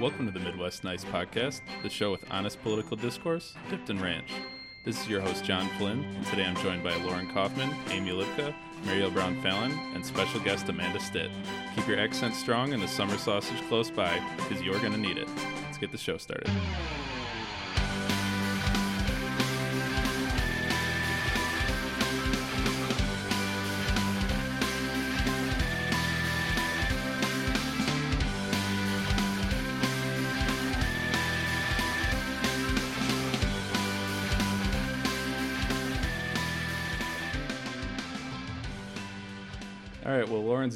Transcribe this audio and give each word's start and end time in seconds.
Welcome 0.00 0.24
to 0.24 0.32
the 0.32 0.40
Midwest 0.40 0.82
Nice 0.82 1.04
Podcast, 1.04 1.60
the 1.82 1.90
show 1.90 2.10
with 2.10 2.24
honest 2.30 2.62
political 2.62 2.96
discourse 2.96 3.54
dipped 3.68 3.90
in 3.90 4.00
ranch. 4.00 4.30
This 4.82 4.98
is 4.98 5.06
your 5.06 5.20
host, 5.20 5.44
John 5.44 5.68
Flynn, 5.76 6.02
and 6.04 6.26
today 6.28 6.46
I'm 6.46 6.56
joined 6.56 6.82
by 6.82 6.96
Lauren 7.04 7.30
Kaufman, 7.30 7.68
Amy 7.90 8.10
Lipka, 8.12 8.54
Mariel 8.86 9.10
Brown 9.10 9.38
Fallon, 9.42 9.72
and 9.94 10.04
special 10.04 10.40
guest 10.40 10.70
Amanda 10.70 11.00
Stitt. 11.00 11.30
Keep 11.76 11.86
your 11.86 12.00
accent 12.00 12.34
strong 12.34 12.72
and 12.72 12.82
the 12.82 12.88
summer 12.88 13.18
sausage 13.18 13.60
close 13.68 13.90
by, 13.90 14.18
because 14.38 14.62
you're 14.62 14.80
going 14.80 14.92
to 14.92 14.98
need 14.98 15.18
it. 15.18 15.28
Let's 15.66 15.76
get 15.76 15.92
the 15.92 15.98
show 15.98 16.16
started. 16.16 16.50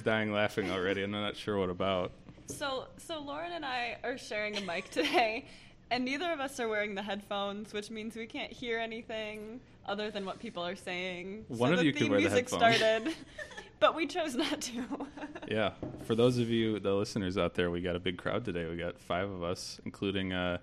Dying 0.04 0.32
laughing 0.32 0.70
already, 0.70 1.02
and 1.02 1.14
I'm 1.14 1.22
not 1.22 1.36
sure 1.36 1.58
what 1.58 1.70
about. 1.70 2.12
So, 2.46 2.86
so 2.98 3.20
Lauren 3.20 3.52
and 3.52 3.64
I 3.64 3.96
are 4.04 4.18
sharing 4.18 4.56
a 4.56 4.60
mic 4.60 4.90
today, 4.90 5.46
and 5.90 6.04
neither 6.04 6.30
of 6.30 6.40
us 6.40 6.60
are 6.60 6.68
wearing 6.68 6.94
the 6.94 7.02
headphones, 7.02 7.72
which 7.72 7.90
means 7.90 8.14
we 8.14 8.26
can't 8.26 8.52
hear 8.52 8.78
anything 8.78 9.60
other 9.86 10.10
than 10.10 10.24
what 10.24 10.38
people 10.38 10.64
are 10.64 10.76
saying. 10.76 11.44
One 11.48 11.70
so 11.70 11.72
of 11.74 11.78
the 11.80 11.86
you 11.86 11.92
could 11.92 12.02
theme 12.02 12.10
wear 12.10 12.20
the 12.20 12.28
music 12.28 12.50
headphones. 12.50 12.76
started, 12.76 13.14
but 13.80 13.96
we 13.96 14.06
chose 14.06 14.34
not 14.34 14.60
to. 14.60 14.84
Yeah, 15.46 15.72
for 16.06 16.14
those 16.14 16.38
of 16.38 16.48
you, 16.48 16.80
the 16.80 16.94
listeners 16.94 17.36
out 17.36 17.52
there, 17.52 17.70
we 17.70 17.82
got 17.82 17.96
a 17.96 18.00
big 18.00 18.16
crowd 18.16 18.46
today. 18.46 18.64
We 18.66 18.78
got 18.78 18.98
five 18.98 19.30
of 19.30 19.42
us, 19.42 19.78
including 19.84 20.32
a 20.32 20.58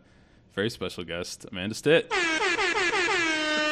very 0.56 0.72
special 0.72 1.04
guest, 1.04 1.46
Amanda 1.52 1.76
Stitt. 1.76 2.12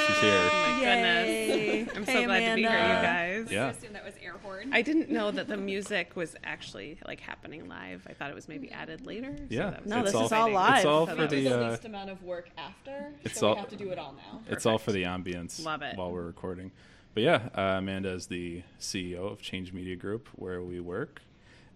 She's 0.10 0.18
here. 0.22 0.50
Oh 0.52 0.62
my 0.62 0.82
Yay. 0.82 1.78
goodness. 1.84 1.98
I'm 1.98 2.06
so 2.06 2.12
Hey, 2.12 2.26
glad 2.26 2.40
to 2.50 2.56
be 2.56 2.62
here, 2.62 2.70
you 2.72 2.76
Amanda. 2.76 3.02
guys. 3.44 3.52
Yeah. 3.52 3.70
assume 3.70 3.94
that 3.94 4.04
was 4.06 4.14
air 4.24 4.34
horn. 4.44 4.70
I 4.74 4.82
didn't 4.82 5.10
know 5.10 5.32
that 5.32 5.48
the 5.48 5.58
music 5.58 6.16
was 6.16 6.36
actually 6.44 6.98
like 7.08 7.20
happening 7.20 7.68
live. 7.68 8.06
I 8.10 8.14
thought 8.14 8.30
it 8.32 8.36
was 8.36 8.48
maybe 8.48 8.72
added 8.72 9.06
later. 9.06 9.36
so 9.38 9.44
Yeah. 9.50 9.70
that 9.72 9.84
was 9.84 9.90
No, 9.90 10.04
this 10.04 10.14
all- 10.16 10.26
is 10.26 10.32
all 10.32 10.48
exciting. 10.48 10.54
live. 10.56 10.76
It's 10.78 10.86
all 10.86 11.06
So 11.06 11.12
for 11.12 11.16
that 11.18 11.22
was 11.32 11.32
the. 11.44 11.50
the 11.50 11.66
Uh, 11.66 11.70
least 11.72 11.86
amount 11.86 12.10
of 12.10 12.24
work 12.24 12.50
after, 12.58 13.12
It's 13.24 13.40
so 13.40 13.48
all- 13.50 13.54
we 13.56 13.60
have 13.62 13.70
to 13.70 13.76
do 13.76 13.90
it 13.92 14.00
all 14.00 14.14
now. 14.14 14.42
it's 14.50 14.66
all 14.66 14.78
for 14.78 14.92
the 14.92 15.04
ambience. 15.04 15.64
Love 15.64 15.82
it. 15.84 15.96
While 15.98 16.12
we're 16.12 16.24
recording. 16.26 16.72
But 17.14 17.24
yeah, 17.24 17.50
uh, 17.56 17.78
Amanda 17.80 18.10
is 18.12 18.28
the 18.28 18.64
CEO 18.80 19.28
of 19.32 19.42
Change 19.42 19.74
Media 19.74 19.96
Group, 19.96 20.28
where 20.36 20.62
we 20.62 20.80
work, 20.80 21.22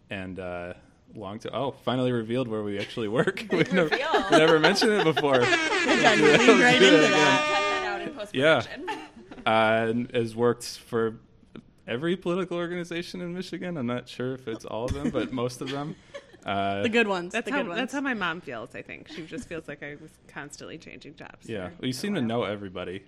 and 0.09 0.40
uh, 0.40 0.73
long 1.16 1.40
to 1.40 1.56
oh, 1.56 1.72
finally 1.84 2.12
revealed 2.12 2.47
where 2.47 2.64
we 2.64 2.80
actually 2.80 3.08
work. 3.08 3.44
we 3.52 3.64
never, 3.72 3.90
we 4.31 4.38
never 4.38 4.59
mentioned 4.59 4.92
it 4.92 5.03
before. 5.03 5.42
John, 5.42 6.20
you 6.20 6.25
Yeah, 6.25 6.38
leaned 6.38 6.59
right 6.62 6.75
into 6.81 6.97
that 6.97 7.59
that. 8.06 8.16
Cut 8.16 8.32
that 8.34 8.42
out 8.44 8.62
in 8.62 8.62
post 8.62 8.68
Yeah. 8.86 8.86
production. 8.86 8.90
uh, 9.46 9.88
and 9.90 10.12
has 10.16 10.36
worked 10.36 10.64
for 10.80 11.20
every 11.88 12.16
political 12.16 12.58
organization 12.58 13.22
in 13.22 13.34
Michigan. 13.34 13.78
I'm 13.78 13.88
not 13.88 14.08
sure 14.08 14.34
if 14.34 14.48
it's 14.48 14.66
all 14.66 14.86
of 14.86 14.94
them, 14.94 15.09
but 15.09 15.32
most 15.34 15.62
of 15.62 15.70
them. 15.70 15.96
Uh, 16.46 16.81
The 16.84 16.90
good 16.90 17.08
ones. 17.08 17.31
That's 17.31 17.46
the 17.46 17.52
how 17.54 17.59
good 17.59 17.70
ones. 17.70 17.80
that's 17.80 17.94
how 17.94 18.02
my 18.02 18.14
mom 18.14 18.42
feels. 18.42 18.76
I 18.76 18.81
think 18.81 19.08
she 19.08 19.26
just 19.26 19.48
feels 19.48 19.66
like 19.70 19.81
I 19.81 19.96
was 20.02 20.12
constantly 20.28 20.78
changing 20.78 21.16
jobs. 21.16 21.48
yeah, 21.48 21.70
well, 21.80 21.88
you 21.88 21.94
seem 21.94 22.16
to 22.16 22.22
know 22.22 22.44
everybody. 22.44 23.02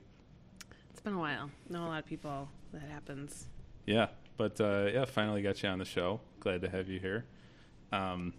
It's 0.91 1.01
been 1.01 1.16
a 1.16 1.19
while. 1.19 1.51
Know 1.69 1.83
a 1.83 1.89
lot 1.89 1.99
of 1.99 2.05
people. 2.05 2.47
That 2.71 2.83
happens. 2.83 3.47
Yeah, 3.85 4.07
but 4.38 4.61
uh, 4.61 4.88
yeah, 4.93 5.03
finally 5.03 5.41
got 5.41 5.61
you 5.61 5.67
on 5.67 5.79
the 5.79 5.83
show. 5.85 6.21
Glad 6.39 6.61
to 6.61 6.69
have 6.69 6.88
you 6.88 6.97
here. 7.01 7.25
Um, 7.91 8.31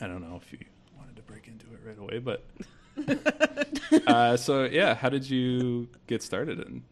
I 0.00 0.06
don't 0.06 0.22
know 0.22 0.40
if 0.42 0.50
you 0.54 0.58
wanted 0.96 1.14
to 1.16 1.22
break 1.24 1.46
into 1.46 1.66
it 1.66 1.80
right 1.86 1.98
away, 1.98 2.18
but 2.18 2.46
uh, 4.06 4.36
so 4.36 4.64
yeah, 4.64 4.94
how 4.94 5.08
did 5.08 5.28
you 5.28 5.88
get 6.06 6.22
started 6.22 6.58
in 6.60 6.82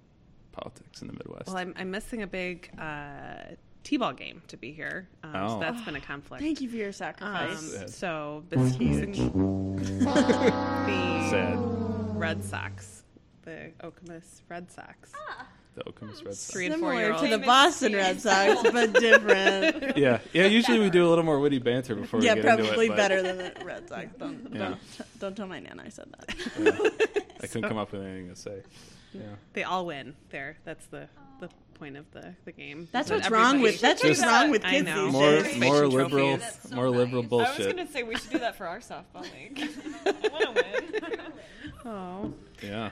politics 0.52 1.02
in 1.02 1.08
the 1.08 1.12
Midwest? 1.14 1.48
Well, 1.48 1.56
I'm, 1.58 1.74
I'm 1.76 1.90
missing 1.90 2.22
a 2.22 2.26
big 2.26 2.70
uh, 2.78 3.54
t-ball 3.84 4.12
game 4.14 4.42
to 4.48 4.56
be 4.56 4.72
here. 4.72 5.08
Um, 5.22 5.32
Oh. 5.34 5.48
So 5.48 5.60
that's 5.60 5.82
been 5.82 5.96
a 5.96 6.00
conflict. 6.00 6.42
Thank 6.42 6.60
you 6.60 6.68
for 6.68 6.76
your 6.76 6.88
Um, 6.88 6.92
sacrifice. 6.92 7.72
Sad. 7.72 7.90
so 7.90 8.44
besieging 8.48 9.12
the 9.76 11.28
Sad. 11.30 11.56
Red 12.16 12.42
Sox, 12.42 13.04
the 13.42 13.72
Okemos 13.82 14.42
Red 14.48 14.70
Sox. 14.70 15.12
The 15.76 15.84
Okemos 15.84 16.24
Red 16.24 16.34
Sox. 16.34 16.46
Three 16.50 16.66
and 16.66 16.74
Similar 16.76 16.92
four-year-olds. 16.92 17.22
to 17.22 17.28
the 17.28 17.38
Boston. 17.38 17.92
Red 17.94 18.20
Sox, 18.20 18.62
but 18.72 18.92
different. 18.94 19.96
Yeah, 19.98 20.20
yeah. 20.32 20.46
Usually 20.46 20.78
we 20.80 20.88
do 20.90 21.06
a 21.06 21.08
little 21.10 21.22
more 21.24 21.38
witty 21.38 21.58
banter 21.58 21.94
before 21.94 22.20
yeah, 22.22 22.34
we 22.34 22.40
get 22.42 22.48
into 22.48 22.62
it. 22.62 22.64
Yeah, 22.64 22.68
probably 22.70 22.88
but, 22.88 22.96
better 22.96 23.22
than 23.22 23.36
the 23.38 23.52
Red 23.64 23.88
Sox. 23.88 24.06
Don't, 24.18 24.48
Yeah. 24.52 24.58
don't, 24.58 24.78
don't 25.20 25.36
tell 25.36 25.46
my 25.46 25.60
nana 25.60 25.82
I 25.84 25.90
said 25.90 26.06
that. 26.16 26.34
yeah, 26.58 27.06
I 27.42 27.46
couldn't 27.46 27.68
come 27.68 27.76
up 27.76 27.92
with 27.92 28.02
anything 28.02 28.30
to 28.30 28.36
say. 28.36 28.62
Yeah. 29.12 29.20
They 29.52 29.64
all 29.64 29.84
win 29.86 30.14
there. 30.30 30.56
That's 30.64 30.86
the 30.86 31.08
the 31.40 31.50
point 31.74 31.98
of 31.98 32.10
the, 32.12 32.34
the 32.46 32.52
game. 32.52 32.88
That's 32.90 33.10
what's 33.10 33.28
wrong 33.28 33.60
with 33.60 33.78
that's 33.78 34.02
what's 34.02 34.18
Just- 34.18 34.26
wrong 34.30 34.50
with 34.50 34.64
I 34.64 34.70
kids 34.70 34.86
know. 34.86 35.04
these 35.04 35.12
More, 35.12 35.30
days. 35.30 35.42
more 35.44 35.74
Fiction 35.82 35.90
liberal, 35.90 36.08
trophies. 36.08 36.40
That's 36.40 36.70
so 36.70 36.74
more 36.76 36.88
liberal 36.90 37.22
nice. 37.22 37.28
bullshit. 37.28 37.48
I 37.54 37.56
was 37.58 37.66
gonna 37.66 37.86
say 37.88 38.02
we 38.02 38.16
should 38.16 38.30
do 38.30 38.38
that 38.38 38.56
for 38.56 38.66
our 38.66 38.78
softball 38.80 39.22
league. 39.34 39.62
I 40.06 40.28
want 40.28 40.56
to 40.56 40.64
win. 41.10 41.20
Oh, 41.84 42.32
Yeah. 42.62 42.90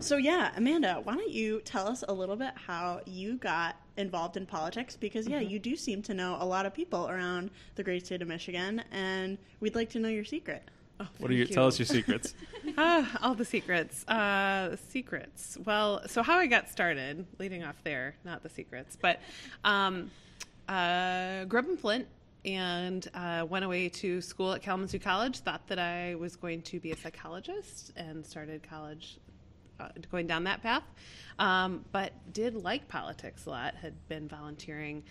So 0.00 0.16
yeah, 0.16 0.52
Amanda, 0.56 1.00
why 1.02 1.14
don't 1.14 1.30
you 1.30 1.60
tell 1.64 1.86
us 1.88 2.02
a 2.08 2.12
little 2.12 2.36
bit 2.36 2.52
how 2.66 3.00
you 3.06 3.36
got 3.36 3.76
involved 3.96 4.36
in 4.36 4.46
politics? 4.46 4.96
Because 4.96 5.26
Mm-hmm. 5.26 5.34
yeah, 5.34 5.40
you 5.40 5.58
do 5.58 5.76
seem 5.76 6.02
to 6.02 6.14
know 6.14 6.36
a 6.40 6.44
lot 6.44 6.66
of 6.66 6.74
people 6.74 7.08
around 7.08 7.50
the 7.76 7.82
great 7.84 8.06
state 8.06 8.22
of 8.22 8.28
Michigan, 8.28 8.82
and 8.90 9.38
we'd 9.60 9.74
like 9.74 9.90
to 9.90 9.98
know 9.98 10.08
your 10.08 10.24
secret. 10.24 10.62
oh 11.00 11.06
What 11.18 11.30
are 11.30 11.34
you, 11.34 11.44
thank 11.44 11.54
Tell 11.54 11.66
us 11.66 11.78
your 11.78 11.86
secrets. 11.86 12.34
Ah, 12.78 13.18
all 13.20 13.34
the 13.34 13.44
secrets. 13.44 14.06
Uh, 14.08 14.76
secrets. 14.88 15.58
Well, 15.66 16.02
so 16.06 16.22
how 16.22 16.38
I 16.38 16.46
got 16.46 16.70
started, 16.70 17.26
leading 17.38 17.62
off 17.64 17.76
there, 17.84 18.14
not 18.24 18.42
the 18.42 18.48
secrets, 18.48 18.96
but 18.98 19.20
um, 19.64 20.10
uh, 20.68 21.44
grew 21.44 21.58
up 21.58 21.66
in 21.68 21.76
Flint 21.76 22.06
and 22.44 23.06
uh, 23.14 23.44
went 23.48 23.64
away 23.64 23.88
to 23.88 24.20
school 24.20 24.52
at 24.52 24.62
Kalamazoo 24.62 25.00
College. 25.00 25.40
Thought 25.40 25.66
that 25.68 25.78
I 25.78 26.14
was 26.14 26.36
going 26.36 26.62
to 26.62 26.80
be 26.80 26.92
a 26.92 26.96
psychologist 26.96 27.92
and 27.96 28.24
started 28.24 28.62
college 28.62 29.18
going 30.10 30.26
down 30.26 30.44
that 30.44 30.62
path. 30.62 30.84
Um, 31.38 31.84
but 31.92 32.12
did 32.32 32.54
like 32.54 32.88
politics 32.88 33.46
a 33.46 33.50
lot. 33.50 33.74
Had 33.74 33.94
been 34.08 34.28
volunteering 34.28 35.02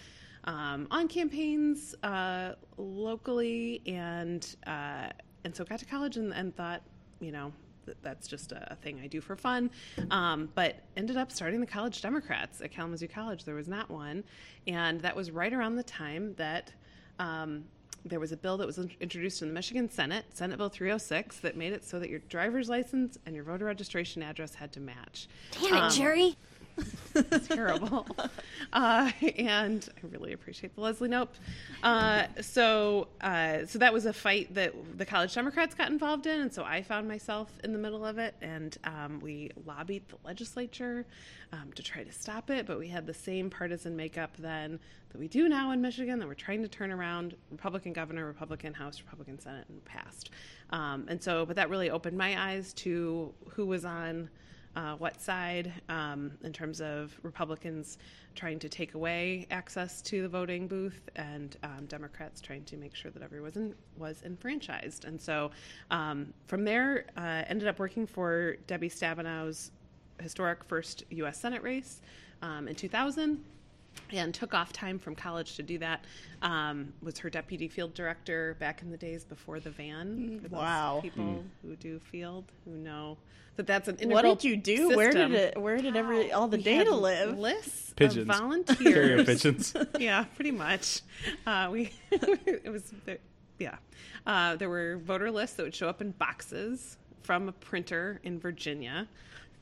um, 0.43 0.87
on 0.91 1.07
campaigns 1.07 1.95
uh, 2.03 2.53
locally, 2.77 3.81
and 3.85 4.55
uh, 4.67 5.09
and 5.43 5.55
so 5.55 5.63
got 5.63 5.79
to 5.79 5.85
college 5.85 6.17
and, 6.17 6.33
and 6.33 6.55
thought, 6.55 6.81
you 7.19 7.31
know, 7.31 7.51
th- 7.85 7.97
that's 8.01 8.27
just 8.27 8.51
a, 8.51 8.73
a 8.73 8.75
thing 8.75 8.99
I 9.03 9.07
do 9.07 9.21
for 9.21 9.35
fun. 9.35 9.71
Um, 10.09 10.49
but 10.55 10.75
ended 10.95 11.17
up 11.17 11.31
starting 11.31 11.59
the 11.59 11.67
College 11.67 12.01
Democrats 12.01 12.61
at 12.61 12.71
Kalamazoo 12.71 13.07
College. 13.07 13.43
There 13.45 13.55
was 13.55 13.67
not 13.67 13.89
one, 13.89 14.23
and 14.67 14.99
that 15.01 15.15
was 15.15 15.31
right 15.31 15.53
around 15.53 15.75
the 15.75 15.83
time 15.83 16.33
that. 16.35 16.73
Um, 17.19 17.65
there 18.05 18.19
was 18.19 18.31
a 18.31 18.37
bill 18.37 18.57
that 18.57 18.65
was 18.67 18.77
introduced 18.99 19.41
in 19.41 19.47
the 19.47 19.53
Michigan 19.53 19.89
Senate, 19.89 20.25
Senate 20.33 20.57
Bill 20.57 20.69
306, 20.69 21.39
that 21.39 21.55
made 21.55 21.73
it 21.73 21.85
so 21.85 21.99
that 21.99 22.09
your 22.09 22.19
driver's 22.29 22.67
license 22.69 23.17
and 23.25 23.35
your 23.35 23.43
voter 23.43 23.65
registration 23.65 24.23
address 24.23 24.55
had 24.55 24.71
to 24.73 24.79
match. 24.79 25.27
Damn 25.61 25.73
it, 25.75 25.81
Um, 25.83 25.91
Jerry. 25.91 26.35
it's 27.15 27.47
terrible. 27.47 28.05
Uh, 28.73 29.11
and 29.37 29.89
I 29.97 30.07
really 30.07 30.31
appreciate 30.31 30.75
the 30.75 30.81
Leslie 30.81 31.09
Knope. 31.09 31.27
Uh, 31.83 32.27
so, 32.39 33.09
uh, 33.19 33.65
so 33.65 33.79
that 33.79 33.91
was 33.91 34.05
a 34.05 34.13
fight 34.13 34.53
that 34.53 34.73
the 34.97 35.05
college 35.05 35.33
Democrats 35.35 35.75
got 35.75 35.89
involved 35.89 36.25
in, 36.25 36.39
and 36.39 36.53
so 36.53 36.63
I 36.63 36.81
found 36.81 37.05
myself 37.05 37.51
in 37.65 37.73
the 37.73 37.77
middle 37.77 38.05
of 38.05 38.17
it. 38.17 38.35
And 38.41 38.77
um, 38.85 39.19
we 39.19 39.51
lobbied 39.65 40.07
the 40.07 40.15
legislature 40.23 41.05
um, 41.51 41.73
to 41.75 41.83
try 41.83 42.03
to 42.03 42.11
stop 42.13 42.49
it, 42.49 42.65
but 42.65 42.79
we 42.79 42.87
had 42.87 43.05
the 43.05 43.13
same 43.13 43.49
partisan 43.49 43.97
makeup 43.97 44.37
then 44.37 44.79
that 45.11 45.17
we 45.17 45.27
do 45.27 45.49
now 45.49 45.71
in 45.71 45.81
Michigan. 45.81 46.19
That 46.19 46.29
we're 46.29 46.33
trying 46.33 46.61
to 46.61 46.69
turn 46.69 46.91
around 46.91 47.35
Republican 47.51 47.91
governor, 47.91 48.25
Republican 48.25 48.73
House, 48.73 49.01
Republican 49.01 49.37
Senate, 49.37 49.65
and 49.67 49.83
passed. 49.83 50.29
Um, 50.69 51.07
and 51.09 51.21
so, 51.21 51.45
but 51.45 51.57
that 51.57 51.69
really 51.69 51.89
opened 51.89 52.17
my 52.17 52.41
eyes 52.41 52.71
to 52.73 53.33
who 53.49 53.65
was 53.65 53.83
on 53.83 54.29
uh, 54.75 54.95
what 54.95 55.21
side 55.21 55.71
um, 55.89 56.31
in 56.43 56.53
terms 56.53 56.81
of 56.81 57.17
Republicans 57.23 57.97
trying 58.35 58.59
to 58.59 58.69
take 58.69 58.93
away 58.93 59.45
access 59.51 60.01
to 60.01 60.21
the 60.21 60.29
voting 60.29 60.67
booth 60.67 61.09
and 61.15 61.57
um, 61.63 61.85
Democrats 61.87 62.39
trying 62.39 62.63
to 62.63 62.77
make 62.77 62.95
sure 62.95 63.11
that 63.11 63.21
everyone 63.21 63.73
was, 63.97 64.21
enfranchised. 64.23 65.05
And 65.05 65.19
so 65.19 65.51
um, 65.89 66.33
from 66.47 66.63
there, 66.63 67.05
uh, 67.17 67.43
ended 67.47 67.67
up 67.67 67.79
working 67.79 68.05
for 68.05 68.55
Debbie 68.67 68.89
Stabenow's 68.89 69.71
historic 70.21 70.63
first 70.63 71.03
U.S. 71.09 71.39
Senate 71.39 71.63
race 71.63 72.01
um, 72.41 72.67
in 72.67 72.75
2000 72.75 73.43
and 74.11 74.33
took 74.33 74.53
off 74.53 74.73
time 74.73 74.99
from 74.99 75.15
college 75.15 75.55
to 75.55 75.63
do 75.63 75.77
that. 75.79 76.03
Um, 76.41 76.93
was 77.01 77.17
her 77.19 77.29
deputy 77.29 77.67
field 77.67 77.93
director 77.93 78.55
back 78.59 78.81
in 78.81 78.91
the 78.91 78.97
days 78.97 79.23
before 79.23 79.59
the 79.59 79.69
VAN. 79.69 80.39
For 80.41 80.49
those 80.49 80.57
Wow. 80.59 80.99
people 81.01 81.43
who 81.61 81.75
do 81.75 81.99
field 81.99 82.45
who 82.65 82.71
know 82.71 83.17
that 83.57 83.67
that's 83.67 83.87
an 83.87 83.97
What 84.09 84.23
did 84.23 84.43
you 84.43 84.57
do? 84.57 84.95
Where 84.95 85.11
did 85.11 85.31
it? 85.33 85.57
Where 85.61 85.77
did 85.77 85.95
every 85.95 86.31
all 86.31 86.47
the 86.47 86.57
We 86.57 86.63
data 86.63 86.91
had 86.91 86.99
live? 86.99 87.37
Lists 87.37 87.93
Pigeons. 87.95 88.29
of 88.29 88.79
Carrier 88.79 89.23
pigeons. 89.23 89.73
yeah, 89.99 90.23
pretty 90.35 90.51
much. 90.51 91.01
Uh, 91.45 91.69
we 91.71 91.91
it 92.11 92.71
was 92.71 92.93
the 93.05 93.17
yeah. 93.59 93.75
Uh, 94.25 94.55
there 94.55 94.69
were 94.69 94.97
voter 94.97 95.29
lists 95.31 95.55
that 95.57 95.63
would 95.63 95.75
show 95.75 95.87
up 95.89 96.01
in 96.01 96.11
boxes 96.11 96.97
from 97.23 97.47
a 97.49 97.51
printer 97.51 98.19
in 98.23 98.39
Virginia. 98.39 99.07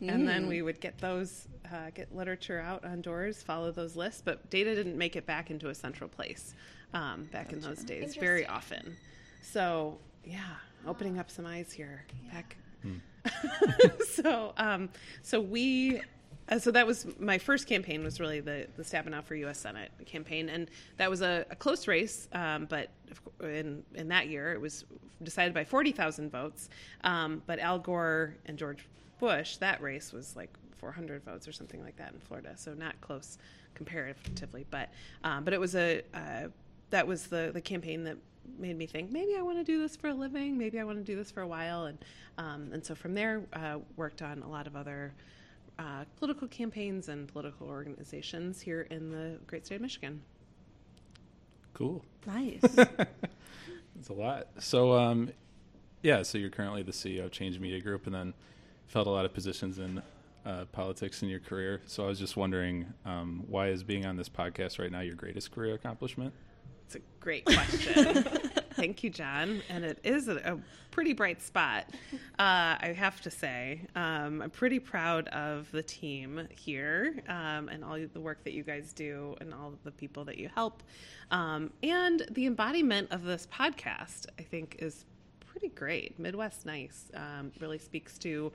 And 0.02 0.26
then 0.26 0.48
we 0.48 0.62
would 0.62 0.80
get 0.80 0.98
those, 1.00 1.50
uh, 1.74 1.90
get 1.94 2.16
literature 2.16 2.60
out 2.60 2.86
on 2.86 3.02
doors, 3.02 3.42
follow 3.42 3.72
those 3.72 3.96
lists, 3.96 4.22
but 4.24 4.50
data 4.50 4.76
didn't 4.76 4.98
make 4.98 5.16
it 5.16 5.26
back 5.26 5.52
into 5.52 5.70
a 5.70 5.76
central 5.76 6.10
place 6.10 6.54
um, 6.94 7.28
back 7.32 7.54
in 7.54 7.62
those 7.62 7.84
days 7.84 8.16
very 8.16 8.46
often. 8.46 8.96
So, 9.42 9.98
yeah, 10.24 10.40
opening 10.88 11.20
up 11.20 11.30
some 11.30 11.46
eyes 11.46 11.72
here. 11.72 12.06
Back. 12.32 12.58
so, 14.14 14.54
um, 14.58 14.90
so 15.22 15.42
we 15.42 16.02
uh, 16.50 16.58
so 16.58 16.72
that 16.72 16.88
was 16.88 17.06
my 17.20 17.38
first 17.38 17.68
campaign 17.68 18.04
was 18.04 18.20
really 18.20 18.40
the 18.40 18.68
the 18.76 18.84
Stabenow 18.84 19.24
for 19.24 19.36
U.S. 19.36 19.60
Senate 19.60 19.92
campaign, 20.06 20.50
and 20.50 20.70
that 20.98 21.10
was 21.10 21.22
a, 21.22 21.46
a 21.52 21.56
close 21.56 21.88
race. 21.88 22.28
Um, 22.34 22.66
but 22.66 22.90
in 23.42 23.84
in 23.96 24.08
that 24.10 24.28
year, 24.28 24.52
it 24.54 24.62
was 24.62 24.86
decided 25.22 25.54
by 25.54 25.64
forty 25.64 25.92
thousand 25.92 26.32
votes. 26.32 26.70
Um, 27.04 27.44
but 27.46 27.60
Al 27.60 27.80
Gore 27.80 28.36
and 28.46 28.58
George 28.58 28.86
Bush, 29.20 29.58
that 29.58 29.82
race 29.82 30.12
was 30.12 30.36
like 30.36 30.54
four 30.80 30.92
hundred 30.92 31.24
votes 31.24 31.48
or 31.48 31.52
something 31.52 31.82
like 31.84 31.98
that 31.98 32.14
in 32.14 32.20
Florida, 32.20 32.54
so 32.56 32.74
not 32.74 33.00
close 33.02 33.38
comparatively. 33.76 34.66
But 34.70 34.90
um, 35.24 35.44
but 35.44 35.54
it 35.54 35.60
was 35.60 35.76
a 35.76 36.02
uh, 36.14 36.48
that 36.90 37.08
was 37.08 37.28
the 37.28 37.52
the 37.54 37.62
campaign 37.62 38.04
that 38.06 38.18
made 38.58 38.78
me 38.78 38.88
think 38.88 39.12
maybe 39.12 39.36
I 39.38 39.42
want 39.42 39.58
to 39.58 39.64
do 39.64 39.80
this 39.80 39.96
for 39.96 40.10
a 40.10 40.14
living, 40.14 40.58
maybe 40.58 40.80
I 40.80 40.84
want 40.84 40.98
to 40.98 41.04
do 41.04 41.16
this 41.16 41.30
for 41.30 41.42
a 41.42 41.48
while, 41.48 41.86
and 41.86 41.98
um, 42.38 42.70
and 42.74 42.84
so 42.84 42.96
from 42.96 43.14
there 43.14 43.44
uh, 43.54 43.78
worked 43.96 44.22
on 44.22 44.42
a 44.42 44.50
lot 44.50 44.68
of 44.68 44.76
other 44.76 45.14
uh, 45.78 46.04
political 46.18 46.48
campaigns 46.48 47.10
and 47.10 47.28
political 47.28 47.68
organizations 47.68 48.60
here 48.60 48.88
in 48.90 49.12
the 49.12 49.38
great 49.48 49.66
state 49.66 49.76
of 49.76 49.82
Michigan. 49.82 50.22
Cool. 51.74 52.04
Nice. 52.26 52.62
It's 54.00 54.08
a 54.08 54.14
lot. 54.14 54.48
So, 54.60 54.94
um, 54.94 55.30
yeah, 56.02 56.24
so 56.24 56.38
you're 56.38 56.50
currently 56.50 56.84
the 56.84 56.94
CEO 56.94 57.26
of 57.26 57.32
Change 57.32 57.60
Media 57.60 57.82
Group 57.82 58.06
and 58.06 58.16
then 58.16 58.34
filled 58.88 59.08
a 59.08 59.10
lot 59.10 59.26
of 59.26 59.34
positions 59.34 59.78
in 59.78 60.02
uh, 60.46 60.66
politics 60.66 61.22
in 61.22 61.30
your 61.30 61.40
career. 61.40 61.82
So 61.86 62.04
I 62.06 62.08
was 62.08 62.20
just 62.20 62.38
wondering, 62.38 62.94
um, 63.06 63.44
why 63.48 63.70
is 63.70 63.84
being 63.84 64.06
on 64.06 64.16
this 64.16 64.30
podcast 64.30 64.80
right 64.80 64.92
now 64.92 65.02
your 65.02 65.16
greatest 65.16 65.52
career 65.52 65.76
accomplishment? 65.76 66.34
It's 66.86 66.96
a 66.96 67.00
great 67.20 67.46
question. 67.46 68.24
Thank 68.74 69.04
you, 69.04 69.10
John. 69.10 69.62
And 69.70 69.84
it 69.84 70.00
is 70.04 70.28
a, 70.28 70.38
a 70.38 70.58
pretty 70.90 71.14
bright 71.14 71.42
spot, 71.42 71.86
uh, 72.14 72.18
I 72.40 72.96
have 72.98 73.22
to 73.22 73.30
say. 73.30 73.82
Um, 73.96 74.42
I'm 74.42 74.50
pretty 74.50 74.80
proud 74.80 75.28
of 75.28 75.70
the 75.72 75.84
team 75.84 76.48
here 76.50 77.22
um, 77.28 77.70
and 77.70 77.84
all 77.84 77.98
the 78.12 78.20
work 78.20 78.44
that 78.44 78.54
you 78.54 78.64
guys 78.64 78.92
do 78.94 79.36
and 79.40 79.54
all 79.54 79.74
the 79.84 79.92
people 79.92 80.26
that 80.26 80.38
you 80.38 80.50
help. 80.56 80.82
Um, 81.30 81.72
and 81.84 82.26
the 82.32 82.48
embodiment 82.48 83.12
of 83.12 83.24
this 83.24 83.48
podcast, 83.54 84.26
I 84.40 84.42
think, 84.44 84.78
is 84.80 85.06
pretty 85.46 85.70
great. 85.70 86.18
Midwest 86.18 86.66
Nice 86.66 87.12
um, 87.14 87.52
really 87.60 87.78
speaks 87.78 88.18
to. 88.20 88.52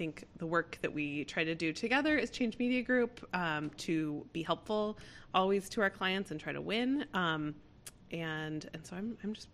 I 0.00 0.02
think 0.02 0.24
the 0.38 0.46
work 0.46 0.78
that 0.80 0.94
we 0.94 1.24
try 1.24 1.44
to 1.44 1.54
do 1.54 1.74
together 1.74 2.18
as 2.18 2.30
Change 2.30 2.56
Media 2.56 2.80
Group 2.80 3.28
um, 3.34 3.68
to 3.76 4.24
be 4.32 4.42
helpful 4.42 4.96
always 5.34 5.68
to 5.68 5.82
our 5.82 5.90
clients 5.90 6.30
and 6.30 6.40
try 6.40 6.54
to 6.54 6.60
win. 6.62 7.04
Um, 7.12 7.54
and 8.10 8.66
and 8.72 8.86
so 8.86 8.96
I'm 8.96 9.18
I'm 9.22 9.34
just 9.34 9.48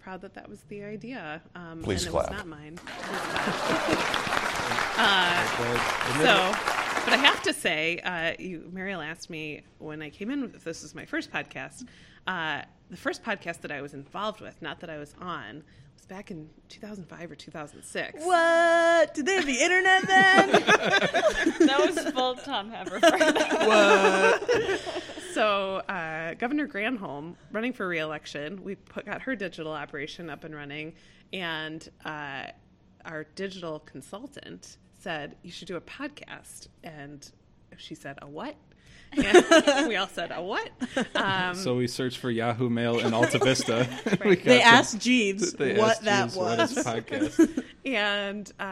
proud 0.00 0.22
that 0.22 0.34
that 0.34 0.48
was 0.48 0.62
the 0.62 0.82
idea. 0.82 1.40
Um, 1.54 1.82
Please 1.84 2.02
and 2.02 2.10
clap. 2.10 2.26
it 2.26 2.30
was 2.30 2.38
not 2.38 2.48
mine. 2.48 2.80
uh, 4.98 5.46
so, 6.18 6.52
but 7.04 7.12
I 7.12 7.20
have 7.22 7.40
to 7.42 7.52
say, 7.52 8.00
uh, 8.00 8.32
you, 8.40 8.68
Mariel 8.72 9.00
asked 9.00 9.30
me 9.30 9.62
when 9.78 10.02
I 10.02 10.10
came 10.10 10.32
in. 10.32 10.52
If 10.52 10.64
this 10.64 10.82
was 10.82 10.96
my 10.96 11.04
first 11.04 11.30
podcast, 11.30 11.86
uh, 12.26 12.62
the 12.90 12.96
first 12.96 13.22
podcast 13.22 13.60
that 13.60 13.70
I 13.70 13.80
was 13.80 13.94
involved 13.94 14.40
with, 14.40 14.60
not 14.60 14.80
that 14.80 14.90
I 14.90 14.98
was 14.98 15.14
on, 15.20 15.62
was 15.96 16.06
back 16.06 16.30
in 16.30 16.50
2005 16.68 17.30
or 17.30 17.34
2006. 17.34 18.24
what? 18.24 19.14
Did 19.14 19.26
they 19.26 19.34
have 19.36 19.46
the 19.46 19.60
internet 19.60 20.06
then? 20.06 20.50
That 21.66 21.94
was 21.94 22.12
full 22.12 22.34
Tom 22.36 22.70
Haverford. 22.70 23.02
What? 23.66 25.02
so, 25.34 25.76
uh, 25.88 26.34
Governor 26.34 26.66
Granholm, 26.66 27.34
running 27.52 27.72
for 27.72 27.86
reelection, 27.86 28.62
we 28.64 28.74
put, 28.74 29.06
got 29.06 29.22
her 29.22 29.36
digital 29.36 29.72
operation 29.72 30.28
up 30.30 30.42
and 30.44 30.54
running, 30.54 30.94
and 31.32 31.88
uh, 32.04 32.46
our 33.04 33.24
digital 33.36 33.80
consultant 33.80 34.78
said, 34.98 35.36
You 35.42 35.50
should 35.50 35.68
do 35.68 35.76
a 35.76 35.80
podcast. 35.80 36.68
And 36.82 37.30
she 37.76 37.94
said, 37.94 38.18
A 38.22 38.26
what? 38.26 38.56
And 39.12 39.88
we 39.88 39.96
all 39.96 40.06
said, 40.08 40.30
A 40.32 40.42
what? 40.42 40.70
Um, 41.14 41.54
So 41.54 41.76
we 41.76 41.86
searched 41.86 42.18
for 42.18 42.30
Yahoo 42.30 42.68
Mail 42.70 43.00
and 43.00 43.12
AltaVista. 43.14 43.88
We 44.24 44.36
got 44.36 44.44
they 44.44 44.58
some- 44.60 44.68
asked 44.74 44.98
Jeeves 45.00 45.52
they 45.54 45.76
what 45.76 45.90
asked 45.96 46.02
that 46.04 46.22
Jeeves, 46.24 46.36
What 46.36 46.60
is 46.60 46.74
was. 46.76 46.84
podcast? 46.86 47.64
and 47.84 48.52
uh, 48.60 48.62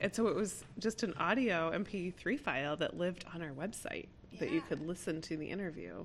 and 0.00 0.14
so 0.14 0.28
it 0.28 0.34
was 0.36 0.64
just 0.78 1.02
an 1.02 1.14
audio 1.18 1.70
MP3 1.72 2.38
file 2.38 2.76
that 2.76 2.96
lived 2.96 3.24
on 3.34 3.42
our 3.42 3.50
website 3.50 4.06
that 4.38 4.50
you 4.52 4.60
could 4.60 4.86
listen 4.86 5.20
to 5.22 5.36
the 5.36 5.46
interview. 5.46 6.04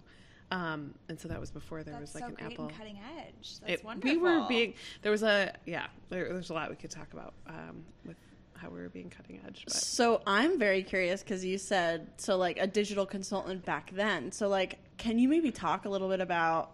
Um, 0.51 0.94
and 1.10 1.19
so 1.19 1.28
that 1.30 1.39
was 1.39 1.50
before 1.51 1.84
there 1.84 1.94
That's 1.94 2.13
was 2.13 2.16
like 2.16 2.24
so 2.24 2.28
an 2.30 2.36
great 2.36 2.54
Apple. 2.54 2.66
and 2.68 2.78
cutting 2.78 3.00
edge. 3.18 3.60
That's 3.60 3.74
It- 3.81 3.84
wonderful. 3.84 4.12
we 4.12 4.18
were 4.18 4.46
being 4.48 4.74
there 5.01 5.12
was 5.12 5.24
a 5.24 5.54
yeah 5.66 5.88
there, 6.10 6.31
there's 6.31 6.50
a 6.50 6.54
lot 6.54 6.69
we 6.69 6.75
could 6.75 6.92
talk 6.92 7.12
about 7.13 7.34
um, 7.48 7.84
with 8.06 8.18
how 8.63 8.69
we 8.69 8.81
were 8.81 8.89
being 8.89 9.10
cutting 9.10 9.39
edge. 9.45 9.63
But 9.65 9.74
So 9.74 10.21
I'm 10.25 10.57
very 10.57 10.83
curious 10.83 11.21
because 11.21 11.44
you 11.44 11.57
said 11.57 12.07
so 12.18 12.38
like 12.38 12.57
a 12.60 12.68
digital 12.68 13.06
consultant 13.06 13.65
back 13.65 13.92
then. 13.94 14.31
So 14.31 14.48
like, 14.48 14.80
can 14.98 15.19
you 15.19 15.27
maybe 15.27 15.51
talk 15.51 15.86
a 15.86 15.89
little 15.89 16.10
bit 16.10 16.21
about 16.21 16.71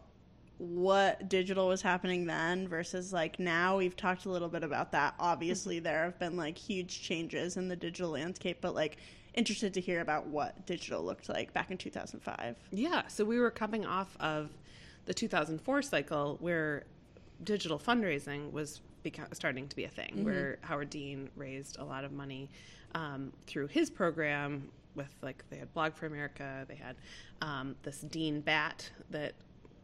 what 0.58 1.30
digital 1.30 1.68
was 1.68 1.82
happening 1.82 2.26
then 2.26 2.68
versus 2.68 3.12
like 3.12 3.40
now? 3.40 3.78
We've 3.78 3.96
talked 3.96 4.26
a 4.26 4.30
little 4.30 4.50
bit 4.50 4.64
about 4.64 4.92
that. 4.92 5.16
Obviously, 5.20 5.78
mm-hmm. 5.78 5.86
there 5.86 6.04
have 6.04 6.20
been 6.20 6.38
like 6.38 6.58
huge 6.58 7.02
changes 7.02 7.58
in 7.58 7.68
the 7.68 7.76
digital 7.76 8.12
landscape, 8.12 8.60
but 8.62 8.76
like 8.76 8.98
interested 9.34 9.74
to 9.74 9.82
hear 9.82 10.02
about 10.02 10.28
what 10.28 10.66
digital 10.66 11.04
looked 11.04 11.30
like 11.30 11.54
back 11.54 11.72
in 11.72 11.78
2005. 11.78 12.56
Yeah, 12.72 13.08
so 13.08 13.26
we 13.26 13.40
were 13.40 13.52
coming 13.52 13.86
off 13.86 14.16
of 14.20 14.50
the 15.06 15.14
2004 15.14 15.82
cycle 15.82 16.38
where 16.40 16.84
digital 17.44 17.80
fundraising 17.80 18.52
was 18.52 18.82
beca- 19.04 19.34
starting 19.36 19.68
to 19.68 19.76
be 19.76 19.86
a 19.86 19.90
thing, 19.90 20.24
where 20.24 20.58
Howard 20.62 20.90
Dean 20.90 21.30
raised 21.36 21.78
a 21.80 21.84
lot 21.84 22.04
of 22.04 22.12
money 22.12 22.50
um, 22.96 23.32
through 23.48 23.68
his 23.68 23.90
program 23.90 24.70
with 24.96 25.14
like 25.22 25.44
they 25.50 25.58
had 25.58 25.74
Blog 25.74 25.94
for 25.96 26.06
America, 26.08 26.66
they 26.68 26.76
had 26.76 26.96
um, 27.42 27.76
this 27.84 28.00
Dean 28.02 28.42
Bat 28.42 28.90
that 29.12 29.34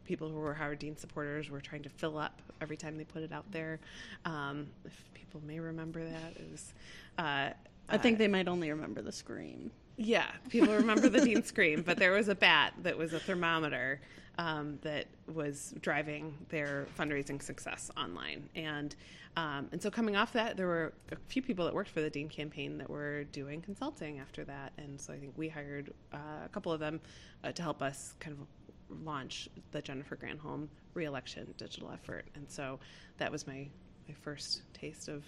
people 0.04 0.28
who 0.28 0.38
were 0.38 0.54
Howard 0.54 0.78
Dean 0.78 0.96
supporters 0.96 1.50
were 1.50 1.60
trying 1.60 1.82
to 1.82 1.88
fill 1.88 2.18
up 2.18 2.40
every 2.60 2.76
time 2.76 2.96
they 2.96 3.04
put 3.04 3.22
it 3.22 3.32
out 3.32 3.50
there. 3.50 3.80
Um, 4.24 4.68
if 4.84 4.92
people 5.14 5.40
may 5.46 5.60
remember 5.60 6.04
that, 6.04 6.32
it 6.36 6.48
was. 6.50 6.74
Uh, 7.18 7.50
I 7.88 7.98
think 7.98 8.18
they 8.18 8.28
might 8.28 8.48
only 8.48 8.70
remember 8.70 9.00
the 9.02 9.12
scream. 9.12 9.70
Yeah, 9.96 10.26
people 10.50 10.74
remember 10.74 11.08
the 11.08 11.20
Dean 11.20 11.42
Scream, 11.42 11.82
but 11.82 11.98
there 11.98 12.12
was 12.12 12.28
a 12.28 12.34
bat 12.34 12.74
that 12.82 12.96
was 12.96 13.12
a 13.12 13.20
thermometer 13.20 14.00
um, 14.38 14.78
that 14.82 15.06
was 15.32 15.74
driving 15.80 16.36
their 16.50 16.86
fundraising 16.98 17.42
success 17.42 17.90
online, 17.96 18.48
and 18.54 18.94
um, 19.36 19.68
and 19.72 19.82
so 19.82 19.90
coming 19.90 20.16
off 20.16 20.32
that, 20.32 20.56
there 20.56 20.66
were 20.66 20.92
a 21.12 21.16
few 21.28 21.42
people 21.42 21.64
that 21.66 21.74
worked 21.74 21.90
for 21.90 22.00
the 22.00 22.10
Dean 22.10 22.28
campaign 22.28 22.78
that 22.78 22.88
were 22.88 23.24
doing 23.24 23.60
consulting 23.60 24.18
after 24.18 24.44
that, 24.44 24.72
and 24.76 25.00
so 25.00 25.12
I 25.12 25.18
think 25.18 25.32
we 25.36 25.48
hired 25.48 25.92
uh, 26.12 26.44
a 26.44 26.48
couple 26.48 26.72
of 26.72 26.80
them 26.80 27.00
uh, 27.44 27.52
to 27.52 27.62
help 27.62 27.82
us 27.82 28.14
kind 28.20 28.36
of 28.38 29.04
launch 29.04 29.48
the 29.72 29.80
Jennifer 29.80 30.16
Granholm 30.16 30.68
reelection 30.94 31.52
digital 31.56 31.90
effort, 31.90 32.26
and 32.34 32.50
so 32.50 32.78
that 33.16 33.32
was 33.32 33.46
my 33.46 33.66
my 34.08 34.14
first 34.22 34.62
taste 34.72 35.08
of 35.08 35.24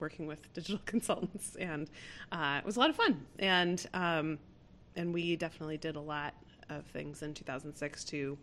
working 0.00 0.26
with 0.26 0.52
digital 0.54 0.80
consultants, 0.84 1.56
and 1.56 1.90
uh, 2.32 2.58
it 2.58 2.64
was 2.64 2.76
a 2.76 2.80
lot 2.80 2.90
of 2.90 2.96
fun. 2.96 3.24
And 3.38 3.84
um, 3.94 4.38
and 4.96 5.12
we 5.12 5.36
definitely 5.36 5.76
did 5.76 5.96
a 5.96 6.00
lot 6.00 6.34
of 6.70 6.84
things 6.86 7.22
in 7.22 7.34
2006 7.34 8.04
to 8.04 8.36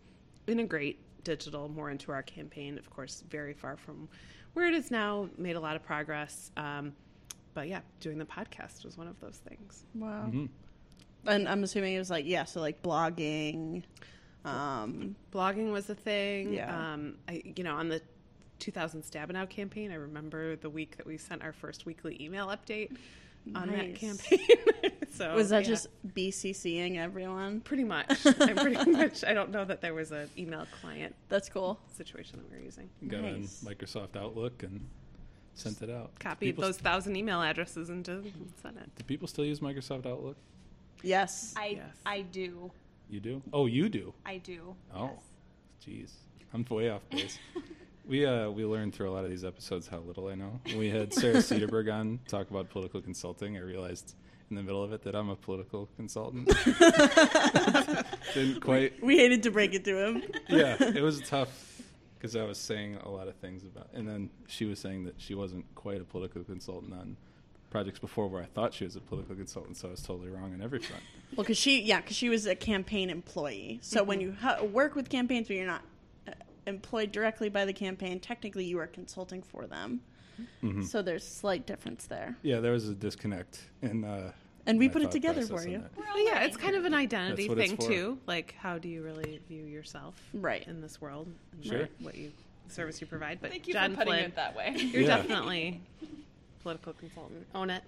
integrate 0.46 0.98
digital 1.24 1.68
more 1.68 1.90
into 1.90 2.12
our 2.12 2.22
campaign. 2.22 2.78
Of 2.78 2.90
course, 2.90 3.24
very 3.28 3.54
far 3.54 3.76
from 3.76 4.08
where 4.52 4.66
it 4.66 4.74
is 4.74 4.90
now. 4.90 5.28
Made 5.36 5.56
a 5.56 5.60
lot 5.60 5.76
of 5.76 5.82
progress. 5.82 6.50
Um, 6.56 6.92
but 7.54 7.68
yeah, 7.68 7.80
doing 8.00 8.18
the 8.18 8.24
podcast 8.24 8.84
was 8.84 8.98
one 8.98 9.08
of 9.08 9.18
those 9.20 9.40
things. 9.48 9.84
Wow. 9.94 10.30
And 11.26 11.48
I'm 11.48 11.62
assuming 11.62 11.94
it 11.94 11.98
was 11.98 12.10
like 12.10 12.26
yeah, 12.26 12.44
so 12.44 12.60
like 12.60 12.82
blogging. 12.82 13.82
Um, 14.44 15.16
blogging 15.32 15.72
was 15.72 15.88
a 15.88 15.94
thing. 15.94 16.52
Yeah. 16.52 16.92
Um, 16.92 17.14
I, 17.28 17.42
you 17.56 17.64
know, 17.64 17.76
on 17.76 17.88
the 17.88 18.02
2000 18.58 19.02
Stabenow 19.02 19.48
campaign, 19.48 19.90
I 19.90 19.96
remember 19.96 20.56
the 20.56 20.70
week 20.70 20.96
that 20.96 21.06
we 21.06 21.16
sent 21.18 21.42
our 21.42 21.52
first 21.52 21.86
weekly 21.86 22.16
email 22.22 22.48
update 22.48 22.96
on 23.54 23.68
that 23.68 23.94
campaign. 23.94 24.40
so 25.12 25.34
was 25.34 25.50
that 25.50 25.64
yeah. 25.64 25.68
just 25.68 25.88
BCCing 26.14 26.96
everyone? 26.96 27.60
pretty 27.60 27.84
much? 27.84 28.10
I 28.26 28.52
pretty 28.54 28.90
much. 28.90 29.24
I 29.24 29.34
don't 29.34 29.50
know 29.50 29.64
that 29.64 29.80
there 29.80 29.94
was 29.94 30.12
an 30.12 30.30
email 30.38 30.66
client 30.80 31.14
That's 31.28 31.48
cool. 31.48 31.78
situation 31.96 32.38
that 32.38 32.50
we 32.50 32.58
were 32.58 32.64
using. 32.64 32.88
Got 33.06 33.22
Nice. 33.22 33.64
on 33.64 33.74
Microsoft 33.74 34.16
Outlook 34.16 34.62
and 34.62 34.80
sent 35.54 35.82
it 35.82 35.90
out. 35.90 36.18
Copied 36.18 36.46
People- 36.46 36.64
those 36.64 36.78
thousand 36.78 37.16
email 37.16 37.42
addresses 37.42 37.90
into 37.90 38.22
sent 38.62 38.78
it. 38.78 38.90
Do 38.96 39.04
people 39.04 39.28
still 39.28 39.44
use 39.44 39.60
Microsoft 39.60 40.06
Outlook? 40.06 40.36
Yes. 41.02 41.52
I 41.56 41.66
Yes. 41.76 41.96
I 42.06 42.22
do. 42.22 42.70
You 43.10 43.20
do? 43.20 43.42
Oh, 43.52 43.66
you 43.66 43.88
do. 43.90 44.14
I 44.24 44.38
do. 44.38 44.74
Oh, 44.94 45.10
jeez, 45.86 46.12
I'm 46.54 46.64
way 46.70 46.88
off 46.88 47.02
base. 47.10 47.38
We 48.06 48.26
uh 48.26 48.50
we 48.50 48.64
learned 48.64 48.94
through 48.94 49.10
a 49.10 49.12
lot 49.14 49.24
of 49.24 49.30
these 49.30 49.44
episodes 49.44 49.86
how 49.86 49.98
little 49.98 50.28
I 50.28 50.34
know. 50.34 50.60
When 50.66 50.78
we 50.78 50.90
had 50.90 51.12
Sarah 51.12 51.36
Cedarberg 51.42 51.92
on 51.92 52.20
talk 52.28 52.50
about 52.50 52.68
political 52.68 53.00
consulting, 53.00 53.56
I 53.56 53.60
realized 53.60 54.14
in 54.50 54.56
the 54.56 54.62
middle 54.62 54.82
of 54.82 54.92
it 54.92 55.02
that 55.04 55.14
I'm 55.14 55.30
a 55.30 55.36
political 55.36 55.88
consultant. 55.96 56.48
Didn't 58.34 58.60
quite. 58.60 59.02
We 59.02 59.16
hated 59.16 59.42
to 59.44 59.50
break 59.50 59.74
it 59.74 59.84
to 59.84 59.98
him. 60.06 60.22
Yeah, 60.48 60.76
it 60.80 61.02
was 61.02 61.20
tough 61.28 61.82
because 62.18 62.36
I 62.36 62.44
was 62.44 62.58
saying 62.58 62.96
a 62.96 63.08
lot 63.08 63.28
of 63.28 63.36
things 63.36 63.64
about, 63.64 63.88
and 63.94 64.08
then 64.08 64.30
she 64.46 64.64
was 64.64 64.78
saying 64.78 65.04
that 65.04 65.14
she 65.18 65.34
wasn't 65.34 65.64
quite 65.74 66.00
a 66.00 66.04
political 66.04 66.42
consultant 66.42 66.92
on 66.92 67.16
projects 67.70 67.98
before 67.98 68.28
where 68.28 68.42
I 68.42 68.46
thought 68.46 68.72
she 68.72 68.84
was 68.84 68.96
a 68.96 69.00
political 69.00 69.34
consultant, 69.34 69.76
so 69.76 69.88
I 69.88 69.90
was 69.90 70.02
totally 70.02 70.30
wrong 70.30 70.52
on 70.54 70.62
every 70.62 70.78
front. 70.78 71.02
Well, 71.36 71.42
because 71.42 71.58
she, 71.58 71.82
yeah, 71.82 72.00
because 72.00 72.16
she 72.16 72.28
was 72.28 72.46
a 72.46 72.54
campaign 72.54 73.10
employee. 73.10 73.80
So 73.82 74.04
when 74.04 74.20
you 74.20 74.36
ha- 74.40 74.62
work 74.62 74.94
with 74.94 75.08
campaigns, 75.08 75.48
but 75.48 75.56
you're 75.56 75.66
not 75.66 75.82
employed 76.66 77.12
directly 77.12 77.48
by 77.48 77.64
the 77.64 77.72
campaign, 77.72 78.20
technically 78.20 78.64
you 78.64 78.78
are 78.78 78.86
consulting 78.86 79.42
for 79.42 79.66
them. 79.66 80.00
Mhm. 80.62 80.84
So 80.84 81.02
there's 81.02 81.26
slight 81.26 81.66
difference 81.66 82.06
there. 82.06 82.36
Yeah, 82.42 82.60
there 82.60 82.72
was 82.72 82.88
a 82.88 82.94
disconnect 82.94 83.70
in. 83.82 84.04
Uh, 84.04 84.32
And 84.66 84.78
we 84.78 84.88
my 84.88 84.92
put 84.94 85.02
it 85.02 85.10
together 85.10 85.42
for 85.46 85.66
you. 85.68 85.78
that. 85.78 85.96
We're 85.96 86.06
all 86.06 86.14
But 86.14 86.22
yeah, 86.24 86.44
it's 86.44 86.56
kind 86.56 86.74
of 86.74 86.84
an 86.86 86.94
identity 86.94 87.48
That's 87.48 87.48
what 87.50 87.58
it's 87.58 87.72
thing 87.74 87.88
too. 87.88 88.18
Like, 88.26 88.54
how 88.58 88.78
do 88.78 88.88
you 88.88 89.02
really 89.02 89.40
view 89.46 89.64
yourself 89.64 90.20
Right. 90.32 90.66
in 90.66 90.80
this 90.80 91.00
world? 91.00 91.28
And 91.52 91.64
Sure. 91.64 91.78
what- 91.80 91.90
What 92.00 92.14
you 92.16 92.32
the 92.66 92.72
service 92.72 92.98
you 93.00 93.06
provide. 93.06 93.40
But 93.42 93.50
Thank 93.50 93.68
you 93.68 93.74
John 93.74 93.90
for 93.90 93.98
putting 93.98 94.12
Flynn, 94.14 94.24
it 94.24 94.34
that 94.36 94.56
way. 94.56 94.74
you're 94.76 95.02
Yeah. 95.02 95.18
definitely 95.18 95.82
political 96.62 96.94
consultant. 96.94 97.46
Own 97.54 97.68
it. 97.68 97.82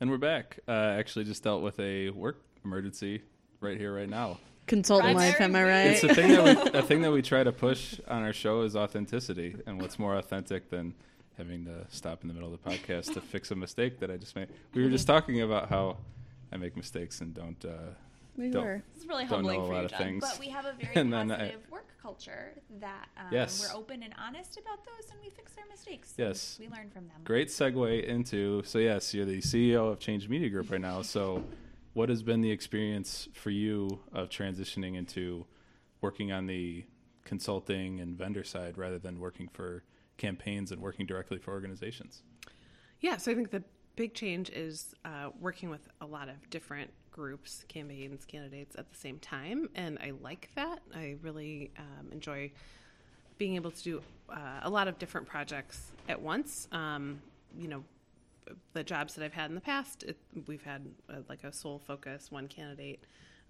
And 0.00 0.10
we're 0.10 0.16
back. 0.16 0.58
Uh, 0.66 0.70
actually, 0.72 1.26
just 1.26 1.42
dealt 1.44 1.62
with 1.62 1.78
a 1.78 2.08
work 2.10 2.42
emergency 2.64 3.22
right 3.60 3.78
here, 3.78 3.94
right 3.94 4.08
now. 4.08 4.38
Consultant 4.66 5.14
Primary 5.14 5.30
life, 5.32 5.40
am 5.40 5.54
I 5.56 5.62
It's 5.90 6.02
right? 6.02 6.08
the 6.08 6.14
thing 6.14 6.32
that 6.32 6.72
we, 6.72 6.78
a 6.78 6.82
thing 6.82 7.02
that 7.02 7.12
we 7.12 7.22
try 7.22 7.44
to 7.44 7.52
push 7.52 8.00
on 8.08 8.22
our 8.22 8.32
show 8.32 8.62
is 8.62 8.74
authenticity, 8.76 9.56
and 9.66 9.80
what's 9.80 9.98
more 9.98 10.16
authentic 10.16 10.70
than 10.70 10.94
having 11.38 11.64
to 11.66 11.86
stop 11.88 12.22
in 12.22 12.28
the 12.28 12.34
middle 12.34 12.52
of 12.52 12.60
the 12.62 12.70
podcast 12.70 13.12
to 13.14 13.20
fix 13.20 13.50
a 13.50 13.54
mistake 13.54 14.00
that 14.00 14.10
I 14.10 14.16
just 14.16 14.34
made. 14.34 14.48
We 14.74 14.82
were 14.82 14.90
just 14.90 15.06
talking 15.06 15.42
about 15.42 15.68
how 15.68 15.98
I 16.52 16.56
make 16.56 16.76
mistakes 16.76 17.20
and 17.20 17.34
don't 17.34 17.62
uh, 17.64 17.72
We 18.36 18.50
don't, 18.50 18.64
were. 18.64 18.82
This 18.94 19.02
is 19.02 19.08
really 19.08 19.24
don't 19.24 19.44
humbling 19.44 19.58
know 19.60 19.64
a 19.64 19.68
for 19.68 19.74
lot 19.74 19.78
you, 19.80 19.84
of 19.86 19.90
John. 19.92 20.00
things. 20.00 20.24
But 20.28 20.38
we 20.40 20.48
have 20.48 20.64
a 20.64 20.72
very 20.80 20.94
And 20.96 21.12
then 21.12 21.30
I- 21.30 21.36
positive 21.36 21.70
work 21.70 21.84
culture 22.02 22.52
that 22.80 23.08
um, 23.18 23.26
Yes. 23.30 23.60
we're 23.72 23.78
open 23.78 24.02
and 24.02 24.14
honest 24.18 24.58
about 24.58 24.84
those, 24.84 25.10
and 25.10 25.20
we 25.22 25.28
fix 25.30 25.52
our 25.58 25.64
mistakes. 25.70 26.14
Yes. 26.16 26.56
we 26.58 26.68
learn 26.68 26.88
from 26.90 27.06
them. 27.08 27.16
Great 27.24 27.48
segue 27.48 28.04
into 28.04 28.62
so 28.64 28.78
yes, 28.78 29.12
you're 29.12 29.24
the 29.26 29.40
CEO 29.42 29.90
of 29.92 29.98
Change 30.00 30.28
Media 30.28 30.48
Group 30.48 30.70
right 30.70 30.80
now. 30.80 31.02
So, 31.02 31.44
what 31.96 32.10
has 32.10 32.22
been 32.22 32.42
the 32.42 32.50
experience 32.50 33.26
for 33.32 33.48
you 33.48 34.00
of 34.12 34.28
transitioning 34.28 34.96
into 34.96 35.46
working 36.02 36.30
on 36.30 36.46
the 36.46 36.84
consulting 37.24 38.00
and 38.00 38.18
vendor 38.18 38.44
side 38.44 38.76
rather 38.76 38.98
than 38.98 39.18
working 39.18 39.48
for 39.48 39.82
campaigns 40.18 40.70
and 40.70 40.82
working 40.82 41.06
directly 41.06 41.38
for 41.38 41.52
organizations? 41.52 42.22
Yeah, 43.00 43.16
so 43.16 43.32
I 43.32 43.34
think 43.34 43.50
the 43.50 43.64
big 43.96 44.12
change 44.12 44.50
is 44.50 44.94
uh, 45.06 45.30
working 45.40 45.70
with 45.70 45.88
a 46.02 46.06
lot 46.06 46.28
of 46.28 46.50
different 46.50 46.90
groups, 47.10 47.64
campaigns, 47.66 48.26
candidates 48.26 48.76
at 48.76 48.90
the 48.90 48.98
same 48.98 49.18
time, 49.18 49.70
and 49.74 49.98
I 49.98 50.12
like 50.20 50.50
that. 50.54 50.80
I 50.94 51.16
really 51.22 51.70
um, 51.78 52.12
enjoy 52.12 52.52
being 53.38 53.54
able 53.54 53.70
to 53.70 53.82
do 53.82 54.02
uh, 54.28 54.60
a 54.64 54.68
lot 54.68 54.86
of 54.86 54.98
different 54.98 55.26
projects 55.26 55.92
at 56.10 56.20
once. 56.20 56.68
Um, 56.72 57.22
you 57.58 57.68
know, 57.68 57.84
the 58.72 58.84
jobs 58.84 59.14
that 59.14 59.24
I've 59.24 59.32
had 59.34 59.50
in 59.50 59.54
the 59.54 59.60
past, 59.60 60.02
it, 60.04 60.16
we've 60.46 60.62
had 60.62 60.86
uh, 61.08 61.16
like 61.28 61.44
a 61.44 61.52
sole 61.52 61.78
focus, 61.78 62.30
one 62.30 62.48
candidate, 62.48 63.02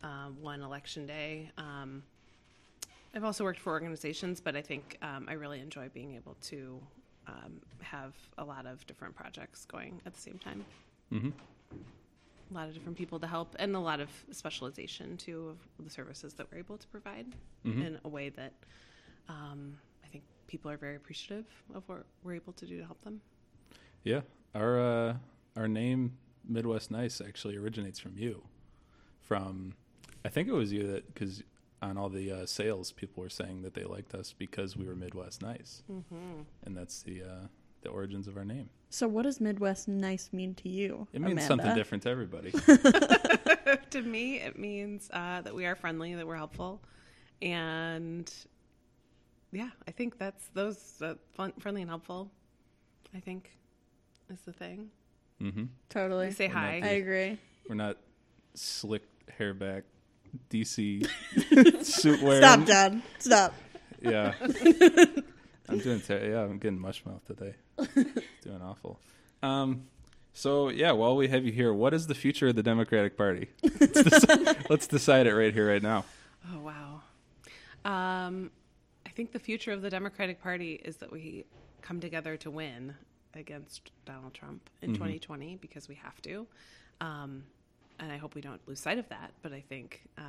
um, 0.03 0.37
one 0.41 0.63
election 0.63 1.07
day. 1.07 1.51
Um, 1.59 2.03
I've 3.15 3.25
also 3.25 3.45
worked 3.45 3.61
for 3.61 3.73
organizations, 3.73 4.41
but 4.41 4.57
I 4.57 4.63
think 4.63 4.99
um, 5.03 5.27
I 5.29 5.35
really 5.35 5.61
enjoy 5.61 5.89
being 5.89 6.15
able 6.17 6.37
to 6.43 6.81
um, 7.27 7.61
have 7.81 8.15
a 8.39 8.45
lot 8.45 8.67
of 8.67 8.87
different 8.87 9.15
projects 9.17 9.65
going 9.65 10.01
at 10.05 10.15
the 10.15 10.21
same 10.21 10.39
time. 10.39 10.65
Mm-hmm. 11.13 11.31
A 12.51 12.55
lot 12.55 12.69
of 12.69 12.75
different 12.75 12.97
people 12.97 13.19
to 13.21 13.27
help, 13.27 13.57
and 13.59 13.75
a 13.75 13.81
lot 13.81 14.01
of 14.01 14.09
specialization 14.31 15.17
too 15.17 15.49
of 15.79 15.85
the 15.85 15.91
services 15.91 16.35
that 16.35 16.47
we're 16.53 16.59
able 16.59 16.79
to 16.79 16.87
provide 16.89 17.27
Mhm. 17.65 17.87
in 17.87 17.99
a 18.05 18.09
way 18.09 18.29
that 18.29 18.53
um, 19.29 19.77
I 20.05 20.09
think 20.09 20.23
people 20.47 20.71
are 20.71 20.77
very 20.77 20.95
appreciative 20.95 21.47
of 21.75 21.89
what 21.89 22.05
we're 22.23 22.35
able 22.35 22.53
to 22.53 22.67
do 22.67 22.79
to 22.79 22.85
help 22.85 23.03
them. 23.03 23.21
Yeah, 24.05 24.21
our 24.57 24.81
uh, 24.81 25.15
our 25.57 25.69
name 25.69 26.17
Midwest 26.49 26.91
Nice 26.91 27.21
actually 27.21 27.57
originates 27.57 27.99
from 27.99 28.17
you. 28.17 28.43
From, 29.23 29.75
I 30.25 30.29
think 30.29 30.49
it 30.49 30.53
was 30.53 30.73
you 30.73 30.87
that 30.93 31.13
because 31.13 31.43
on 31.83 31.99
all 31.99 32.09
the 32.09 32.31
uh, 32.31 32.47
sales, 32.47 32.93
people 32.93 33.23
were 33.23 33.29
saying 33.29 33.63
that 33.63 33.75
they 33.75 33.83
liked 33.85 34.15
us 34.15 34.33
because 34.33 34.77
we 34.77 34.87
were 34.87 34.95
Midwest 34.95 35.43
Nice, 35.43 35.83
Mm-hmm. 35.91 36.43
and 36.65 36.77
that's 36.77 37.03
the 37.03 37.23
uh, 37.23 37.47
the 37.83 37.89
origins 37.91 38.29
of 38.29 38.37
our 38.37 38.45
name. 38.45 38.71
So 38.89 39.09
what 39.09 39.23
does 39.25 39.41
Midwest 39.41 39.89
nice 39.89 40.31
mean 40.33 40.55
to 40.55 40.69
you? 40.69 41.09
It 41.13 41.21
means 41.21 41.33
Amanda? 41.33 41.47
something 41.49 41.75
different 41.75 42.03
to 42.05 42.11
everybody. 42.11 42.53
to 43.91 44.03
me, 44.03 44.37
it 44.41 44.57
means 44.59 45.11
uh, 45.13 45.41
that 45.43 45.55
we 45.55 45.67
are 45.67 45.75
friendly, 45.75 46.15
that 46.15 46.27
we're 46.27 46.37
helpful, 46.37 46.81
and 47.43 48.33
yeah, 49.53 49.71
I 49.89 49.91
think 49.91 50.19
that's 50.19 50.49
those 50.55 51.03
uh, 51.03 51.15
fun, 51.35 51.53
friendly 51.59 51.83
and 51.83 51.91
helpful. 51.91 52.31
I 53.15 53.19
think 53.21 53.51
is 54.31 54.41
the 54.41 54.53
thing. 54.53 54.91
mm-hmm. 55.41 55.65
Totally. 55.89 56.27
We 56.29 56.33
say 56.33 56.49
We're 56.49 56.55
hi. 56.55 56.81
I 56.83 56.89
agree. 56.89 57.39
We're 57.69 57.75
not 57.75 57.97
slick 58.55 59.03
hair 59.37 59.55
back 59.55 59.85
DC 60.51 61.07
suit 61.85 62.23
wearing. 62.23 62.43
Stop, 62.43 62.67
John. 62.67 63.03
Stop. 63.19 63.55
Yeah. 64.01 64.35
I'm 65.69 65.79
doing 65.79 66.01
ter- 66.01 66.31
yeah, 66.31 66.43
I'm 66.43 66.59
getting 66.59 66.79
mush 66.79 67.05
mouth 67.05 67.25
today. 67.27 67.55
doing 68.43 68.63
awful. 68.63 69.01
Um 69.43 69.85
so 70.33 70.69
yeah, 70.69 70.93
while 70.93 71.17
we 71.17 71.29
have 71.29 71.45
you 71.47 71.53
here, 71.53 71.73
what 71.73 71.95
is 71.95 72.07
the 72.07 72.15
future 72.15 72.49
of 72.49 72.57
the 72.57 72.63
Democratic 72.63 73.17
Party? 73.17 73.49
Let's, 73.63 74.03
deci- 74.03 74.67
let's 74.71 74.87
decide 74.87 75.27
it 75.27 75.35
right 75.35 75.53
here, 75.53 75.67
right 75.69 75.83
now. 75.83 76.05
Oh 76.53 76.61
wow. 76.61 77.01
Um, 77.85 78.51
I 79.07 79.11
think 79.11 79.33
the 79.33 79.39
future 79.39 79.73
of 79.73 79.81
the 79.81 79.89
Democratic 79.91 80.43
Party 80.43 80.75
is 80.75 80.97
that 80.99 81.11
we 81.11 81.47
come 81.81 82.01
together 82.01 82.37
to 82.39 82.51
win 82.51 82.95
against 83.37 83.91
Donald 84.05 84.35
Trump 84.35 84.69
in 84.83 84.95
2020 84.95 85.57
because 85.57 85.89
we 85.89 85.95
have 85.97 86.21
to. 86.23 86.47
Um, 87.01 87.45
and 87.99 88.13
I 88.13 88.17
hope 88.19 88.35
we 88.35 88.41
don't 88.41 88.61
lose 88.69 88.81
sight 88.81 88.99
of 88.99 89.09
that. 89.09 89.33
But 89.43 89.53
I 89.53 89.61
think 89.61 90.03
uh, 90.19 90.23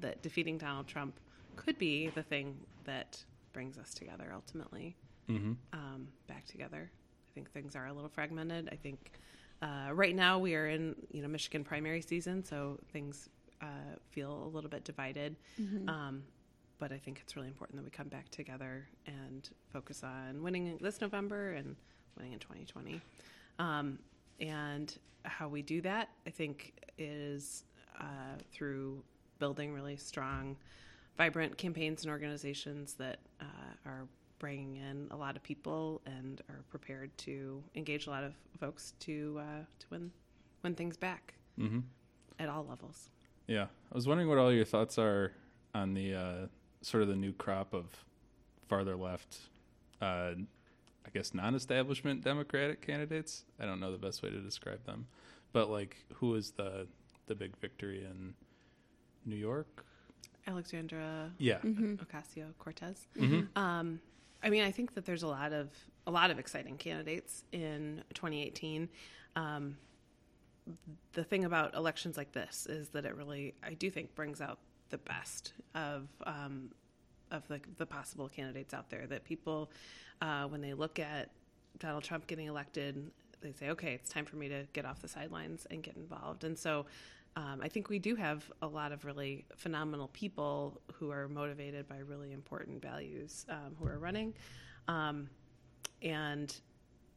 that 0.00 0.22
defeating 0.22 0.58
Donald 0.58 0.86
Trump 0.86 1.18
could 1.56 1.78
be 1.78 2.08
the 2.08 2.22
thing 2.22 2.56
that 2.84 3.22
brings 3.52 3.76
us 3.78 3.92
together 3.94 4.30
ultimately, 4.34 4.96
Mm-hmm. 5.28 5.52
um, 5.72 6.08
back 6.26 6.44
together. 6.46 6.90
I 6.90 7.30
think 7.34 7.52
things 7.52 7.76
are 7.76 7.86
a 7.86 7.92
little 7.92 8.08
fragmented. 8.08 8.68
I 8.72 8.74
think 8.74 9.12
uh, 9.62 9.90
right 9.92 10.16
now 10.16 10.40
we 10.40 10.56
are 10.56 10.66
in 10.66 10.96
you 11.12 11.22
know 11.22 11.28
Michigan 11.28 11.62
primary 11.62 12.00
season, 12.02 12.42
so 12.42 12.80
things 12.92 13.28
uh, 13.62 13.66
feel 14.10 14.42
a 14.44 14.48
little 14.52 14.70
bit 14.70 14.82
divided. 14.82 15.36
Um, 15.88 16.24
but 16.78 16.90
I 16.90 16.98
think 16.98 17.20
it's 17.22 17.36
really 17.36 17.46
important 17.48 17.76
that 17.76 17.84
we 17.84 17.90
come 17.90 18.08
back 18.08 18.28
together 18.30 18.88
and 19.06 19.48
focus 19.72 20.02
on 20.02 20.42
winning 20.42 20.78
this 20.80 21.00
November 21.00 21.52
and 21.52 21.76
winning 22.16 22.32
in 22.32 22.38
2020. 22.38 23.00
Um, 23.58 23.98
and 24.40 24.96
how 25.24 25.48
we 25.48 25.62
do 25.62 25.80
that, 25.82 26.08
I 26.26 26.30
think, 26.30 26.72
is 26.98 27.64
uh, 28.00 28.04
through 28.52 29.02
building 29.38 29.72
really 29.74 29.96
strong, 29.96 30.56
vibrant 31.16 31.56
campaigns 31.58 32.02
and 32.02 32.10
organizations 32.10 32.94
that 32.94 33.18
uh, 33.40 33.44
are 33.86 34.06
bringing 34.38 34.76
in 34.76 35.06
a 35.10 35.16
lot 35.16 35.36
of 35.36 35.42
people 35.42 36.00
and 36.06 36.40
are 36.48 36.62
prepared 36.70 37.16
to 37.18 37.62
engage 37.74 38.06
a 38.06 38.10
lot 38.10 38.24
of 38.24 38.32
folks 38.58 38.94
to 39.00 39.38
uh, 39.40 39.64
to 39.78 39.86
win 39.90 40.10
win 40.62 40.74
things 40.74 40.96
back 40.96 41.34
Mm-hmm. 41.58 41.80
at 42.38 42.48
all 42.48 42.64
levels. 42.66 43.10
Yeah. 43.46 43.64
I 43.64 43.94
was 43.94 44.06
wondering 44.06 44.28
what 44.30 44.38
all 44.38 44.50
your 44.50 44.64
thoughts 44.64 44.98
are 44.98 45.32
on 45.74 45.92
the 45.92 46.14
uh, 46.14 46.34
sort 46.80 47.02
of 47.02 47.08
the 47.10 47.16
new 47.16 47.32
crop 47.34 47.74
of 47.74 47.84
farther 48.66 48.96
left 48.96 49.36
uh, 50.00 50.30
I 51.06 51.10
guess 51.10 51.32
non-establishment 51.34 52.22
Democratic 52.22 52.86
candidates. 52.86 53.44
I 53.58 53.66
don't 53.66 53.80
know 53.80 53.90
the 53.90 53.98
best 53.98 54.22
way 54.22 54.30
to 54.30 54.40
describe 54.40 54.84
them, 54.84 55.06
but 55.52 55.70
like, 55.70 55.96
who 56.14 56.34
is 56.34 56.52
the 56.52 56.86
the 57.26 57.34
big 57.34 57.56
victory 57.58 58.04
in 58.04 58.34
New 59.24 59.36
York? 59.36 59.84
Alexandra 60.46 61.30
Yeah. 61.38 61.58
Ocasio 61.58 62.46
Cortez. 62.58 63.06
Mm-hmm. 63.16 63.56
Um, 63.58 64.00
I 64.42 64.50
mean, 64.50 64.62
I 64.62 64.70
think 64.70 64.94
that 64.94 65.04
there's 65.04 65.22
a 65.22 65.28
lot 65.28 65.52
of 65.52 65.68
a 66.06 66.10
lot 66.10 66.30
of 66.30 66.38
exciting 66.38 66.76
candidates 66.76 67.44
in 67.52 68.02
2018. 68.14 68.88
Um, 69.36 69.76
the 71.12 71.24
thing 71.24 71.44
about 71.44 71.74
elections 71.74 72.16
like 72.16 72.32
this 72.32 72.66
is 72.66 72.88
that 72.90 73.04
it 73.04 73.16
really, 73.16 73.54
I 73.62 73.74
do 73.74 73.90
think, 73.90 74.14
brings 74.14 74.40
out 74.40 74.58
the 74.90 74.98
best 74.98 75.52
of 75.74 76.08
um, 76.26 76.70
of 77.30 77.46
the 77.48 77.60
the 77.76 77.86
possible 77.86 78.28
candidates 78.28 78.74
out 78.74 78.90
there. 78.90 79.06
That 79.06 79.24
people, 79.24 79.70
uh, 80.20 80.44
when 80.44 80.60
they 80.60 80.74
look 80.74 80.98
at 80.98 81.30
Donald 81.78 82.04
Trump 82.04 82.26
getting 82.26 82.46
elected, 82.46 83.10
they 83.40 83.52
say, 83.52 83.70
"Okay, 83.70 83.94
it's 83.94 84.10
time 84.10 84.24
for 84.24 84.36
me 84.36 84.48
to 84.48 84.66
get 84.72 84.84
off 84.84 85.00
the 85.00 85.08
sidelines 85.08 85.66
and 85.70 85.82
get 85.82 85.96
involved." 85.96 86.44
And 86.44 86.58
so, 86.58 86.86
um, 87.36 87.60
I 87.62 87.68
think 87.68 87.88
we 87.88 87.98
do 87.98 88.16
have 88.16 88.50
a 88.62 88.66
lot 88.66 88.92
of 88.92 89.04
really 89.04 89.44
phenomenal 89.56 90.08
people 90.08 90.80
who 90.94 91.10
are 91.10 91.28
motivated 91.28 91.88
by 91.88 91.98
really 91.98 92.32
important 92.32 92.82
values 92.82 93.46
um, 93.48 93.76
who 93.78 93.86
are 93.86 93.98
running, 93.98 94.34
um, 94.88 95.28
and 96.02 96.54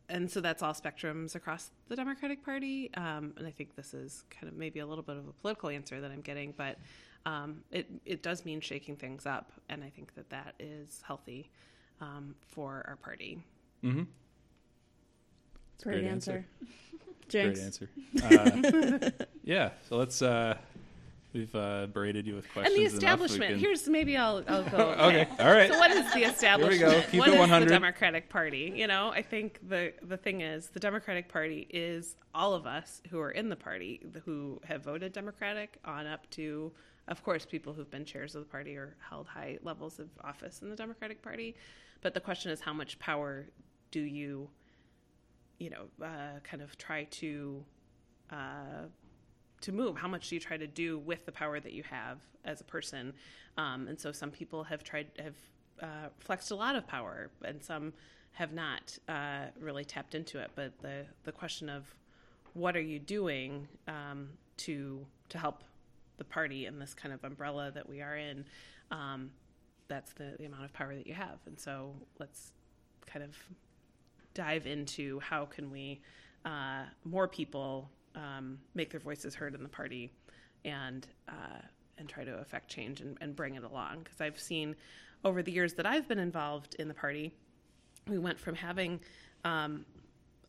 and 0.10 0.30
so 0.30 0.42
that's 0.42 0.62
all 0.62 0.74
spectrums 0.74 1.36
across 1.36 1.72
the 1.88 1.96
Democratic 1.96 2.44
Party. 2.44 2.92
Um, 2.96 3.34
and 3.38 3.48
I 3.48 3.52
think 3.52 3.76
this 3.76 3.94
is 3.94 4.26
kind 4.30 4.48
of 4.52 4.58
maybe 4.58 4.80
a 4.80 4.86
little 4.86 5.04
bit 5.04 5.18
of 5.18 5.28
a 5.28 5.32
political 5.32 5.70
answer 5.70 6.02
that 6.02 6.12
I'm 6.12 6.22
getting, 6.22 6.54
but 6.56 6.78
um, 7.26 7.64
it 7.72 7.90
it 8.06 8.24
does 8.24 8.46
mean 8.46 8.60
shaking 8.62 8.96
things 8.96 9.26
up, 9.26 9.52
and 9.70 9.84
I 9.84 9.90
think 9.90 10.14
that 10.16 10.30
that 10.30 10.56
is 10.60 11.02
healthy 11.06 11.50
um, 12.02 12.36
for 12.48 12.84
our 12.88 12.96
party. 12.98 13.40
Mm-hmm. 13.84 14.04
Great, 15.84 16.02
great 16.02 16.06
answer. 16.06 16.46
Great 17.32 17.56
Jinx. 17.56 17.62
answer. 17.62 17.90
Uh, 18.22 19.10
yeah. 19.44 19.70
So 19.88 19.96
let's. 19.98 20.22
Uh, 20.22 20.56
we've 21.34 21.54
uh, 21.56 21.88
berated 21.88 22.28
you 22.28 22.36
with 22.36 22.52
questions. 22.52 22.76
And 22.78 22.86
the 22.86 22.94
establishment. 22.94 23.52
can- 23.52 23.60
Here's 23.60 23.88
maybe 23.88 24.18
I'll, 24.18 24.44
I'll 24.48 24.64
go. 24.64 24.78
okay. 25.00 25.28
All 25.40 25.52
right. 25.52 25.72
So 25.72 25.80
what 25.80 25.90
is 25.92 26.14
the 26.14 26.24
establishment? 26.26 26.92
We 26.94 26.98
go. 27.00 27.02
Keep 27.10 27.20
What 27.20 27.30
it 27.30 27.34
is 27.34 27.40
100. 27.40 27.66
the 27.66 27.70
Democratic 27.74 28.30
Party? 28.30 28.74
You 28.76 28.88
know, 28.88 29.10
I 29.10 29.22
think 29.22 29.60
the 29.68 29.94
the 30.04 30.18
thing 30.18 30.42
is 30.42 30.68
the 30.68 30.80
Democratic 30.80 31.28
Party 31.30 31.66
is 31.70 32.16
all 32.36 32.54
of 32.54 32.68
us 32.68 33.02
who 33.10 33.20
are 33.20 33.32
in 33.32 33.50
the 33.50 33.56
party 33.56 34.02
who 34.26 34.60
have 34.66 34.84
voted 34.84 35.14
Democratic 35.14 35.78
on 35.86 36.06
up 36.06 36.30
to, 36.32 36.72
of 37.08 37.24
course, 37.24 37.46
people 37.46 37.74
who've 37.74 37.90
been 37.90 38.06
chairs 38.06 38.36
of 38.36 38.44
the 38.44 38.50
party 38.50 38.78
or 38.78 38.96
held 39.10 39.28
high 39.28 39.58
levels 39.64 40.00
of 40.00 40.10
office 40.24 40.62
in 40.62 40.70
the 40.70 40.76
Democratic 40.76 41.22
Party. 41.22 41.56
But 42.02 42.14
the 42.14 42.22
question 42.22 42.52
is, 42.52 42.62
how 42.62 42.74
much 42.74 42.98
power 43.00 43.46
do 43.92 44.02
you, 44.02 44.50
you 45.60 45.70
know, 45.70 45.86
uh, 46.02 46.40
kind 46.44 46.62
of 46.62 46.78
try 46.78 47.04
to 47.06 47.64
uh, 48.32 48.88
to 49.64 49.72
move 49.72 49.96
how 49.96 50.10
much 50.10 50.28
do 50.28 50.36
you 50.36 50.42
try 50.42 50.58
to 50.58 50.68
do 50.68 51.00
with 51.00 51.26
the 51.26 51.32
power 51.32 51.60
that 51.60 51.72
you 51.72 51.84
have 51.84 52.20
as 52.44 52.60
a 52.60 52.64
person 52.66 53.14
um, 53.58 53.88
and 53.88 53.98
so 54.00 54.12
some 54.12 54.30
people 54.30 54.64
have 54.64 54.84
tried 54.84 55.08
have 55.18 55.36
uh, 55.82 56.10
flexed 56.20 56.52
a 56.52 56.56
lot 56.56 56.76
of 56.76 56.86
power 56.86 57.30
and 57.46 57.64
some 57.64 57.94
have 58.34 58.52
not 58.52 58.98
uh, 59.08 59.46
really 59.60 59.86
tapped 59.86 60.16
into 60.16 60.38
it 60.38 60.52
but 60.56 60.78
the 60.82 61.06
the 61.24 61.32
question 61.32 61.70
of 61.70 61.86
what 62.54 62.76
are 62.76 62.82
you 62.82 63.00
doing 63.00 63.68
um, 63.88 64.30
to 64.58 65.06
to 65.30 65.38
help 65.38 65.64
the 66.18 66.24
party 66.24 66.66
in 66.66 66.80
this 66.80 66.94
kind 66.94 67.14
of 67.14 67.24
umbrella 67.24 67.72
that 67.74 67.88
we 67.88 68.02
are 68.02 68.18
in 68.18 68.46
um, 68.92 69.32
that's 69.88 70.14
the, 70.14 70.36
the 70.40 70.46
amount 70.46 70.64
of 70.64 70.74
power 70.74 70.96
that 70.96 71.06
you 71.06 71.14
have. 71.14 71.40
And 71.46 71.60
so 71.60 71.94
let's 72.20 72.52
kind 73.06 73.24
of 73.24 73.36
dive 74.34 74.66
into 74.66 75.20
how 75.20 75.46
can 75.46 75.70
we 75.72 76.02
uh, 76.46 76.84
more 77.06 77.28
people 77.28 77.90
um, 78.16 78.60
make 78.76 78.92
their 78.92 79.00
voices 79.00 79.36
heard 79.36 79.56
in 79.56 79.64
the 79.64 79.70
party 79.70 80.12
and 80.66 81.08
uh, 81.30 81.62
and 81.98 82.10
try 82.10 82.24
to 82.24 82.34
affect 82.40 82.70
change 82.70 83.02
and, 83.02 83.18
and 83.22 83.36
bring 83.36 83.56
it 83.56 83.64
along. 83.64 84.00
Because 84.04 84.20
I've 84.20 84.40
seen 84.40 84.76
over 85.24 85.44
the 85.44 85.52
years 85.52 85.74
that 85.76 85.86
I've 85.86 86.08
been 86.08 86.20
involved 86.20 86.76
in 86.80 86.88
the 86.88 86.94
party 86.94 87.34
we 88.08 88.18
went 88.18 88.40
from 88.40 88.56
having 88.56 89.00
um, 89.46 89.86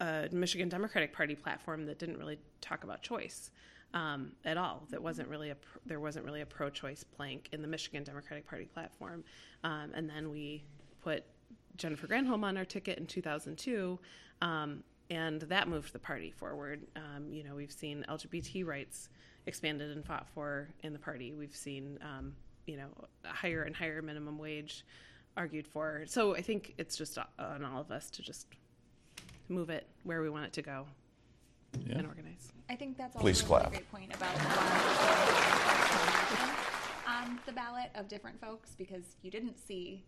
a 0.00 0.28
Michigan 0.32 0.68
Democratic 0.68 1.12
Party 1.12 1.34
platform 1.34 1.86
that 1.86 1.98
didn't 1.98 2.18
really 2.18 2.38
talk 2.60 2.84
about 2.84 3.02
choice 3.02 3.50
um, 3.94 4.32
at 4.44 4.58
all. 4.58 4.82
That 4.90 5.02
wasn't 5.02 5.28
really 5.28 5.50
a 5.50 5.56
there 5.86 6.00
wasn't 6.00 6.26
really 6.26 6.42
a 6.42 6.46
pro-choice 6.46 7.04
plank 7.04 7.48
in 7.52 7.62
the 7.62 7.68
Michigan 7.68 8.02
Democratic 8.02 8.46
Party 8.46 8.66
platform, 8.66 9.24
um, 9.62 9.92
and 9.94 10.10
then 10.10 10.30
we 10.30 10.64
put 11.02 11.24
Jennifer 11.76 12.06
Granholm 12.06 12.44
on 12.44 12.56
our 12.56 12.64
ticket 12.64 12.98
in 12.98 13.06
2002, 13.06 13.98
um, 14.42 14.82
and 15.10 15.40
that 15.42 15.68
moved 15.68 15.92
the 15.92 15.98
party 15.98 16.30
forward. 16.30 16.82
Um, 16.96 17.32
you 17.32 17.44
know, 17.44 17.54
we've 17.54 17.72
seen 17.72 18.04
LGBT 18.08 18.66
rights 18.66 19.08
expanded 19.46 19.90
and 19.92 20.04
fought 20.04 20.28
for 20.34 20.68
in 20.82 20.92
the 20.92 20.98
party. 20.98 21.32
We've 21.32 21.54
seen, 21.54 21.98
um, 22.02 22.34
you 22.66 22.76
know, 22.76 22.88
higher 23.24 23.62
and 23.62 23.76
higher 23.76 24.02
minimum 24.02 24.38
wage 24.38 24.84
argued 25.36 25.66
for. 25.66 26.04
So 26.06 26.34
I 26.34 26.42
think 26.42 26.74
it's 26.78 26.96
just 26.96 27.18
on 27.38 27.64
all 27.64 27.80
of 27.80 27.90
us 27.90 28.10
to 28.10 28.22
just 28.22 28.46
move 29.48 29.68
it 29.68 29.86
where 30.04 30.22
we 30.22 30.30
want 30.30 30.46
it 30.46 30.52
to 30.54 30.62
go 30.62 30.86
Yeah. 31.86 31.98
and 31.98 32.06
organize. 32.06 32.52
I 32.68 32.76
think 32.76 32.96
that's 32.96 33.16
Please 33.16 33.42
also 33.42 33.54
a 33.54 33.58
really 33.58 33.70
clap. 33.70 33.72
great 33.72 33.90
point 33.90 34.14
about 34.14 34.34
on 37.06 37.24
um, 37.24 37.40
the 37.46 37.52
ballot 37.52 37.90
of 37.94 38.08
different 38.08 38.40
folks 38.40 38.74
because 38.76 39.04
you 39.22 39.30
didn't 39.30 39.58
see 39.58 40.04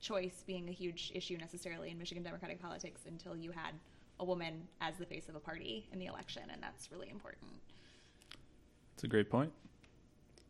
choice 0.00 0.44
being 0.46 0.68
a 0.68 0.72
huge 0.72 1.12
issue 1.14 1.36
necessarily 1.38 1.90
in 1.90 1.98
Michigan 1.98 2.22
Democratic 2.22 2.60
politics 2.60 3.02
until 3.06 3.34
you 3.36 3.50
had 3.50 3.72
a 4.20 4.24
woman 4.24 4.68
as 4.80 4.96
the 4.98 5.06
face 5.06 5.28
of 5.28 5.34
a 5.34 5.40
party 5.40 5.88
in 5.92 5.98
the 5.98 6.06
election, 6.06 6.42
and 6.52 6.62
that's 6.62 6.92
really 6.92 7.08
important. 7.10 7.50
It's 8.94 9.04
a 9.04 9.08
great 9.08 9.30
point. 9.30 9.50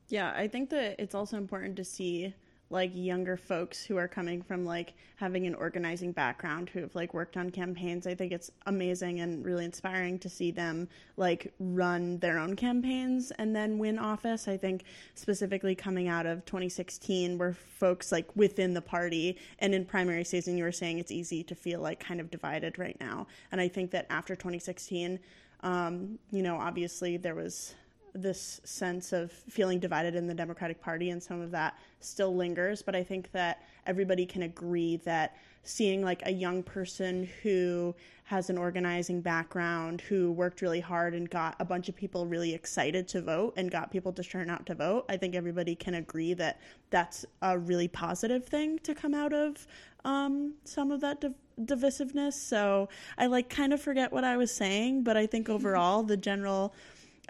Yeah, 0.08 0.32
I 0.36 0.48
think 0.48 0.70
that 0.70 0.96
it's 0.98 1.14
also 1.14 1.38
important 1.38 1.76
to 1.76 1.84
see 1.84 2.34
like 2.70 2.90
younger 2.94 3.36
folks 3.36 3.84
who 3.84 3.96
are 3.96 4.08
coming 4.08 4.42
from 4.42 4.64
like 4.64 4.94
having 5.16 5.46
an 5.46 5.54
organizing 5.54 6.12
background 6.12 6.68
who 6.68 6.80
have 6.80 6.94
like 6.94 7.14
worked 7.14 7.36
on 7.36 7.50
campaigns. 7.50 8.06
I 8.06 8.14
think 8.14 8.32
it's 8.32 8.50
amazing 8.66 9.20
and 9.20 9.44
really 9.44 9.64
inspiring 9.64 10.18
to 10.20 10.28
see 10.28 10.50
them 10.50 10.88
like 11.16 11.52
run 11.58 12.18
their 12.18 12.38
own 12.38 12.56
campaigns 12.56 13.30
and 13.32 13.54
then 13.54 13.78
win 13.78 13.98
office. 13.98 14.48
I 14.48 14.56
think 14.56 14.84
specifically 15.14 15.74
coming 15.74 16.08
out 16.08 16.26
of 16.26 16.44
2016 16.46 17.38
where 17.38 17.52
folks 17.52 18.10
like 18.10 18.34
within 18.34 18.74
the 18.74 18.82
party 18.82 19.38
and 19.58 19.74
in 19.74 19.84
primary 19.84 20.24
season 20.24 20.56
you 20.56 20.64
were 20.64 20.72
saying 20.72 20.98
it's 20.98 21.12
easy 21.12 21.44
to 21.44 21.54
feel 21.54 21.80
like 21.80 22.00
kind 22.00 22.20
of 22.20 22.30
divided 22.30 22.78
right 22.78 22.96
now. 22.98 23.26
And 23.52 23.60
I 23.60 23.68
think 23.68 23.90
that 23.92 24.06
after 24.10 24.34
2016 24.34 25.20
um, 25.64 26.18
you 26.30 26.42
know, 26.42 26.56
obviously 26.56 27.16
there 27.16 27.34
was 27.34 27.74
this 28.14 28.60
sense 28.64 29.12
of 29.12 29.32
feeling 29.32 29.80
divided 29.80 30.14
in 30.14 30.26
the 30.26 30.34
Democratic 30.34 30.80
Party, 30.80 31.10
and 31.10 31.22
some 31.22 31.40
of 31.40 31.50
that 31.50 31.78
still 32.00 32.34
lingers. 32.34 32.82
But 32.82 32.94
I 32.94 33.02
think 33.02 33.32
that 33.32 33.62
everybody 33.86 34.24
can 34.24 34.42
agree 34.42 34.98
that 34.98 35.36
seeing 35.64 36.02
like 36.02 36.22
a 36.26 36.30
young 36.30 36.62
person 36.62 37.28
who 37.42 37.94
has 38.24 38.48
an 38.48 38.56
organizing 38.56 39.20
background, 39.20 40.00
who 40.00 40.32
worked 40.32 40.62
really 40.62 40.80
hard 40.80 41.14
and 41.14 41.28
got 41.28 41.56
a 41.58 41.64
bunch 41.64 41.88
of 41.88 41.96
people 41.96 42.26
really 42.26 42.54
excited 42.54 43.06
to 43.08 43.20
vote 43.20 43.52
and 43.56 43.70
got 43.70 43.90
people 43.90 44.12
to 44.12 44.22
turn 44.22 44.48
out 44.48 44.64
to 44.66 44.74
vote, 44.74 45.04
I 45.08 45.16
think 45.16 45.34
everybody 45.34 45.74
can 45.74 45.94
agree 45.94 46.32
that 46.34 46.60
that's 46.90 47.26
a 47.42 47.58
really 47.58 47.88
positive 47.88 48.46
thing 48.46 48.78
to 48.80 48.94
come 48.94 49.14
out 49.14 49.32
of 49.32 49.66
um, 50.04 50.54
some 50.64 50.90
of 50.90 51.00
that 51.00 51.20
div- 51.20 51.34
divisiveness. 51.60 52.34
So 52.34 52.88
I 53.18 53.26
like 53.26 53.50
kind 53.50 53.72
of 53.72 53.80
forget 53.80 54.12
what 54.12 54.24
I 54.24 54.36
was 54.36 54.54
saying, 54.54 55.02
but 55.02 55.16
I 55.16 55.26
think 55.26 55.48
overall 55.50 56.02
the 56.02 56.16
general 56.16 56.74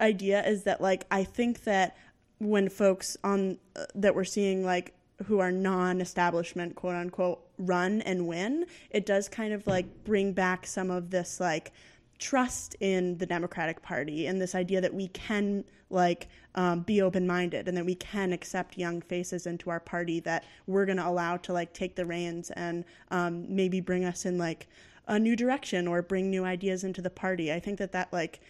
idea 0.00 0.44
is 0.46 0.64
that 0.64 0.80
like 0.80 1.06
I 1.10 1.24
think 1.24 1.64
that 1.64 1.96
when 2.38 2.68
folks 2.68 3.16
on 3.24 3.58
uh, 3.76 3.84
that 3.94 4.14
we're 4.14 4.24
seeing 4.24 4.64
like 4.64 4.94
who 5.26 5.38
are 5.38 5.52
non-establishment 5.52 6.74
quote 6.74 6.96
unquote 6.96 7.40
run 7.58 8.02
and 8.02 8.26
win 8.26 8.66
it 8.90 9.06
does 9.06 9.28
kind 9.28 9.52
of 9.52 9.66
like 9.66 9.86
bring 10.04 10.32
back 10.32 10.66
some 10.66 10.90
of 10.90 11.10
this 11.10 11.38
like 11.38 11.72
trust 12.18 12.74
in 12.80 13.16
the 13.18 13.26
democratic 13.26 13.82
party 13.82 14.26
and 14.26 14.40
this 14.40 14.54
idea 14.54 14.80
that 14.80 14.92
we 14.92 15.08
can 15.08 15.64
like 15.90 16.28
um, 16.54 16.80
be 16.80 17.00
open-minded 17.02 17.68
and 17.68 17.76
that 17.76 17.84
we 17.84 17.94
can 17.94 18.32
accept 18.32 18.76
young 18.76 19.00
faces 19.00 19.46
into 19.46 19.70
our 19.70 19.80
party 19.80 20.20
that 20.20 20.44
we're 20.66 20.86
going 20.86 20.98
to 20.98 21.06
allow 21.06 21.36
to 21.36 21.52
like 21.52 21.72
take 21.72 21.94
the 21.94 22.04
reins 22.04 22.50
and 22.52 22.84
um, 23.10 23.44
maybe 23.48 23.80
bring 23.80 24.04
us 24.04 24.24
in 24.24 24.38
like 24.38 24.66
a 25.06 25.18
new 25.18 25.36
direction 25.36 25.86
or 25.86 26.02
bring 26.02 26.30
new 26.30 26.44
ideas 26.44 26.84
into 26.84 27.02
the 27.02 27.10
party. 27.10 27.52
I 27.52 27.60
think 27.60 27.78
that 27.78 27.92
that 27.92 28.12
like 28.12 28.40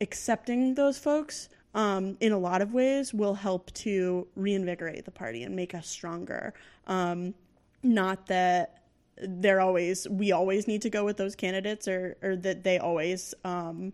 accepting 0.00 0.74
those 0.74 0.98
folks 0.98 1.48
um, 1.74 2.16
in 2.20 2.32
a 2.32 2.38
lot 2.38 2.62
of 2.62 2.72
ways 2.72 3.12
will 3.12 3.34
help 3.34 3.72
to 3.74 4.26
reinvigorate 4.34 5.04
the 5.04 5.10
party 5.10 5.42
and 5.42 5.54
make 5.54 5.74
us 5.74 5.86
stronger. 5.86 6.54
Um, 6.86 7.34
not 7.82 8.26
that 8.26 8.82
they're 9.20 9.60
always 9.60 10.08
we 10.08 10.32
always 10.32 10.68
need 10.68 10.82
to 10.82 10.90
go 10.90 11.04
with 11.04 11.16
those 11.16 11.34
candidates 11.34 11.88
or 11.88 12.16
or 12.22 12.36
that 12.36 12.62
they 12.62 12.78
always 12.78 13.34
um, 13.44 13.92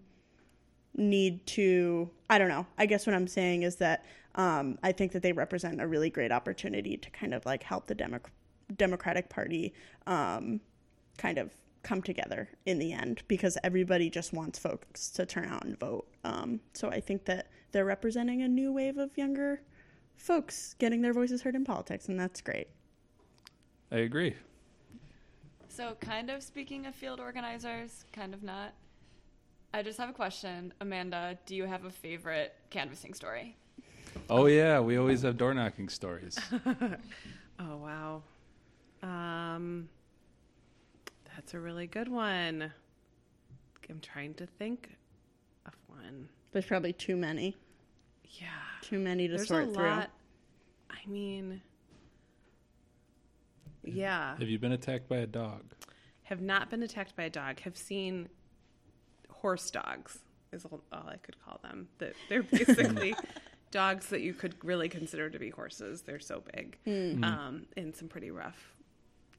need 0.94 1.46
to 1.46 2.10
I 2.30 2.38
don't 2.38 2.48
know. 2.48 2.66
I 2.78 2.86
guess 2.86 3.06
what 3.06 3.14
I'm 3.14 3.26
saying 3.26 3.62
is 3.62 3.76
that 3.76 4.04
um, 4.34 4.78
I 4.82 4.92
think 4.92 5.12
that 5.12 5.22
they 5.22 5.32
represent 5.32 5.80
a 5.80 5.86
really 5.86 6.10
great 6.10 6.32
opportunity 6.32 6.96
to 6.96 7.10
kind 7.10 7.32
of 7.34 7.46
like 7.46 7.62
help 7.62 7.86
the 7.86 7.94
Demo- 7.94 8.20
Democratic 8.76 9.28
Party 9.28 9.72
um, 10.06 10.60
kind 11.16 11.38
of 11.38 11.52
come 11.84 12.02
together 12.02 12.48
in 12.66 12.78
the 12.78 12.92
end 12.92 13.22
because 13.28 13.56
everybody 13.62 14.10
just 14.10 14.32
wants 14.32 14.58
folks 14.58 15.10
to 15.10 15.24
turn 15.24 15.44
out 15.46 15.64
and 15.64 15.78
vote. 15.78 16.06
Um, 16.24 16.60
so 16.72 16.88
I 16.88 17.00
think 17.00 17.24
that 17.26 17.48
they're 17.72 17.84
representing 17.84 18.42
a 18.42 18.48
new 18.48 18.72
wave 18.72 18.98
of 18.98 19.16
younger 19.16 19.62
folks 20.16 20.74
getting 20.78 21.02
their 21.02 21.12
voices 21.12 21.42
heard 21.42 21.54
in 21.54 21.64
politics, 21.64 22.08
and 22.08 22.18
that's 22.18 22.40
great. 22.40 22.68
I 23.92 23.98
agree. 23.98 24.34
So, 25.68 25.96
kind 26.00 26.30
of 26.30 26.42
speaking 26.42 26.86
of 26.86 26.94
field 26.94 27.20
organizers, 27.20 28.04
kind 28.12 28.32
of 28.32 28.42
not. 28.42 28.74
I 29.72 29.82
just 29.82 29.98
have 29.98 30.08
a 30.08 30.12
question. 30.12 30.72
Amanda, 30.80 31.36
do 31.46 31.56
you 31.56 31.64
have 31.64 31.84
a 31.84 31.90
favorite 31.90 32.54
canvassing 32.70 33.12
story? 33.12 33.56
Oh 34.30 34.46
yeah, 34.46 34.78
we 34.78 34.96
always 34.96 35.22
have 35.22 35.36
door 35.36 35.52
knocking 35.52 35.88
stories. 35.88 36.38
Oh 37.58 37.76
wow. 37.76 38.22
Um 39.02 39.88
that's 41.34 41.54
a 41.54 41.60
really 41.60 41.86
good 41.86 42.08
one. 42.08 42.72
I'm 43.90 44.00
trying 44.00 44.34
to 44.34 44.46
think 44.46 44.96
of 45.66 45.74
one. 45.86 46.28
There's 46.52 46.64
probably 46.64 46.92
too 46.92 47.16
many. 47.16 47.56
Yeah. 48.24 48.46
Too 48.82 48.98
many 48.98 49.28
to 49.28 49.36
There's 49.36 49.48
sort 49.48 49.64
a 49.68 49.72
through. 49.72 49.84
lot. 49.84 50.10
I 50.90 51.06
mean, 51.08 51.60
yeah. 53.82 54.36
Have 54.38 54.48
you 54.48 54.58
been 54.58 54.72
attacked 54.72 55.08
by 55.08 55.18
a 55.18 55.26
dog? 55.26 55.62
Have 56.24 56.40
not 56.40 56.70
been 56.70 56.82
attacked 56.82 57.16
by 57.16 57.24
a 57.24 57.30
dog. 57.30 57.60
Have 57.60 57.76
seen 57.76 58.28
horse 59.30 59.70
dogs 59.70 60.18
is 60.52 60.64
all, 60.64 60.80
all 60.92 61.06
I 61.06 61.16
could 61.16 61.36
call 61.44 61.60
them. 61.62 61.88
That 61.98 62.14
they're 62.28 62.42
basically 62.50 63.14
dogs 63.70 64.06
that 64.06 64.22
you 64.22 64.32
could 64.32 64.54
really 64.64 64.88
consider 64.88 65.28
to 65.28 65.38
be 65.38 65.50
horses. 65.50 66.02
They're 66.02 66.20
so 66.20 66.42
big, 66.54 66.78
um, 66.86 67.66
in 67.76 67.92
some 67.92 68.08
pretty 68.08 68.30
rough 68.30 68.74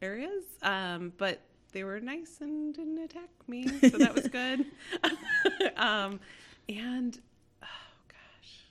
areas. 0.02 0.44
Um, 0.62 1.14
but 1.18 1.40
they 1.72 1.84
were 1.84 2.00
nice 2.00 2.38
and 2.42 2.74
didn't 2.74 3.00
attack 3.00 3.30
me, 3.48 3.68
so 3.90 3.98
that 3.98 4.14
was 4.14 4.28
good. 4.28 4.66
um, 5.78 6.20
and 6.70 7.20
oh 7.64 7.68
gosh, 8.08 8.66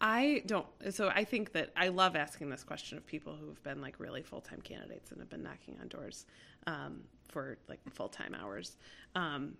I 0.00 0.42
don't. 0.46 0.66
So 0.90 1.08
I 1.08 1.24
think 1.24 1.52
that 1.52 1.70
I 1.76 1.88
love 1.88 2.16
asking 2.16 2.50
this 2.50 2.64
question 2.64 2.98
of 2.98 3.06
people 3.06 3.34
who 3.34 3.48
have 3.48 3.62
been 3.62 3.80
like 3.80 3.98
really 3.98 4.22
full 4.22 4.40
time 4.40 4.60
candidates 4.62 5.10
and 5.10 5.20
have 5.20 5.30
been 5.30 5.42
knocking 5.42 5.76
on 5.80 5.88
doors 5.88 6.26
um, 6.66 7.00
for 7.28 7.58
like 7.68 7.80
full 7.90 8.08
time 8.08 8.34
hours. 8.34 8.76
Um, 9.14 9.54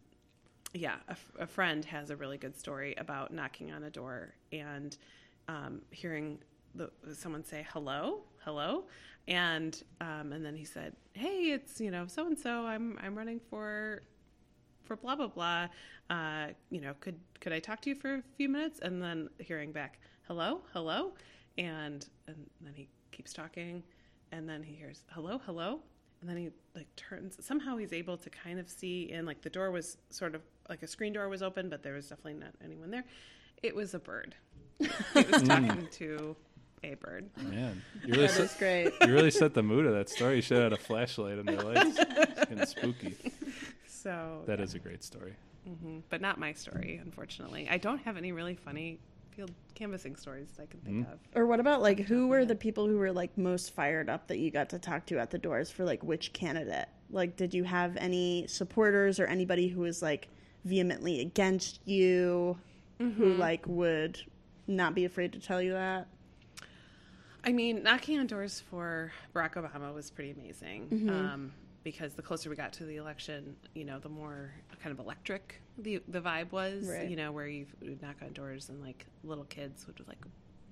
yeah, 0.72 0.96
a, 1.08 1.12
f- 1.12 1.32
a 1.40 1.46
friend 1.46 1.84
has 1.86 2.10
a 2.10 2.16
really 2.16 2.38
good 2.38 2.56
story 2.56 2.94
about 2.96 3.32
knocking 3.32 3.72
on 3.72 3.82
a 3.84 3.90
door 3.90 4.34
and 4.52 4.96
um, 5.48 5.80
hearing 5.90 6.38
the, 6.74 6.90
someone 7.14 7.44
say 7.44 7.66
hello, 7.72 8.22
hello, 8.44 8.84
and 9.28 9.82
um, 10.00 10.32
and 10.32 10.44
then 10.44 10.54
he 10.54 10.64
said, 10.64 10.94
"Hey, 11.12 11.52
it's 11.52 11.80
you 11.80 11.90
know 11.90 12.06
so 12.06 12.26
and 12.26 12.38
so. 12.38 12.66
I'm 12.66 12.98
I'm 13.02 13.16
running 13.16 13.40
for 13.50 14.02
for 14.84 14.96
blah 14.96 15.16
blah 15.16 15.28
blah. 15.28 15.68
Uh, 16.08 16.48
you 16.70 16.80
know, 16.80 16.94
could 17.00 17.18
could 17.40 17.52
I 17.52 17.58
talk 17.58 17.80
to 17.82 17.90
you 17.90 17.96
for 17.96 18.16
a 18.16 18.22
few 18.36 18.48
minutes?" 18.48 18.80
And 18.82 19.02
then 19.02 19.28
hearing 19.38 19.72
back, 19.72 20.00
"Hello, 20.26 20.62
hello," 20.72 21.12
and 21.58 22.06
and 22.26 22.50
then 22.60 22.74
he 22.74 22.88
keeps 23.12 23.32
talking, 23.32 23.82
and 24.32 24.48
then 24.48 24.62
he 24.62 24.74
hears, 24.74 25.02
"Hello, 25.10 25.40
hello," 25.44 25.80
and 26.20 26.28
then 26.28 26.36
he 26.36 26.50
like 26.74 26.94
turns. 26.96 27.36
Somehow 27.44 27.76
he's 27.76 27.92
able 27.92 28.16
to 28.16 28.30
kind 28.30 28.58
of 28.58 28.68
see 28.68 29.10
in 29.10 29.26
like 29.26 29.42
the 29.42 29.50
door 29.50 29.70
was 29.70 29.96
sort 30.10 30.34
of 30.34 30.42
like 30.68 30.82
a 30.82 30.86
screen 30.86 31.12
door 31.12 31.28
was 31.28 31.42
open, 31.42 31.68
but 31.68 31.82
there 31.82 31.94
was 31.94 32.08
definitely 32.08 32.34
not 32.34 32.54
anyone 32.64 32.90
there. 32.90 33.04
It 33.62 33.74
was 33.74 33.94
a 33.94 33.98
bird. 33.98 34.34
He 34.78 34.88
was 35.30 35.42
talking 35.48 35.88
to 35.92 36.36
a 36.82 36.94
bird. 36.94 37.28
Man, 37.42 37.82
you 38.06 38.12
really, 38.14 38.26
That 38.26 38.50
set, 38.50 38.58
great. 38.58 38.92
you 39.06 39.12
really 39.12 39.30
set 39.30 39.54
the 39.54 39.62
mood 39.62 39.86
of 39.86 39.92
that 39.94 40.08
story. 40.08 40.36
You 40.36 40.42
should 40.42 40.56
have 40.58 40.72
had 40.72 40.80
a 40.80 40.82
flashlight 40.82 41.38
in 41.38 41.46
their 41.46 41.60
lights. 41.62 41.98
It's 41.98 42.44
getting 42.46 42.66
spooky. 42.66 43.16
So 43.86 44.42
That 44.46 44.60
is 44.60 44.74
a 44.74 44.78
great 44.78 45.04
story. 45.04 45.34
Mhm, 45.68 46.02
but 46.08 46.20
not 46.20 46.38
my 46.38 46.52
story, 46.52 46.98
unfortunately. 47.02 47.68
I 47.68 47.76
don't 47.76 47.98
have 47.98 48.16
any 48.16 48.32
really 48.32 48.54
funny 48.54 48.98
field 49.30 49.50
canvassing 49.74 50.16
stories 50.16 50.48
that 50.56 50.62
I 50.62 50.66
can 50.66 50.80
think 50.80 51.06
Mm. 51.06 51.12
of. 51.12 51.18
Or 51.34 51.46
what 51.46 51.60
about 51.60 51.82
like 51.82 52.00
who 52.00 52.28
were 52.28 52.44
the 52.44 52.54
people 52.54 52.86
who 52.88 52.96
were 52.96 53.12
like 53.12 53.36
most 53.36 53.72
fired 53.74 54.08
up 54.08 54.26
that 54.28 54.38
you 54.38 54.50
got 54.50 54.70
to 54.70 54.78
talk 54.78 55.06
to 55.06 55.18
at 55.18 55.30
the 55.30 55.38
doors 55.38 55.70
for 55.70 55.84
like 55.84 56.02
which 56.02 56.32
candidate? 56.32 56.88
Like 57.10 57.36
did 57.36 57.52
you 57.52 57.64
have 57.64 57.96
any 57.98 58.46
supporters 58.48 59.20
or 59.20 59.26
anybody 59.26 59.68
who 59.68 59.80
was 59.82 60.00
like 60.02 60.28
vehemently 60.64 61.20
against 61.20 61.80
you 61.86 62.58
who 62.98 63.34
like 63.34 63.66
would 63.66 64.18
not 64.66 64.94
be 64.94 65.04
afraid 65.04 65.32
to 65.34 65.40
tell 65.40 65.60
you 65.62 65.72
that? 65.72 66.08
I 67.44 67.52
mean, 67.52 67.82
knocking 67.82 68.18
on 68.18 68.26
doors 68.26 68.60
for 68.70 69.12
Barack 69.34 69.54
Obama 69.54 69.94
was 69.94 70.10
pretty 70.10 70.30
amazing 70.32 71.08
um, 71.10 71.52
because 71.82 72.14
the 72.14 72.22
closer 72.22 72.50
we 72.50 72.56
got 72.56 72.72
to 72.74 72.84
the 72.84 72.96
election, 72.96 73.56
you 73.74 73.84
know, 73.84 73.98
the 73.98 74.08
more 74.08 74.52
kind 74.82 74.92
of 74.92 74.98
electric 74.98 75.60
the 75.78 76.02
the 76.08 76.20
vibe 76.20 76.52
was. 76.52 76.84
Right. 76.84 77.08
You 77.08 77.16
know, 77.16 77.32
where 77.32 77.46
you 77.46 77.66
would 77.82 78.02
knock 78.02 78.16
on 78.22 78.32
doors 78.32 78.68
and 78.68 78.80
like 78.82 79.06
little 79.24 79.44
kids 79.44 79.86
would 79.86 80.06
like 80.06 80.18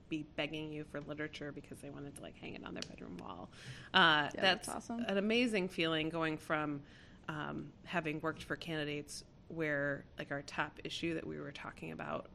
be 0.08 0.24
begging 0.36 0.72
you 0.72 0.84
for 0.90 1.00
literature 1.02 1.52
because 1.52 1.78
they 1.78 1.90
wanted 1.90 2.16
to 2.16 2.22
like 2.22 2.36
hang 2.38 2.54
it 2.54 2.64
on 2.64 2.74
their 2.74 2.82
bedroom 2.88 3.16
wall. 3.18 3.48
Uh, 3.92 4.28
Yeah, 4.34 4.40
that's 4.40 4.66
that's 4.66 4.90
awesome. 4.90 5.04
an 5.06 5.18
amazing 5.18 5.68
feeling 5.68 6.08
going 6.08 6.38
from 6.38 6.80
um, 7.28 7.66
having 7.84 8.20
worked 8.20 8.42
for 8.42 8.56
candidates 8.56 9.24
where 9.48 10.04
like 10.18 10.30
our 10.30 10.42
top 10.42 10.78
issue 10.84 11.14
that 11.14 11.26
we 11.26 11.38
were 11.38 11.52
talking 11.52 11.92
about 11.92 12.26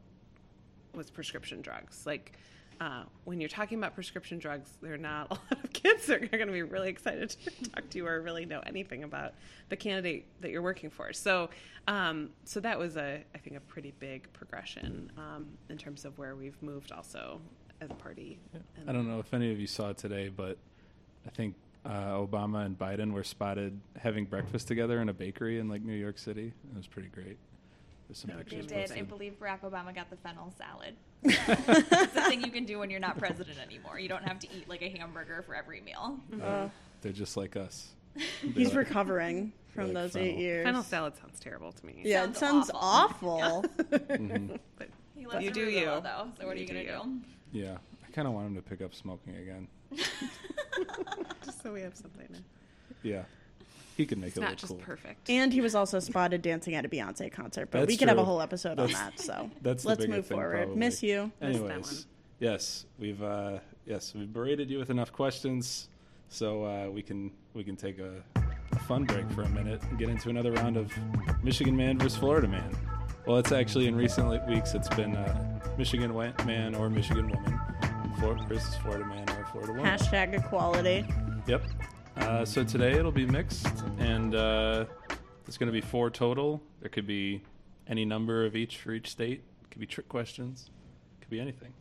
was 0.94 1.10
prescription 1.10 1.60
drugs. 1.62 2.04
Like 2.06 2.32
uh, 2.80 3.04
when 3.24 3.40
you're 3.40 3.48
talking 3.48 3.78
about 3.78 3.94
prescription 3.94 4.38
drugs, 4.38 4.70
there 4.82 4.94
are 4.94 4.98
not 4.98 5.26
a 5.30 5.34
lot 5.34 5.64
of 5.64 5.72
kids 5.72 6.06
that 6.06 6.22
are 6.22 6.26
going 6.26 6.46
to 6.46 6.52
be 6.52 6.62
really 6.62 6.88
excited 6.88 7.30
to 7.30 7.70
talk 7.70 7.88
to 7.90 7.98
you 7.98 8.06
or 8.06 8.20
really 8.20 8.44
know 8.44 8.60
anything 8.66 9.04
about 9.04 9.34
the 9.68 9.76
candidate 9.76 10.26
that 10.40 10.50
you're 10.50 10.62
working 10.62 10.90
for. 10.90 11.12
So, 11.12 11.50
um, 11.88 12.30
so 12.44 12.60
that 12.60 12.78
was 12.78 12.96
a 12.96 13.22
I 13.34 13.38
think 13.38 13.56
a 13.56 13.60
pretty 13.60 13.92
big 13.98 14.32
progression 14.32 15.10
um, 15.18 15.46
in 15.68 15.78
terms 15.78 16.04
of 16.04 16.18
where 16.18 16.36
we've 16.36 16.60
moved 16.62 16.92
also 16.92 17.40
as 17.80 17.90
a 17.90 17.94
party. 17.94 18.38
And- 18.52 18.88
I 18.88 18.92
don't 18.92 19.08
know 19.08 19.18
if 19.18 19.32
any 19.34 19.52
of 19.52 19.60
you 19.60 19.66
saw 19.66 19.90
it 19.90 19.98
today, 19.98 20.28
but 20.28 20.56
I 21.26 21.30
think 21.30 21.54
uh, 21.84 22.12
Obama 22.12 22.64
and 22.64 22.78
Biden 22.78 23.12
were 23.12 23.24
spotted 23.24 23.78
having 23.98 24.24
breakfast 24.24 24.68
together 24.68 25.00
in 25.00 25.08
a 25.08 25.12
bakery 25.12 25.58
in 25.58 25.68
like 25.68 25.82
New 25.82 25.94
York 25.94 26.18
City. 26.18 26.52
It 26.72 26.76
was 26.76 26.86
pretty 26.86 27.08
great. 27.08 27.36
There's 28.14 28.20
some 28.20 28.30
No, 28.30 28.36
They 28.36 28.44
pictures 28.44 28.90
did. 28.90 28.98
I 28.98 29.02
believe 29.02 29.40
Barack 29.40 29.60
Obama 29.62 29.92
got 29.92 30.08
the 30.08 30.16
fennel 30.16 30.52
salad. 30.56 30.94
it's 31.24 32.14
the 32.14 32.20
thing 32.22 32.42
you 32.44 32.50
can 32.52 32.64
do 32.64 32.78
when 32.78 32.88
you're 32.90 33.00
not 33.00 33.18
president 33.18 33.58
anymore. 33.58 33.98
You 33.98 34.08
don't 34.08 34.22
have 34.22 34.38
to 34.40 34.46
eat 34.56 34.68
like 34.68 34.82
a 34.82 34.88
hamburger 34.88 35.42
for 35.42 35.54
every 35.56 35.80
meal. 35.80 36.20
Uh, 36.40 36.68
They're 37.00 37.10
just 37.12 37.36
like 37.36 37.56
us. 37.56 37.88
he's 38.54 38.70
They're- 38.70 38.78
recovering 38.78 39.52
from 39.74 39.86
like 39.86 39.94
those 39.94 40.12
fennel. 40.12 40.28
eight 40.28 40.36
years. 40.38 40.64
Final 40.64 40.84
salad 40.84 41.16
sounds 41.16 41.40
terrible 41.40 41.72
to 41.72 41.86
me. 41.86 42.02
yeah, 42.04 42.20
it 42.24 42.36
Sounds 42.36 42.68
sounds 42.68 42.70
awful. 42.72 43.30
awful. 43.42 43.62
Mhm. 43.90 44.60
but 44.78 44.88
He 45.16 45.26
loves 45.26 45.44
You 45.44 45.50
do 45.50 45.68
you. 45.68 45.84
though. 45.86 46.30
So 46.38 46.46
what 46.46 46.54
are 46.56 46.60
You 46.60 46.66
you 46.66 46.66
gonna 46.68 46.84
do? 46.84 47.20
Yeah, 47.50 47.78
I 48.06 48.10
kind 48.12 48.28
of 48.28 48.34
want 48.34 48.46
him 48.46 48.54
to 48.54 48.62
pick 48.62 48.80
up 48.80 48.94
smoking 48.94 49.34
again. 49.36 49.66
just 51.44 51.62
so 51.64 51.72
we 51.72 51.80
have 51.80 51.96
something. 51.96 52.28
To, 52.28 52.38
Yeah, 53.02 53.24
he 53.96 54.06
could 54.06 54.18
make 54.18 54.28
it's 54.28 54.36
it 54.36 54.40
not 54.40 54.50
look 54.50 54.58
just 54.58 54.72
cool. 54.72 54.80
perfect. 54.82 55.28
and 55.30 55.52
he 55.52 55.60
was 55.60 55.74
also 55.74 55.98
spotted 56.00 56.42
dancing 56.42 56.74
at 56.74 56.84
a 56.84 56.88
Beyonce 56.88 57.30
concert, 57.32 57.68
but 57.70 57.80
That's 57.80 57.88
we 57.88 57.96
could 57.96 58.08
have 58.08 58.18
a 58.18 58.24
whole 58.24 58.40
episode 58.40 58.78
on 58.78 58.90
that. 58.92 59.18
So 59.20 59.50
that's 59.62 59.82
the 59.82 59.88
let's 59.90 60.06
move 60.06 60.26
thing, 60.26 60.36
forward. 60.36 60.56
probably. 60.56 60.76
Miss 60.76 61.02
you. 61.02 61.22
Missed 61.24 61.40
that 61.40 61.46
Anyways, 61.46 61.86
one. 61.86 62.04
yes, 62.40 62.86
we've 62.98 63.22
uh, 63.22 63.58
yes 63.86 64.12
we've 64.14 64.32
berated 64.32 64.70
you 64.70 64.78
with 64.78 64.90
enough 64.90 65.12
questions, 65.12 65.88
so 66.28 66.64
uh, 66.64 66.88
we 66.90 67.02
can 67.02 67.30
we 67.54 67.62
can 67.64 67.76
take 67.76 67.98
a, 67.98 68.22
a 68.72 68.78
fun 68.80 69.04
break 69.04 69.30
for 69.32 69.42
a 69.42 69.48
minute 69.50 69.80
and 69.90 69.98
get 69.98 70.08
into 70.08 70.30
another 70.30 70.52
round 70.52 70.76
of 70.76 70.92
Michigan 71.42 71.76
man 71.76 71.98
versus 71.98 72.16
Florida 72.18 72.48
man. 72.48 72.76
Well, 73.26 73.38
it's 73.38 73.52
actually 73.52 73.86
in 73.86 73.94
recent 73.96 74.28
weeks 74.48 74.74
it's 74.74 74.88
been 74.90 75.16
uh, 75.16 75.60
Michigan 75.78 76.12
man 76.44 76.74
or 76.74 76.90
Michigan 76.90 77.28
woman 77.30 77.60
Flor- 78.18 78.38
versus 78.48 78.74
Florida 78.76 79.04
man 79.06 79.28
or 79.30 79.44
Florida 79.46 79.72
woman. 79.72 79.86
Hashtag 79.86 80.34
equality. 80.38 81.06
Yep. 81.46 81.62
Uh, 82.16 82.44
so 82.44 82.62
today 82.62 82.92
it'll 82.92 83.10
be 83.10 83.26
mixed, 83.26 83.66
and 83.98 84.34
uh, 84.34 84.84
there's 85.44 85.58
going 85.58 85.66
to 85.66 85.72
be 85.72 85.80
four 85.80 86.10
total. 86.10 86.60
There 86.80 86.88
could 86.88 87.06
be 87.06 87.42
any 87.88 88.04
number 88.04 88.46
of 88.46 88.54
each 88.54 88.78
for 88.78 88.92
each 88.92 89.10
state. 89.10 89.42
It 89.64 89.70
could 89.70 89.80
be 89.80 89.86
trick 89.86 90.08
questions. 90.08 90.70
Could 91.20 91.30
be 91.30 91.40
anything. 91.40 91.72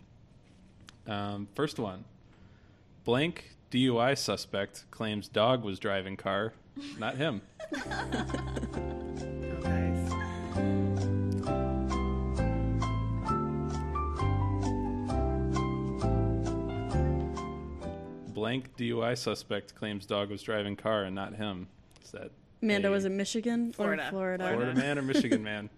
Um, 1.08 1.48
first 1.56 1.78
one: 1.80 2.06
blank 3.04 3.56
DUI 3.72 4.17
suspect 4.17 4.86
claims 4.91 5.28
dog 5.28 5.63
was 5.63 5.80
driving 5.80 6.17
car, 6.17 6.54
not 6.98 7.17
him. 7.17 7.41
Blank 18.43 18.75
DUI 18.75 19.17
suspect 19.17 19.73
claims 19.73 20.06
dog 20.06 20.29
was 20.29 20.43
driving 20.43 20.75
car 20.75 21.03
and 21.06 21.15
not 21.15 21.34
him. 21.34 21.65
Is 22.03 22.12
that 22.12 22.29
Amanda 22.62 22.89
a 22.89 22.91
was 22.91 23.06
it 23.06 23.12
Michigan 23.12 23.71
Florida. 23.71 24.08
or 24.08 24.10
Florida? 24.10 24.49
Florida 24.49 24.75
man 24.77 24.99
or 24.99 25.01
Michigan 25.01 25.41
man? 25.51 25.69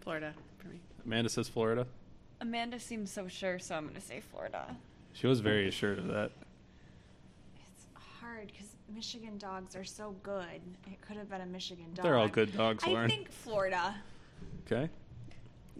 Florida 0.00 0.34
for 0.58 0.66
me. 0.66 0.80
Amanda 1.06 1.28
says 1.30 1.48
Florida. 1.48 1.86
Amanda 2.40 2.80
seems 2.80 3.12
so 3.12 3.28
sure, 3.28 3.60
so 3.60 3.76
I'm 3.76 3.84
going 3.84 3.94
to 3.94 4.00
say 4.00 4.18
Florida. 4.18 4.74
She 5.12 5.28
was 5.28 5.38
very 5.38 5.68
assured 5.68 6.00
of 6.00 6.08
that. 6.08 6.32
It's 7.68 7.86
hard 8.20 8.48
because 8.48 8.74
Michigan 8.92 9.38
dogs 9.38 9.76
are 9.76 9.84
so 9.84 10.16
good. 10.24 10.60
It 10.90 11.00
could 11.00 11.16
have 11.16 11.30
been 11.30 11.42
a 11.42 11.46
Michigan 11.46 11.86
dog. 11.94 12.02
They're 12.04 12.18
all 12.18 12.26
good 12.26 12.56
dogs, 12.56 12.82
I 12.82 13.06
think 13.06 13.30
Florida. 13.30 13.94
Okay. 14.66 14.90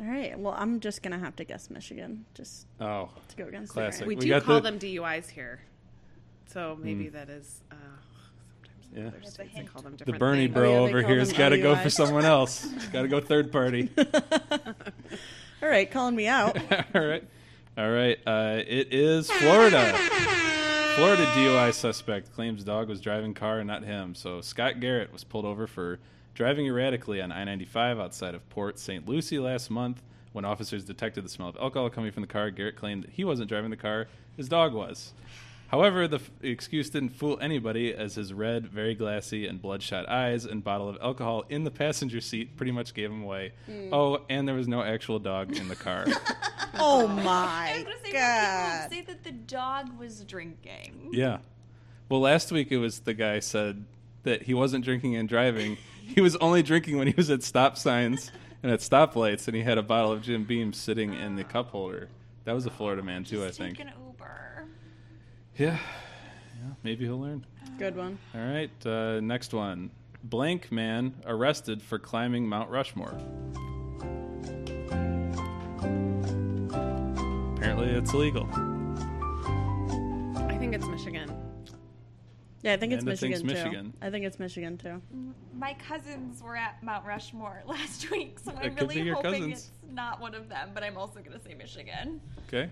All 0.00 0.06
right. 0.06 0.38
Well, 0.38 0.54
I'm 0.56 0.78
just 0.78 1.02
gonna 1.02 1.18
have 1.18 1.34
to 1.36 1.44
guess 1.44 1.70
Michigan, 1.70 2.24
just 2.34 2.68
Oh, 2.80 3.10
to 3.26 3.36
go 3.36 3.46
against 3.48 3.72
Classic. 3.72 4.02
the 4.02 4.06
We. 4.06 4.14
We 4.14 4.20
do 4.22 4.28
got 4.28 4.44
call 4.44 4.54
the- 4.60 4.70
them 4.70 4.78
DUIs 4.78 5.28
here, 5.28 5.60
so 6.52 6.78
maybe 6.80 7.04
Mm. 7.06 7.12
that 7.12 7.28
is. 7.30 7.60
Uh, 7.70 7.74
sometimes 7.74 8.96
Yeah. 8.96 9.06
other 9.06 9.30
states 9.30 9.54
they 9.54 9.62
call 9.64 9.82
them 9.82 9.92
different. 9.96 10.14
the 10.14 10.18
Bernie 10.18 10.42
things. 10.46 10.54
bro 10.54 10.70
Oh, 10.70 10.72
yeah, 10.84 10.88
over 10.90 11.02
here 11.02 11.18
has 11.18 11.32
got 11.32 11.50
to 11.50 11.58
go 11.58 11.76
for 11.76 11.90
someone 11.90 12.24
else. 12.24 12.66
Got 12.92 13.02
to 13.02 13.08
go 13.08 13.20
third 13.20 13.50
party. 13.52 13.88
All 15.62 15.68
right, 15.68 15.90
calling 15.90 16.16
me 16.16 16.26
out. 16.26 16.56
All 16.94 17.06
right. 17.06 17.24
All 17.78 17.90
right. 17.90 18.18
Uh, 18.26 18.60
it 18.66 18.92
is 18.92 19.30
Florida. 19.30 19.94
Florida 20.96 21.24
DUI 21.34 21.72
suspect 21.72 22.34
claims 22.34 22.64
dog 22.64 22.88
was 22.88 23.00
driving 23.00 23.32
car 23.32 23.60
and 23.60 23.66
not 23.68 23.82
him. 23.84 24.14
So 24.14 24.40
Scott 24.42 24.80
Garrett 24.80 25.12
was 25.12 25.24
pulled 25.24 25.46
over 25.46 25.66
for 25.66 25.98
driving 26.34 26.66
erratically 26.66 27.22
on 27.22 27.32
I 27.32 27.44
95 27.44 27.98
outside 27.98 28.34
of 28.34 28.46
Port 28.50 28.78
St. 28.78 29.06
Lucie 29.08 29.38
last 29.38 29.70
month 29.70 30.02
When 30.32 30.44
officers 30.46 30.84
detected 30.84 31.24
the 31.24 31.28
smell 31.28 31.48
of 31.48 31.56
alcohol 31.56 31.88
coming 31.90 32.10
from 32.10 32.22
the 32.22 32.26
car, 32.26 32.50
Garrett 32.50 32.76
claimed 32.76 33.04
that 33.04 33.10
he 33.10 33.22
wasn't 33.24 33.48
driving 33.48 33.70
the 33.70 33.76
car, 33.76 34.06
his 34.36 34.48
dog 34.48 34.72
was. 34.74 35.12
However, 35.72 36.06
the 36.06 36.16
f- 36.18 36.30
excuse 36.42 36.90
didn't 36.90 37.08
fool 37.16 37.38
anybody, 37.40 37.94
as 37.94 38.14
his 38.14 38.32
red, 38.32 38.66
very 38.68 38.94
glassy, 38.94 39.46
and 39.46 39.60
bloodshot 39.60 40.06
eyes 40.08 40.44
and 40.44 40.62
bottle 40.62 40.88
of 40.88 40.98
alcohol 41.02 41.44
in 41.48 41.64
the 41.64 41.70
passenger 41.70 42.20
seat 42.20 42.56
pretty 42.56 42.72
much 42.72 42.92
gave 42.94 43.10
him 43.10 43.22
away. 43.22 43.52
Hmm. 43.66 43.88
Oh, 43.90 44.20
and 44.28 44.46
there 44.46 44.54
was 44.54 44.68
no 44.68 44.82
actual 44.82 45.18
dog 45.18 45.56
in 45.56 45.68
the 45.68 45.76
car. 45.76 46.06
Oh 46.74 47.06
I 47.18 47.22
my 47.22 47.72
was 47.76 47.84
gonna 47.84 47.96
say, 48.04 48.12
god. 48.12 48.90
people 48.90 48.96
say 49.12 49.12
that 49.14 49.24
the 49.24 49.32
dog 49.32 49.98
was 49.98 50.24
drinking. 50.24 51.10
yeah. 51.12 51.38
Well, 52.08 52.20
last 52.20 52.50
week 52.50 52.72
it 52.72 52.78
was 52.78 53.00
the 53.00 53.12
guy 53.12 53.40
said 53.40 53.84
that 54.22 54.42
he 54.42 54.54
wasn't 54.54 54.82
drinking 54.84 55.16
and 55.16 55.28
driving. 55.28 55.76
He 56.02 56.20
was 56.22 56.34
only 56.36 56.62
drinking 56.62 56.96
when 56.96 57.08
he 57.08 57.14
was 57.14 57.28
at 57.30 57.42
stop 57.42 57.76
signs 57.76 58.30
and 58.62 58.72
at 58.72 58.80
stoplights, 58.80 59.48
and 59.48 59.56
he 59.56 59.62
had 59.62 59.76
a 59.76 59.82
bottle 59.82 60.12
of 60.12 60.22
Jim 60.22 60.44
Beam 60.44 60.72
sitting 60.72 61.12
in 61.12 61.36
the 61.36 61.44
cup 61.44 61.68
holder. 61.70 62.08
That 62.44 62.54
was 62.54 62.64
a 62.64 62.70
Florida 62.70 63.02
man 63.02 63.24
too, 63.24 63.44
I 63.44 63.50
think. 63.50 63.76
take 63.76 63.86
an 63.86 63.92
Uber. 64.06 64.11
Yeah. 65.56 65.76
Yeah. 65.76 66.74
Maybe 66.82 67.04
he'll 67.04 67.20
learn. 67.20 67.44
Good 67.78 67.96
one. 67.96 68.18
All 68.34 68.40
right, 68.40 68.70
uh, 68.86 69.20
next 69.20 69.52
one. 69.52 69.90
Blank 70.24 70.70
man 70.70 71.14
arrested 71.26 71.82
for 71.82 71.98
climbing 71.98 72.48
Mount 72.48 72.70
Rushmore. 72.70 73.18
Apparently, 77.56 77.88
it's 77.88 78.12
illegal. 78.12 78.48
I 80.36 80.56
think 80.58 80.74
it's 80.74 80.86
Michigan. 80.86 81.34
Yeah, 82.62 82.74
I 82.74 82.76
think 82.76 82.92
it's 82.92 83.02
Amanda 83.02 83.18
thinks 83.20 83.42
Michigan 83.42 83.48
too. 83.48 83.70
Michigan. 83.70 83.92
I 84.00 84.10
think 84.10 84.24
it's 84.24 84.38
Michigan 84.38 84.78
too. 84.78 85.02
My 85.52 85.74
cousins 85.74 86.40
were 86.42 86.56
at 86.56 86.80
Mount 86.82 87.04
Rushmore 87.04 87.62
last 87.66 88.08
week, 88.10 88.38
so 88.38 88.52
I'm 88.52 88.74
could 88.76 88.88
be 88.88 88.94
really 88.96 89.02
your 89.02 89.16
hoping 89.16 89.32
cousins. 89.32 89.52
it's 89.52 89.70
not 89.92 90.20
one 90.20 90.34
of 90.34 90.48
them. 90.48 90.70
But 90.72 90.84
I'm 90.84 90.96
also 90.96 91.18
going 91.20 91.36
to 91.36 91.44
say 91.44 91.54
Michigan. 91.54 92.20
Okay. 92.46 92.70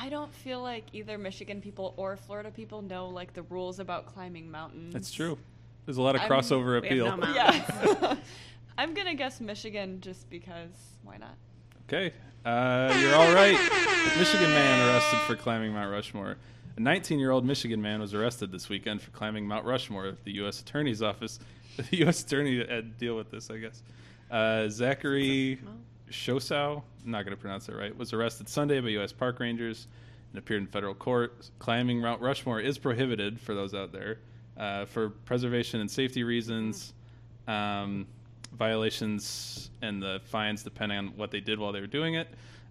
I 0.00 0.08
don't 0.08 0.32
feel 0.32 0.62
like 0.62 0.84
either 0.94 1.18
Michigan 1.18 1.60
people 1.60 1.92
or 1.98 2.16
Florida 2.16 2.50
people 2.50 2.80
know 2.80 3.08
like 3.08 3.34
the 3.34 3.42
rules 3.42 3.80
about 3.80 4.06
climbing 4.06 4.50
mountains. 4.50 4.94
That's 4.94 5.12
true. 5.12 5.36
There's 5.84 5.98
a 5.98 6.02
lot 6.02 6.14
of 6.14 6.22
I'm- 6.22 6.30
crossover 6.30 6.68
we 6.68 6.74
have 6.74 6.84
appeal. 6.84 7.16
no. 7.16 7.34
Yeah. 7.34 8.16
I'm 8.78 8.94
gonna 8.94 9.14
guess 9.14 9.40
Michigan 9.40 10.00
just 10.00 10.30
because 10.30 10.70
why 11.02 11.18
not? 11.18 11.34
Okay, 11.86 12.14
uh, 12.46 12.96
you're 13.00 13.14
all 13.14 13.34
right. 13.34 13.58
Michigan 14.16 14.50
man 14.50 14.88
arrested 14.88 15.18
for 15.26 15.36
climbing 15.36 15.72
Mount 15.72 15.90
Rushmore. 15.90 16.36
A 16.76 16.80
19-year-old 16.80 17.44
Michigan 17.44 17.82
man 17.82 18.00
was 18.00 18.14
arrested 18.14 18.52
this 18.52 18.68
weekend 18.68 19.02
for 19.02 19.10
climbing 19.10 19.46
Mount 19.46 19.66
Rushmore. 19.66 20.16
The 20.24 20.32
U.S. 20.36 20.60
Attorney's 20.60 21.02
Office, 21.02 21.40
the 21.76 21.96
U.S. 21.98 22.22
Attorney 22.22 22.58
had 22.58 22.68
to 22.68 22.82
deal 22.82 23.16
with 23.16 23.30
this, 23.30 23.50
I 23.50 23.58
guess. 23.58 23.82
Uh, 24.30 24.68
Zachary 24.68 25.58
Shosow, 26.10 26.82
I'm 27.04 27.10
not 27.10 27.24
going 27.24 27.36
to 27.36 27.40
pronounce 27.40 27.68
it 27.68 27.74
right, 27.74 27.96
was 27.96 28.12
arrested 28.12 28.48
Sunday 28.48 28.80
by 28.80 28.88
U.S. 28.88 29.12
Park 29.12 29.40
Rangers 29.40 29.86
and 30.32 30.38
appeared 30.38 30.62
in 30.62 30.66
federal 30.66 30.94
court. 30.94 31.50
Climbing 31.58 32.00
Mount 32.00 32.20
Rushmore 32.20 32.60
is 32.60 32.78
prohibited 32.78 33.40
for 33.40 33.54
those 33.54 33.74
out 33.74 33.92
there 33.92 34.18
uh, 34.56 34.84
for 34.84 35.10
preservation 35.10 35.80
and 35.80 35.90
safety 35.90 36.22
reasons. 36.22 36.92
Um, 37.48 38.06
violations 38.52 39.70
and 39.82 40.02
the 40.02 40.20
fines 40.24 40.62
depending 40.62 40.98
on 40.98 41.06
what 41.16 41.30
they 41.30 41.40
did 41.40 41.58
while 41.58 41.72
they 41.72 41.80
were 41.80 41.86
doing 41.86 42.14
it. 42.14 42.28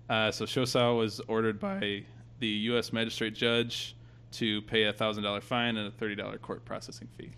Uh, 0.09 0.31
so 0.31 0.45
Shosow 0.45 0.97
was 0.97 1.19
ordered 1.27 1.59
by 1.59 2.03
the 2.39 2.47
U.S. 2.47 2.91
magistrate 2.91 3.33
judge 3.33 3.95
to 4.31 4.61
pay 4.63 4.85
a 4.85 4.93
thousand 4.93 5.23
dollar 5.23 5.41
fine 5.41 5.77
and 5.77 5.87
a 5.87 5.91
thirty 5.91 6.15
dollar 6.15 6.37
court 6.37 6.63
processing 6.65 7.07
fee. 7.17 7.29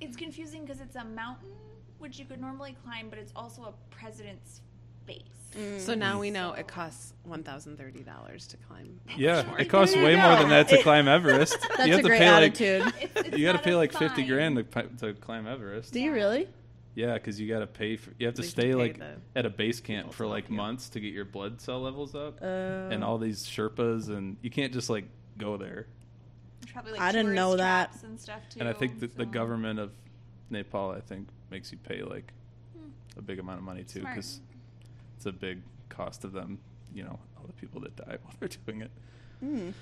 It's 0.00 0.16
confusing 0.16 0.62
because 0.62 0.80
it's 0.80 0.96
a 0.96 1.04
mountain, 1.04 1.48
which 1.98 2.18
you 2.18 2.24
could 2.24 2.40
normally 2.40 2.76
climb, 2.84 3.08
but 3.08 3.18
it's 3.18 3.32
also 3.34 3.62
a 3.62 3.94
president's 3.94 4.60
base. 5.08 5.84
So 5.84 5.94
now 5.94 6.20
we 6.20 6.30
know 6.30 6.52
it 6.52 6.68
costs 6.68 7.14
one 7.24 7.42
thousand 7.42 7.78
thirty 7.78 8.04
dollars 8.04 8.46
to 8.48 8.56
climb. 8.58 9.00
Yeah, 9.16 9.38
Rushmore. 9.38 9.60
it 9.60 9.64
costs 9.68 9.96
way 9.96 10.14
more 10.14 10.36
than 10.36 10.50
that 10.50 10.68
to 10.68 10.80
climb 10.84 11.08
Everest. 11.08 11.56
That's 11.76 11.86
you 11.88 11.92
have 11.94 12.00
a 12.00 12.02
to 12.02 12.08
great 12.08 12.18
pay 12.18 12.26
attitude. 12.26 12.84
like 12.84 12.94
It's, 13.16 13.28
it's 13.28 13.38
you 13.38 13.46
got 13.46 13.52
to 13.52 13.58
pay 13.58 13.72
a 13.72 13.76
like 13.76 13.92
fifty 13.92 14.22
fine. 14.22 14.28
grand 14.28 14.56
to, 14.72 14.82
to 14.98 15.14
climb 15.14 15.48
Everest. 15.48 15.92
Do 15.92 16.00
you 16.00 16.12
really? 16.12 16.48
Yeah, 16.94 17.14
because 17.14 17.40
you 17.40 17.48
got 17.48 17.60
to 17.60 17.66
pay 17.66 17.96
for. 17.96 18.10
You 18.20 18.26
have 18.26 18.36
to 18.36 18.42
stay 18.44 18.74
like 18.74 19.00
at 19.34 19.46
a 19.46 19.50
base 19.50 19.80
camp 19.80 20.12
for 20.12 20.26
like 20.26 20.48
months 20.50 20.90
to 20.90 21.00
get 21.00 21.12
your 21.12 21.24
blood 21.24 21.60
cell 21.60 21.80
levels 21.80 22.14
up, 22.14 22.38
Uh, 22.40 22.44
and 22.92 23.02
all 23.02 23.18
these 23.18 23.44
Sherpas, 23.44 24.08
and 24.08 24.36
you 24.42 24.50
can't 24.50 24.72
just 24.72 24.88
like 24.90 25.06
go 25.38 25.56
there. 25.56 25.86
Probably 26.72 26.92
like 26.92 27.00
I 27.00 27.10
didn't 27.10 27.34
know 27.34 27.56
that. 27.56 27.96
and 28.04 28.20
stuff 28.20 28.42
too. 28.50 28.60
And 28.60 28.68
I 28.68 28.72
think 28.74 29.00
the 29.00 29.10
so- 29.16 29.24
government 29.24 29.80
of 29.80 29.90
Nepal, 30.50 30.90
I 30.92 31.00
think, 31.00 31.28
makes 31.50 31.72
you 31.72 31.78
pay 31.78 32.02
like 32.02 32.32
a 33.16 33.22
big 33.22 33.38
amount 33.40 33.58
of 33.58 33.64
money 33.64 33.82
too, 33.84 34.00
because 34.00 34.40
it's 35.18 35.26
a 35.26 35.32
big 35.32 35.62
cost 35.88 36.22
of 36.22 36.30
them. 36.32 36.60
You 36.94 37.02
know, 37.02 37.18
all 37.36 37.44
the 37.44 37.52
people 37.54 37.80
that 37.80 37.96
die 37.96 38.16
while 38.22 38.34
they're 38.38 38.48
doing 38.66 38.82
it. 38.82 38.90
mm. 39.44 39.72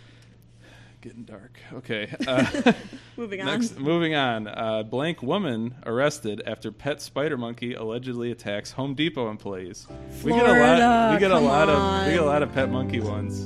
Getting 1.03 1.25
dark. 1.25 1.61
Okay. 1.75 2.09
Uh, 2.27 2.73
Moving 3.19 3.41
on. 3.43 3.47
Next, 3.47 3.79
moving 3.79 4.15
on. 4.15 4.49
Uh, 4.49 4.83
blank 4.83 5.23
woman 5.23 5.75
arrested 5.85 6.43
after 6.47 6.73
pet 6.73 7.03
spider 7.03 7.37
monkey 7.37 7.75
allegedly 7.75 8.31
attacks 8.33 8.71
Home 8.73 8.95
Depot 8.95 9.29
employees. 9.31 9.87
Florida, 10.23 10.25
we 10.25 10.31
get 10.41 10.57
a 10.57 10.81
lot. 10.81 11.13
We 11.13 11.21
get 11.21 11.31
a 11.31 11.39
lot 11.39 11.69
of. 11.69 12.07
We 12.07 12.13
get 12.15 12.23
a 12.23 12.27
lot 12.27 12.43
of 12.43 12.53
pet 12.53 12.71
monkey 12.71 13.01
ones 13.01 13.43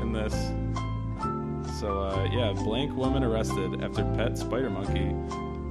in 0.00 0.12
this. 0.12 0.32
So 1.80 2.00
uh, 2.02 2.28
yeah, 2.32 2.52
blank 2.52 2.96
woman 2.96 3.24
arrested 3.24 3.82
after 3.82 4.04
pet 4.14 4.38
spider 4.38 4.70
monkey 4.70 5.10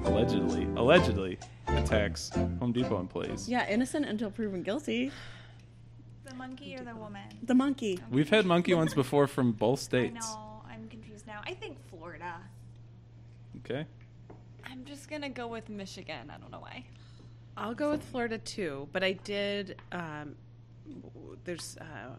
allegedly 0.08 0.66
allegedly 0.76 1.40
attacks 1.68 2.30
Home 2.60 2.74
Depot 2.74 3.00
employees. 3.00 3.48
Yeah, 3.50 3.68
innocent 3.70 4.06
until 4.06 4.30
proven 4.30 4.62
guilty. 4.64 5.12
The 6.36 6.48
monkey 6.48 6.76
or 6.76 6.84
the 6.84 6.96
woman. 6.96 7.22
The 7.44 7.56
monkey. 7.56 8.00
We've 8.12 8.30
had 8.30 8.46
monkey 8.46 8.74
ones 8.74 8.94
before 8.94 9.28
from 9.28 9.54
both 9.54 9.80
states. 9.80 10.28
No, 10.28 10.62
I'm 10.70 10.88
confused 10.90 11.26
now. 11.28 11.42
I 11.46 11.54
think 11.54 11.78
Florida. 11.90 12.36
Okay. 13.60 13.86
I'm 14.66 14.84
just 14.84 15.10
gonna 15.10 15.30
go 15.30 15.48
with 15.48 15.70
Michigan. 15.70 16.30
I 16.30 16.38
don't 16.38 16.52
know 16.52 16.60
why. 16.60 16.86
I'll 17.56 17.74
go 17.74 17.90
with 17.90 18.04
Florida 18.04 18.38
too, 18.38 18.90
but 18.92 19.04
I 19.04 19.14
did. 19.14 19.80
Um, 19.92 20.36
there's 21.46 21.78
uh, 21.80 22.16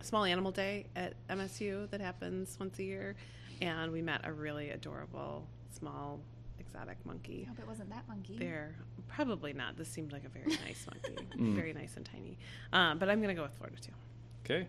a 0.00 0.04
small 0.04 0.24
animal 0.24 0.52
day 0.52 0.86
at 0.94 1.14
MSU 1.28 1.90
that 1.90 2.00
happens 2.00 2.56
once 2.60 2.78
a 2.78 2.84
year, 2.84 3.16
and 3.60 3.90
we 3.90 4.00
met 4.00 4.20
a 4.24 4.32
really 4.32 4.70
adorable 4.70 5.46
small 5.76 6.20
exotic 6.72 6.98
I 7.04 7.08
monkey. 7.08 7.44
hope 7.48 7.58
it 7.58 7.66
wasn't 7.68 7.90
that 7.90 8.06
monkey. 8.08 8.36
There, 8.38 8.74
probably 9.08 9.52
not. 9.52 9.76
This 9.76 9.88
seemed 9.88 10.12
like 10.12 10.24
a 10.24 10.28
very 10.28 10.46
nice 10.64 10.86
monkey, 10.90 11.22
Mm. 11.38 11.54
very 11.54 11.72
nice 11.72 11.96
and 11.96 12.04
tiny. 12.06 12.38
Um, 12.72 12.98
but 12.98 13.08
I'm 13.08 13.20
gonna 13.20 13.34
go 13.34 13.42
with 13.42 13.54
Florida 13.54 13.76
too. 13.80 13.92
Okay. 14.44 14.66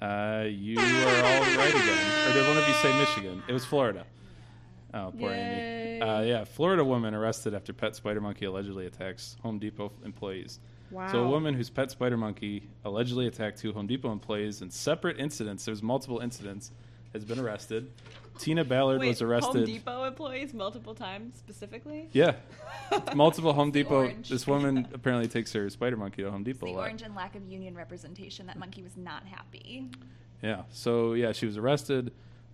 Uh, 0.00 0.44
you 0.48 0.78
are 0.78 0.82
all 0.82 1.40
right 1.56 1.74
again. 1.74 2.28
Or 2.30 2.32
did 2.32 2.46
one 2.48 2.56
of 2.56 2.68
you 2.68 2.74
say 2.74 2.96
Michigan? 2.98 3.42
It 3.48 3.52
was 3.52 3.64
Florida. 3.64 4.04
Oh, 4.94 5.12
poor 5.18 5.30
Amy. 5.32 5.38
Yay. 5.58 6.00
Uh, 6.00 6.20
yeah, 6.22 6.44
Florida 6.44 6.84
woman 6.84 7.14
arrested 7.14 7.52
after 7.54 7.72
pet 7.72 7.94
spider 7.96 8.20
monkey 8.20 8.44
allegedly 8.46 8.86
attacks 8.86 9.36
Home 9.42 9.58
Depot 9.58 9.92
employees. 10.04 10.60
Wow. 10.90 11.10
So 11.12 11.24
a 11.24 11.28
woman 11.28 11.52
whose 11.54 11.68
pet 11.68 11.90
spider 11.90 12.16
monkey 12.16 12.68
allegedly 12.84 13.26
attacked 13.26 13.58
two 13.58 13.72
Home 13.72 13.86
Depot 13.86 14.10
employees 14.12 14.62
in 14.62 14.70
separate 14.70 15.18
incidents. 15.18 15.64
There's 15.66 15.82
multiple 15.82 16.20
incidents. 16.20 16.70
Has 17.12 17.24
been 17.24 17.38
arrested. 17.38 17.90
Tina 18.38 18.64
Ballard 18.64 19.00
Wait, 19.00 19.08
was 19.08 19.22
arrested. 19.22 19.56
Home 19.56 19.64
Depot 19.64 20.04
employees 20.04 20.54
multiple 20.54 20.94
times 20.94 21.34
specifically. 21.36 22.08
Yeah, 22.12 22.34
multiple 23.16 23.52
Home 23.52 23.72
the 23.72 23.82
Depot. 23.82 23.96
orange. 24.02 24.28
This 24.28 24.46
woman 24.46 24.86
apparently 24.92 25.26
takes 25.28 25.52
her 25.54 25.68
spider 25.70 25.96
monkey 25.96 26.22
to 26.22 26.30
Home 26.30 26.42
It's 26.46 26.58
Depot 26.58 26.66
the 26.66 26.72
a 26.72 26.74
lot. 26.76 26.80
orange 26.82 27.02
and 27.02 27.14
lack 27.16 27.34
of 27.34 27.44
union 27.46 27.74
representation. 27.74 28.46
That 28.46 28.58
monkey 28.58 28.82
was 28.82 28.96
not 28.96 29.24
happy. 29.26 29.88
Yeah. 30.42 30.62
So 30.70 31.14
yeah, 31.14 31.32
she 31.32 31.46
was 31.46 31.56
arrested. 31.56 32.12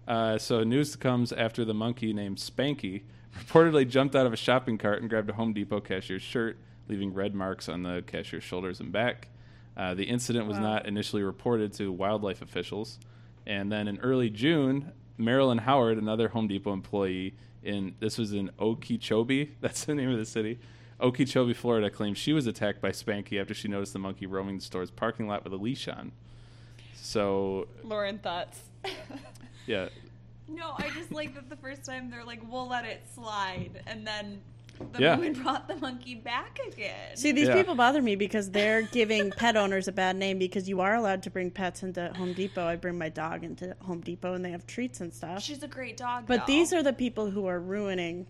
Uh, 0.08 0.38
so 0.38 0.62
news 0.64 0.96
comes 0.96 1.32
after 1.32 1.64
the 1.64 1.74
monkey 1.74 2.12
named 2.12 2.38
Spanky 2.38 3.02
reportedly 3.38 3.88
jumped 3.88 4.14
out 4.14 4.26
of 4.26 4.32
a 4.32 4.36
shopping 4.36 4.78
cart 4.78 5.00
and 5.00 5.10
grabbed 5.10 5.28
a 5.28 5.32
Home 5.34 5.52
Depot 5.52 5.80
cashier's 5.80 6.22
shirt, 6.22 6.56
leaving 6.88 7.12
red 7.12 7.34
marks 7.34 7.68
on 7.68 7.82
the 7.82 8.02
cashier's 8.06 8.44
shoulders 8.44 8.80
and 8.80 8.92
back. 8.92 9.28
Uh, 9.76 9.92
the 9.94 10.04
incident 10.04 10.46
was 10.46 10.58
not 10.58 10.86
initially 10.86 11.22
reported 11.22 11.72
to 11.74 11.90
wildlife 11.90 12.40
officials, 12.42 12.98
and 13.46 13.70
then 13.70 13.88
in 13.88 13.98
early 14.00 14.30
June, 14.30 14.92
Marilyn 15.18 15.58
Howard, 15.58 15.98
another 15.98 16.28
Home 16.28 16.48
Depot 16.48 16.72
employee 16.72 17.34
in 17.62 17.94
this 18.00 18.18
was 18.18 18.32
in 18.32 18.50
Okeechobee, 18.60 19.50
that's 19.60 19.84
the 19.84 19.94
name 19.94 20.10
of 20.10 20.18
the 20.18 20.24
city, 20.24 20.58
Okeechobee, 21.00 21.54
Florida, 21.54 21.90
claimed 21.90 22.16
she 22.18 22.32
was 22.32 22.46
attacked 22.46 22.80
by 22.80 22.90
Spanky 22.90 23.40
after 23.40 23.54
she 23.54 23.68
noticed 23.68 23.92
the 23.92 23.98
monkey 23.98 24.26
roaming 24.26 24.58
the 24.58 24.64
store's 24.64 24.90
parking 24.90 25.26
lot 25.26 25.44
with 25.44 25.52
a 25.52 25.56
leash 25.56 25.88
on. 25.88 26.12
So 26.94 27.66
Lauren 27.82 28.18
thoughts. 28.18 28.60
yeah, 29.66 29.88
No, 30.48 30.74
I 30.76 30.90
just 30.90 31.10
like 31.10 31.34
that 31.34 31.48
the 31.48 31.56
first 31.56 31.84
time 31.84 32.10
they're 32.10 32.24
like, 32.24 32.40
"We'll 32.50 32.68
let 32.68 32.84
it 32.84 33.02
slide," 33.14 33.82
and 33.86 34.06
then 34.06 34.42
the 34.92 35.00
Yeah. 35.02 35.16
woman 35.16 35.32
brought 35.34 35.68
the 35.68 35.76
monkey 35.76 36.14
back 36.14 36.58
again. 36.72 37.16
See, 37.16 37.32
these 37.32 37.48
Yeah. 37.48 37.54
people 37.56 37.74
bother 37.74 38.02
me 38.02 38.16
because 38.16 38.50
they're 38.50 38.82
giving 38.82 39.30
pet 39.30 39.56
owners 39.56 39.88
a 39.88 39.92
bad 39.92 40.16
name 40.16 40.38
because 40.38 40.68
you 40.68 40.80
are 40.80 40.94
allowed 40.94 41.22
to 41.24 41.30
bring 41.30 41.50
pets 41.50 41.82
into 41.82 42.12
Home 42.16 42.32
Depot. 42.32 42.66
I 42.66 42.76
bring 42.76 42.98
my 42.98 43.08
dog 43.08 43.44
into 43.44 43.74
Home 43.82 44.00
Depot 44.00 44.34
and 44.34 44.44
they 44.44 44.50
have 44.50 44.66
treats 44.66 45.00
and 45.00 45.12
stuff. 45.12 45.42
She's 45.42 45.62
a 45.62 45.68
great 45.68 45.96
dog. 45.96 46.24
But 46.26 46.40
though. 46.40 46.46
these 46.52 46.72
are 46.72 46.82
the 46.82 46.92
people 46.92 47.30
who 47.30 47.46
are 47.46 47.60
ruining 47.60 48.26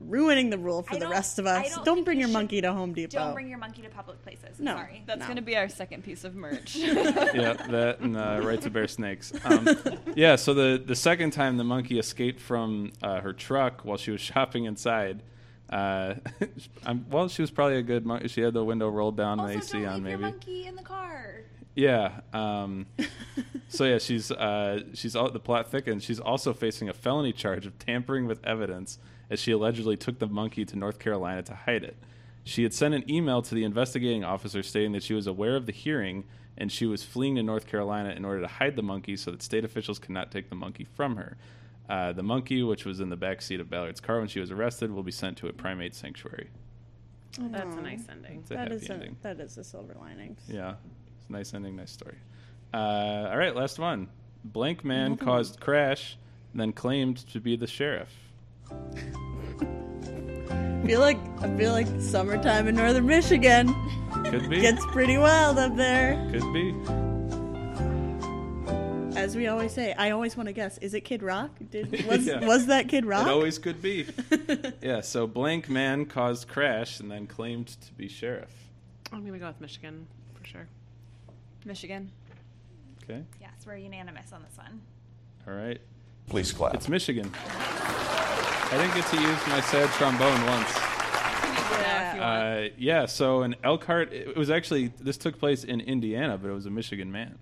ruining 0.00 0.48
the 0.48 0.56
rule 0.56 0.82
for 0.82 0.96
the 0.96 1.06
rest 1.06 1.38
of 1.38 1.46
us. 1.46 1.74
don't 1.74 1.84
Don't, 1.84 2.04
bring 2.04 2.18
your 2.18 2.28
should- 2.28 2.32
monkey 2.32 2.60
to 2.62 2.72
Home 2.72 2.94
Depot. 2.94 3.18
Don't 3.18 3.34
bring 3.34 3.50
your 3.50 3.58
monkey 3.58 3.82
to 3.82 3.90
public 3.90 4.22
places. 4.22 4.58
No. 4.58 4.74
Sorry. 4.76 5.02
That's 5.06 5.20
No. 5.20 5.26
going 5.26 5.36
to 5.36 5.42
be 5.42 5.56
our 5.58 5.68
second 5.68 6.04
piece 6.04 6.24
of 6.24 6.34
merch. 6.34 6.74
yeah, 6.76 7.52
that 7.68 7.98
and 8.00 8.16
uh, 8.16 8.40
right 8.42 8.58
to 8.62 8.70
bear 8.70 8.88
snakes. 8.88 9.30
Um, 9.44 9.68
yeah, 10.16 10.36
so 10.36 10.54
the 10.54 10.82
the 10.84 10.96
second 10.96 11.32
time 11.32 11.58
the 11.58 11.64
monkey 11.64 11.98
escaped 11.98 12.40
from 12.40 12.92
uh, 13.02 13.20
her 13.20 13.34
truck 13.34 13.84
while 13.84 13.98
she 13.98 14.10
was 14.10 14.20
shopping 14.32 14.64
inside. 14.64 15.22
Uh, 15.70 16.14
I'm, 16.84 17.06
well, 17.08 17.28
she 17.28 17.42
was 17.42 17.50
probably 17.50 17.78
a 17.78 17.82
good 17.82 18.04
monkey. 18.04 18.28
She 18.28 18.40
had 18.40 18.52
the 18.54 18.64
window 18.64 18.88
rolled 18.88 19.16
down 19.16 19.40
also, 19.40 19.52
and 19.52 19.62
AC 19.62 19.72
don't 19.72 19.86
on, 19.86 19.94
leave 20.02 20.10
your 20.10 20.18
maybe. 20.18 20.32
monkey 20.32 20.66
in 20.66 20.76
the 20.76 20.82
car. 20.82 21.42
Yeah. 21.74 22.20
Um, 22.32 22.86
so 23.68 23.84
yeah, 23.84 23.98
she's 23.98 24.30
uh, 24.30 24.82
she's 24.94 25.14
all, 25.14 25.30
the 25.30 25.40
plot 25.40 25.70
thickens. 25.70 26.02
She's 26.02 26.20
also 26.20 26.52
facing 26.52 26.88
a 26.88 26.92
felony 26.92 27.32
charge 27.32 27.66
of 27.66 27.78
tampering 27.78 28.26
with 28.26 28.44
evidence, 28.44 28.98
as 29.30 29.38
she 29.40 29.52
allegedly 29.52 29.96
took 29.96 30.18
the 30.18 30.26
monkey 30.26 30.64
to 30.64 30.76
North 30.76 30.98
Carolina 30.98 31.42
to 31.44 31.54
hide 31.54 31.84
it. 31.84 31.96
She 32.42 32.64
had 32.64 32.74
sent 32.74 32.94
an 32.94 33.08
email 33.08 33.42
to 33.42 33.54
the 33.54 33.64
investigating 33.64 34.24
officer 34.24 34.62
stating 34.62 34.92
that 34.92 35.02
she 35.02 35.14
was 35.14 35.26
aware 35.26 35.56
of 35.56 35.66
the 35.66 35.72
hearing 35.72 36.24
and 36.56 36.70
she 36.70 36.86
was 36.86 37.02
fleeing 37.02 37.36
to 37.36 37.42
North 37.42 37.66
Carolina 37.66 38.10
in 38.10 38.24
order 38.24 38.40
to 38.40 38.46
hide 38.46 38.76
the 38.76 38.82
monkey 38.82 39.16
so 39.16 39.30
that 39.30 39.42
state 39.42 39.64
officials 39.64 39.98
could 39.98 40.10
not 40.10 40.30
take 40.30 40.48
the 40.50 40.54
monkey 40.54 40.84
from 40.84 41.16
her. 41.16 41.36
Uh, 41.90 42.12
the 42.12 42.22
monkey, 42.22 42.62
which 42.62 42.84
was 42.84 43.00
in 43.00 43.08
the 43.10 43.16
back 43.16 43.42
seat 43.42 43.58
of 43.58 43.68
Ballard's 43.68 44.00
car 44.00 44.20
when 44.20 44.28
she 44.28 44.38
was 44.38 44.52
arrested, 44.52 44.92
will 44.92 45.02
be 45.02 45.10
sent 45.10 45.36
to 45.38 45.48
a 45.48 45.52
primate 45.52 45.92
sanctuary. 45.94 46.48
That's 47.38 47.74
a 47.76 47.80
nice 47.80 48.04
ending. 48.08 48.38
It's 48.42 48.50
a 48.52 48.54
That 48.54 48.60
happy 48.70 48.74
is 48.76 48.90
a, 48.90 48.92
ending. 48.92 49.16
that 49.22 49.40
is 49.40 49.58
a 49.58 49.64
silver 49.64 49.96
lining. 50.00 50.36
Yeah, 50.48 50.74
it's 51.18 51.28
a 51.28 51.32
nice 51.32 51.52
ending, 51.52 51.74
nice 51.76 51.90
story. 51.90 52.16
Uh, 52.72 52.76
all 53.30 53.36
right, 53.36 53.54
last 53.56 53.78
one. 53.80 54.08
Blank 54.44 54.84
man 54.84 55.16
caused 55.16 55.58
crash, 55.60 56.16
then 56.54 56.72
claimed 56.72 57.18
to 57.32 57.40
be 57.40 57.56
the 57.56 57.66
sheriff. 57.66 58.08
I 58.70 58.74
feel 60.86 61.00
like 61.00 61.18
I 61.40 61.56
feel 61.56 61.72
like 61.72 61.86
summertime 62.00 62.68
in 62.68 62.76
northern 62.76 63.06
Michigan 63.06 63.74
Could 64.26 64.48
be. 64.48 64.60
gets 64.60 64.84
pretty 64.86 65.18
wild 65.18 65.58
up 65.58 65.74
there. 65.76 66.14
Could 66.32 66.52
be. 66.52 66.72
As 69.30 69.36
we 69.36 69.46
always 69.46 69.72
say, 69.72 69.92
I 69.92 70.10
always 70.10 70.36
want 70.36 70.48
to 70.48 70.52
guess. 70.52 70.76
Is 70.78 70.92
it 70.92 71.02
Kid 71.02 71.22
Rock? 71.22 71.52
Did, 71.70 72.04
was 72.08 72.26
Yeah. 72.26 72.44
was 72.44 72.66
that 72.66 72.88
Kid 72.88 73.04
Rock? 73.06 73.28
It 73.28 73.30
always 73.30 73.60
could 73.60 73.80
be. 73.80 74.06
yeah. 74.82 75.02
So 75.02 75.28
blank 75.28 75.68
man 75.68 76.04
caused 76.06 76.48
crash 76.48 76.98
and 76.98 77.08
then 77.08 77.28
claimed 77.28 77.68
to 77.68 77.92
be 77.92 78.08
sheriff. 78.08 78.52
I'm 79.12 79.24
gonna 79.24 79.38
go 79.38 79.46
with 79.46 79.60
Michigan 79.60 80.08
for 80.34 80.44
sure. 80.44 80.66
Michigan. 81.64 82.10
Okay. 83.04 83.22
Yes, 83.40 83.52
we're 83.64 83.76
unanimous 83.76 84.32
on 84.32 84.42
this 84.42 84.58
one. 84.58 84.80
All 85.46 85.54
right. 85.54 85.80
Please 86.28 86.50
clap. 86.50 86.74
It's 86.74 86.88
Michigan. 86.88 87.30
I 87.46 88.78
didn't 88.78 88.94
get 88.96 89.06
to 89.06 89.16
use 89.16 89.46
my 89.46 89.60
sad 89.60 89.88
trombone 89.90 90.44
once. 90.46 90.76
Yeah, 91.80 92.08
if 92.10 92.14
you 92.16 92.20
want. 92.20 92.42
Uh, 92.42 92.74
yeah, 92.78 93.06
so 93.06 93.42
in 93.44 93.54
Elkhart, 93.62 94.12
it 94.12 94.36
was 94.36 94.50
actually 94.50 94.88
this 95.00 95.16
took 95.16 95.38
place 95.38 95.62
in 95.62 95.80
Indiana, 95.80 96.36
but 96.36 96.50
it 96.50 96.54
was 96.54 96.66
a 96.66 96.70
Michigan 96.70 97.12
man. 97.12 97.38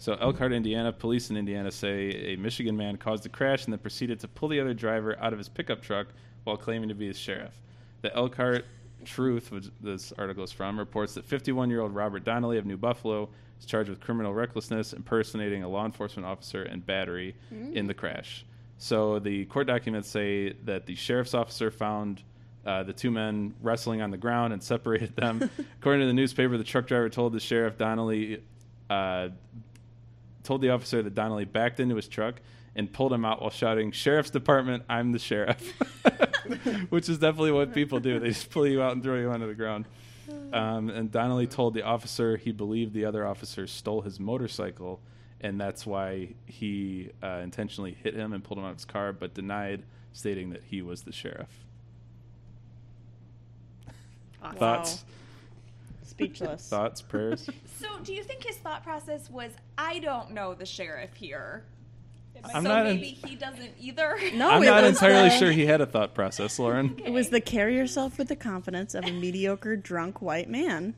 So 0.00 0.14
Elkhart, 0.14 0.54
Indiana, 0.54 0.94
police 0.94 1.28
in 1.28 1.36
Indiana 1.36 1.70
say 1.70 2.32
a 2.32 2.36
Michigan 2.36 2.74
man 2.74 2.96
caused 2.96 3.26
a 3.26 3.28
crash 3.28 3.64
and 3.64 3.72
then 3.74 3.80
proceeded 3.80 4.18
to 4.20 4.28
pull 4.28 4.48
the 4.48 4.58
other 4.58 4.72
driver 4.72 5.14
out 5.20 5.34
of 5.34 5.38
his 5.38 5.50
pickup 5.50 5.82
truck 5.82 6.06
while 6.44 6.56
claiming 6.56 6.88
to 6.88 6.94
be 6.94 7.08
the 7.08 7.14
sheriff. 7.14 7.52
The 8.00 8.14
Elkhart 8.16 8.64
Truth, 9.04 9.52
which 9.52 9.66
this 9.82 10.10
article 10.16 10.42
is 10.42 10.52
from, 10.52 10.78
reports 10.78 11.12
that 11.14 11.28
51-year-old 11.28 11.94
Robert 11.94 12.24
Donnelly 12.24 12.56
of 12.56 12.64
New 12.64 12.78
Buffalo 12.78 13.28
is 13.58 13.66
charged 13.66 13.90
with 13.90 14.00
criminal 14.00 14.32
recklessness, 14.32 14.94
impersonating 14.94 15.64
a 15.64 15.68
law 15.68 15.84
enforcement 15.84 16.26
officer, 16.26 16.62
and 16.62 16.84
battery 16.84 17.36
in 17.74 17.86
the 17.86 17.94
crash. 17.94 18.46
So 18.78 19.18
the 19.18 19.44
court 19.46 19.66
documents 19.66 20.08
say 20.08 20.54
that 20.64 20.86
the 20.86 20.94
sheriff's 20.94 21.34
officer 21.34 21.70
found 21.70 22.22
uh, 22.64 22.84
the 22.84 22.94
two 22.94 23.10
men 23.10 23.52
wrestling 23.60 24.00
on 24.00 24.10
the 24.10 24.16
ground 24.16 24.54
and 24.54 24.62
separated 24.72 25.14
them. 25.14 25.50
According 25.78 26.00
to 26.00 26.06
the 26.06 26.14
newspaper, 26.14 26.56
the 26.56 26.64
truck 26.64 26.86
driver 26.86 27.10
told 27.10 27.34
the 27.34 27.40
sheriff 27.40 27.76
Donnelly 27.76 28.42
uh, 28.88 29.28
told 30.42 30.62
the 30.62 30.70
officer 30.70 31.02
that 31.02 31.14
Donnelly 31.14 31.44
backed 31.44 31.80
into 31.80 31.96
his 31.96 32.08
truck 32.08 32.36
and 32.76 32.92
pulled 32.92 33.12
him 33.12 33.24
out 33.24 33.40
while 33.40 33.50
shouting, 33.50 33.92
"Sheriff's 33.92 34.30
Department, 34.30 34.84
I'm 34.88 35.12
the 35.12 35.18
sheriff," 35.18 35.72
which 36.90 37.08
is 37.08 37.18
definitely 37.18 37.52
what 37.52 37.74
people 37.74 38.00
do. 38.00 38.18
They 38.18 38.28
just 38.28 38.50
pull 38.50 38.66
you 38.66 38.82
out 38.82 38.92
and 38.92 39.02
throw 39.02 39.18
you 39.18 39.30
onto 39.30 39.46
the 39.46 39.54
ground. 39.54 39.86
Um, 40.52 40.90
and 40.90 41.10
Donnelly 41.10 41.46
told 41.46 41.74
the 41.74 41.82
officer 41.82 42.36
he 42.36 42.52
believed 42.52 42.92
the 42.92 43.04
other 43.04 43.26
officer 43.26 43.66
stole 43.66 44.02
his 44.02 44.18
motorcycle, 44.18 45.00
and 45.40 45.60
that's 45.60 45.86
why 45.86 46.34
he 46.46 47.10
uh, 47.22 47.40
intentionally 47.42 47.96
hit 48.02 48.14
him 48.14 48.32
and 48.32 48.42
pulled 48.42 48.58
him 48.58 48.64
out 48.64 48.72
of 48.72 48.76
his 48.76 48.84
car, 48.84 49.12
but 49.12 49.34
denied, 49.34 49.82
stating 50.12 50.50
that 50.50 50.62
he 50.66 50.82
was 50.82 51.02
the 51.02 51.12
sheriff. 51.12 51.64
Awesome. 54.42 54.58
Thoughts? 54.58 55.04
Speechless. 56.20 56.68
Thoughts? 56.70 57.02
Prayers? 57.02 57.48
So, 57.80 57.86
do 58.02 58.14
you 58.14 58.22
think 58.22 58.44
his 58.44 58.56
thought 58.56 58.82
process 58.84 59.30
was, 59.30 59.52
"I 59.78 59.98
don't 60.00 60.32
know 60.32 60.54
the 60.54 60.66
sheriff 60.66 61.14
here"? 61.14 61.64
I'm 62.44 62.62
so 62.64 62.68
not 62.70 62.86
in- 62.86 62.96
maybe 62.96 63.18
he 63.26 63.34
doesn't 63.36 63.72
either. 63.78 64.18
No, 64.34 64.50
I'm 64.50 64.62
not 64.64 64.84
entirely 64.84 65.28
the- 65.28 65.36
sure 65.38 65.50
he 65.50 65.66
had 65.66 65.80
a 65.80 65.86
thought 65.86 66.14
process, 66.14 66.58
Lauren. 66.58 66.98
It 67.04 67.10
was 67.10 67.28
the 67.30 67.40
carry 67.40 67.76
yourself 67.76 68.18
with 68.18 68.28
the 68.28 68.36
confidence 68.36 68.94
of 68.94 69.04
a 69.04 69.10
mediocre 69.12 69.76
drunk 69.76 70.22
white 70.22 70.48
man. 70.48 70.94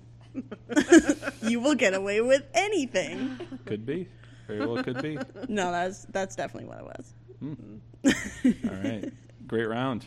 you 1.42 1.60
will 1.60 1.74
get 1.74 1.94
away 1.94 2.20
with 2.20 2.42
anything. 2.54 3.38
Could 3.66 3.84
be. 3.86 4.08
Very 4.46 4.66
well 4.66 4.82
could 4.82 5.00
be. 5.02 5.18
No, 5.48 5.70
that's 5.72 6.04
that's 6.06 6.36
definitely 6.36 6.68
what 6.68 6.78
it 6.78 6.84
was. 6.84 7.14
Hmm. 7.40 8.64
All 8.68 8.82
right. 8.90 9.12
Great 9.46 9.66
round. 9.68 10.06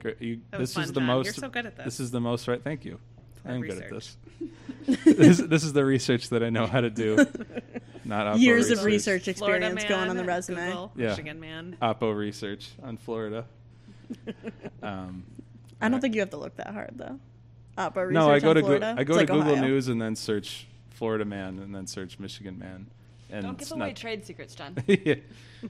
Great. 0.00 0.20
You, 0.20 0.40
That 0.50 0.60
was 0.60 0.70
this 0.70 0.74
fun, 0.74 0.84
is 0.84 0.92
the 0.92 1.00
John. 1.00 1.06
most. 1.06 1.24
You're 1.26 1.34
so 1.34 1.48
good 1.48 1.66
at 1.66 1.76
this. 1.76 1.84
This 1.84 2.00
is 2.00 2.10
the 2.10 2.20
most 2.20 2.46
right. 2.48 2.62
Thank 2.62 2.84
you. 2.84 2.98
I 3.44 3.52
am 3.54 3.60
good 3.62 3.82
at 3.82 3.90
this. 3.90 4.16
this. 5.04 5.38
This 5.38 5.64
is 5.64 5.72
the 5.72 5.84
research 5.84 6.28
that 6.30 6.42
I 6.42 6.50
know 6.50 6.66
how 6.66 6.80
to 6.80 6.90
do. 6.90 7.16
Not 8.04 8.34
Oppo 8.36 8.40
Years 8.40 8.64
research. 8.68 8.78
of 8.78 8.84
research 8.84 9.28
experience 9.28 9.74
man, 9.76 9.88
going 9.88 10.10
on 10.10 10.16
the 10.16 10.24
resume. 10.24 10.66
Google, 10.66 10.92
Yeah. 10.96 11.08
Michigan 11.08 11.40
man. 11.40 11.76
Oppo 11.80 12.16
research 12.16 12.70
on 12.82 12.96
Florida. 12.96 13.46
Um, 14.82 15.24
I 15.80 15.88
don't 15.88 16.00
think 16.00 16.14
you 16.14 16.20
have 16.20 16.30
to 16.30 16.36
look 16.36 16.56
that 16.56 16.68
hard 16.72 16.90
though. 16.94 17.18
Oppo 17.78 17.96
research 18.08 18.14
no, 18.14 18.30
I 18.30 18.40
go 18.40 18.50
on 18.50 18.56
to 18.56 18.60
Florida. 18.62 18.94
Go- 18.96 19.00
I 19.00 19.04
go 19.04 19.12
It's 19.14 19.14
to 19.14 19.14
like 19.14 19.26
Google 19.28 19.52
Ohio. 19.52 19.62
News 19.68 19.88
and 19.88 20.02
then 20.02 20.16
search 20.16 20.66
Florida 20.90 21.24
man 21.24 21.58
and 21.60 21.74
then 21.74 21.86
search 21.86 22.18
Michigan 22.18 22.58
man. 22.58 22.86
And 23.30 23.44
Don't 23.44 23.60
it's 23.60 23.70
give 23.70 23.78
away 23.78 23.88
not, 23.88 23.96
trade 23.96 24.26
secrets, 24.26 24.54
John. 24.54 24.76
yeah, 24.86 25.14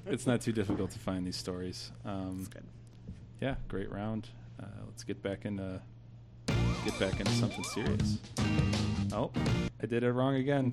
it's 0.06 0.26
not 0.26 0.40
too 0.40 0.52
difficult 0.52 0.90
to 0.92 0.98
find 0.98 1.24
these 1.26 1.37
stories. 1.37 1.92
Um, 2.04 2.37
That's 2.38 2.48
good. 2.48 2.64
yeah, 3.40 3.54
great 3.68 3.92
round. 3.92 4.28
Uh, 4.61 4.66
let's 4.87 5.04
get 5.04 5.22
back 5.22 5.44
into 5.44 5.80
get 6.85 6.99
back 6.99 7.21
into 7.21 7.33
something 7.33 7.64
serious. 7.64 8.18
Oh, 9.12 9.31
I 9.83 9.87
did 9.87 10.03
it 10.03 10.12
wrong 10.12 10.37
again. 10.37 10.73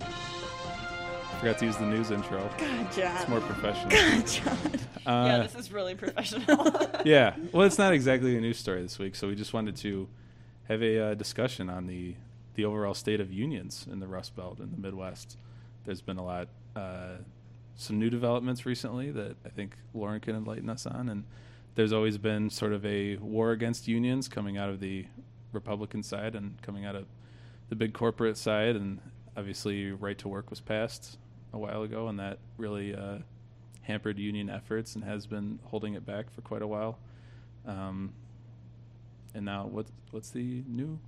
Forgot 1.39 1.57
to 1.59 1.65
use 1.65 1.77
the 1.77 1.85
news 1.85 2.11
intro. 2.11 2.39
God, 2.57 2.91
John. 2.91 3.15
It's 3.17 3.29
more 3.29 3.41
professional. 3.41 3.89
God, 3.89 4.27
John. 4.27 4.57
Uh, 5.05 5.25
yeah, 5.25 5.37
this 5.43 5.55
is 5.55 5.71
really 5.71 5.95
professional. 5.95 6.75
yeah. 7.05 7.35
Well, 7.53 7.65
it's 7.65 7.77
not 7.77 7.93
exactly 7.93 8.35
a 8.37 8.41
news 8.41 8.57
story 8.57 8.81
this 8.81 8.99
week, 8.99 9.15
so 9.15 9.27
we 9.27 9.35
just 9.35 9.53
wanted 9.53 9.75
to 9.77 10.09
have 10.67 10.81
a 10.83 11.11
uh, 11.11 11.13
discussion 11.13 11.69
on 11.69 11.87
the 11.87 12.15
the 12.55 12.65
overall 12.65 12.93
state 12.93 13.21
of 13.21 13.31
unions 13.31 13.87
in 13.89 13.99
the 14.01 14.07
Rust 14.07 14.35
Belt 14.35 14.59
and 14.59 14.73
the 14.73 14.77
Midwest. 14.77 15.37
There's 15.85 16.01
been 16.01 16.17
a 16.17 16.25
lot, 16.25 16.49
uh, 16.75 17.17
some 17.75 17.97
new 17.97 18.09
developments 18.09 18.65
recently 18.65 19.11
that 19.11 19.37
I 19.45 19.49
think 19.49 19.77
Lauren 19.93 20.19
can 20.19 20.35
enlighten 20.35 20.69
us 20.69 20.85
on, 20.85 21.07
and 21.07 21.23
there's 21.75 21.93
always 21.93 22.17
been 22.17 22.49
sort 22.49 22.73
of 22.73 22.85
a 22.85 23.15
war 23.17 23.51
against 23.51 23.87
unions 23.87 24.27
coming 24.27 24.57
out 24.57 24.69
of 24.69 24.81
the 24.81 25.05
Republican 25.51 26.03
side 26.03 26.35
and 26.35 26.61
coming 26.61 26.85
out 26.85 26.95
of 26.95 27.05
the 27.69 27.75
big 27.75 27.93
corporate 27.93 28.37
side, 28.37 28.75
and 28.75 28.99
obviously, 29.37 29.91
right 29.91 30.17
to 30.17 30.27
work 30.27 30.49
was 30.49 30.59
passed 30.59 31.17
a 31.53 31.57
while 31.57 31.83
ago, 31.83 32.07
and 32.07 32.19
that 32.19 32.39
really 32.57 32.95
uh, 32.95 33.19
hampered 33.83 34.19
union 34.19 34.49
efforts 34.49 34.95
and 34.95 35.03
has 35.03 35.25
been 35.25 35.59
holding 35.65 35.93
it 35.93 36.05
back 36.05 36.31
for 36.31 36.41
quite 36.41 36.61
a 36.61 36.67
while. 36.67 36.97
Um, 37.65 38.13
and 39.33 39.45
now, 39.45 39.67
what 39.67 39.85
what's 40.11 40.31
the 40.31 40.63
new 40.67 40.99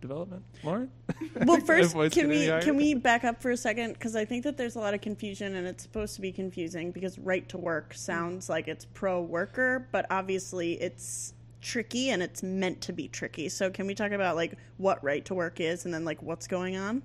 development, 0.00 0.44
Lauren? 0.64 0.90
Well, 1.46 1.60
first, 1.64 1.94
can 2.12 2.28
we 2.28 2.46
can 2.60 2.76
we 2.76 2.94
back 2.94 3.24
up 3.24 3.40
for 3.40 3.50
a 3.50 3.56
second 3.56 3.92
because 3.92 4.16
I 4.16 4.24
think 4.24 4.44
that 4.44 4.56
there's 4.56 4.76
a 4.76 4.80
lot 4.80 4.94
of 4.94 5.00
confusion, 5.00 5.54
and 5.54 5.66
it's 5.66 5.82
supposed 5.82 6.16
to 6.16 6.20
be 6.20 6.32
confusing 6.32 6.90
because 6.90 7.18
right 7.18 7.48
to 7.50 7.58
work 7.58 7.94
sounds 7.94 8.48
like 8.48 8.68
it's 8.68 8.84
pro 8.84 9.22
worker, 9.22 9.88
but 9.92 10.06
obviously 10.10 10.72
it's 10.80 11.34
tricky 11.60 12.10
and 12.10 12.22
it's 12.22 12.42
meant 12.42 12.80
to 12.82 12.92
be 12.92 13.08
tricky. 13.08 13.48
So, 13.48 13.70
can 13.70 13.86
we 13.86 13.94
talk 13.94 14.12
about 14.12 14.36
like 14.36 14.54
what 14.76 15.02
right 15.04 15.24
to 15.26 15.34
work 15.34 15.60
is, 15.60 15.84
and 15.84 15.92
then 15.94 16.04
like 16.04 16.22
what's 16.22 16.46
going 16.46 16.76
on? 16.76 17.02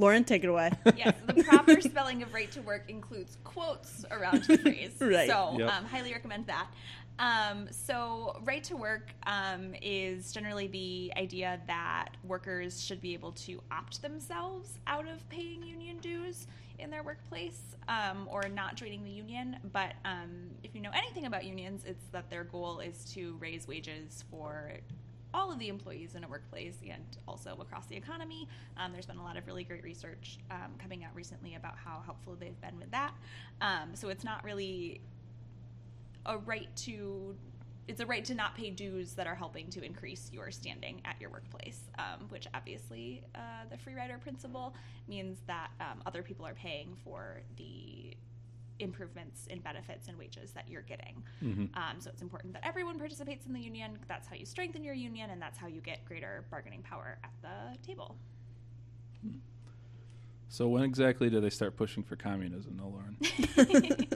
Lauren, 0.00 0.22
take 0.22 0.44
it 0.44 0.48
away. 0.48 0.70
yes, 0.96 1.14
the 1.26 1.42
proper 1.48 1.80
spelling 1.80 2.22
of 2.22 2.32
right 2.32 2.50
to 2.52 2.62
work 2.62 2.84
includes 2.88 3.36
quotes 3.42 4.04
around 4.12 4.44
the 4.44 4.58
phrase. 4.58 4.92
Right. 5.00 5.28
So, 5.28 5.56
Yep. 5.58 5.70
um, 5.72 5.84
highly 5.84 6.12
recommend 6.12 6.46
that. 6.46 6.68
Um, 7.18 7.66
so, 7.72 8.40
right 8.44 8.62
to 8.64 8.76
work 8.76 9.10
um, 9.26 9.74
is 9.82 10.30
generally 10.32 10.68
the 10.68 11.12
idea 11.16 11.60
that 11.66 12.10
workers 12.22 12.80
should 12.80 13.00
be 13.00 13.12
able 13.12 13.32
to 13.32 13.60
opt 13.72 14.00
themselves 14.02 14.78
out 14.86 15.08
of 15.08 15.28
paying 15.28 15.64
union 15.64 15.98
dues 15.98 16.46
in 16.78 16.90
their 16.90 17.02
workplace 17.02 17.60
um, 17.88 18.28
or 18.30 18.48
not 18.48 18.76
joining 18.76 19.04
the 19.04 19.10
union. 19.10 19.56
But 19.72 19.94
um, 20.04 20.50
if 20.62 20.74
you 20.74 20.80
know 20.80 20.90
anything 20.94 21.26
about 21.26 21.44
unions, 21.44 21.82
it's 21.86 22.04
that 22.12 22.30
their 22.30 22.44
goal 22.44 22.80
is 22.80 23.04
to 23.14 23.36
raise 23.40 23.66
wages 23.66 24.24
for 24.30 24.72
all 25.34 25.52
of 25.52 25.58
the 25.58 25.68
employees 25.68 26.14
in 26.14 26.24
a 26.24 26.28
workplace 26.28 26.76
and 26.88 27.02
also 27.26 27.56
across 27.60 27.86
the 27.86 27.96
economy. 27.96 28.48
Um, 28.76 28.92
there's 28.92 29.06
been 29.06 29.18
a 29.18 29.22
lot 29.22 29.36
of 29.36 29.46
really 29.46 29.64
great 29.64 29.82
research 29.82 30.38
um, 30.50 30.72
coming 30.80 31.04
out 31.04 31.14
recently 31.14 31.54
about 31.54 31.76
how 31.76 32.00
helpful 32.04 32.36
they've 32.38 32.60
been 32.60 32.78
with 32.78 32.90
that. 32.92 33.12
Um, 33.60 33.90
so 33.94 34.08
it's 34.08 34.24
not 34.24 34.42
really 34.44 35.00
a 36.24 36.38
right 36.38 36.74
to 36.76 37.34
it's 37.88 38.00
a 38.00 38.06
right 38.06 38.24
to 38.26 38.34
not 38.34 38.54
pay 38.54 38.70
dues 38.70 39.14
that 39.14 39.26
are 39.26 39.34
helping 39.34 39.68
to 39.70 39.82
increase 39.82 40.30
your 40.32 40.50
standing 40.50 41.00
at 41.04 41.18
your 41.20 41.30
workplace, 41.30 41.80
um, 41.98 42.26
which 42.28 42.46
obviously 42.54 43.24
uh, 43.34 43.38
the 43.70 43.78
free 43.78 43.94
rider 43.94 44.18
principle 44.18 44.74
means 45.08 45.38
that 45.46 45.70
um, 45.80 46.02
other 46.04 46.22
people 46.22 46.46
are 46.46 46.54
paying 46.54 46.94
for 47.02 47.40
the 47.56 48.14
improvements 48.78 49.46
in 49.48 49.58
benefits 49.60 50.06
and 50.06 50.16
wages 50.18 50.52
that 50.52 50.68
you're 50.68 50.82
getting. 50.82 51.22
Um, 51.74 51.96
so 51.98 52.10
it's 52.10 52.22
important 52.22 52.52
that 52.52 52.64
everyone 52.64 52.98
participates 52.98 53.46
in 53.46 53.52
the 53.52 53.60
union. 53.60 53.98
That's 54.06 54.28
how 54.28 54.36
you 54.36 54.46
strengthen 54.46 54.84
your 54.84 54.94
union, 54.94 55.30
and 55.30 55.40
that's 55.42 55.58
how 55.58 55.66
you 55.66 55.80
get 55.80 56.04
greater 56.04 56.44
bargaining 56.50 56.82
power 56.82 57.18
at 57.24 57.32
the 57.42 57.86
table. 57.86 58.16
So 60.48 60.68
when 60.68 60.82
exactly 60.82 61.28
do 61.28 61.40
they 61.40 61.50
start 61.50 61.76
pushing 61.76 62.02
for 62.02 62.16
communism, 62.16 62.78
though, 62.78 62.88
Lauren? 62.88 63.16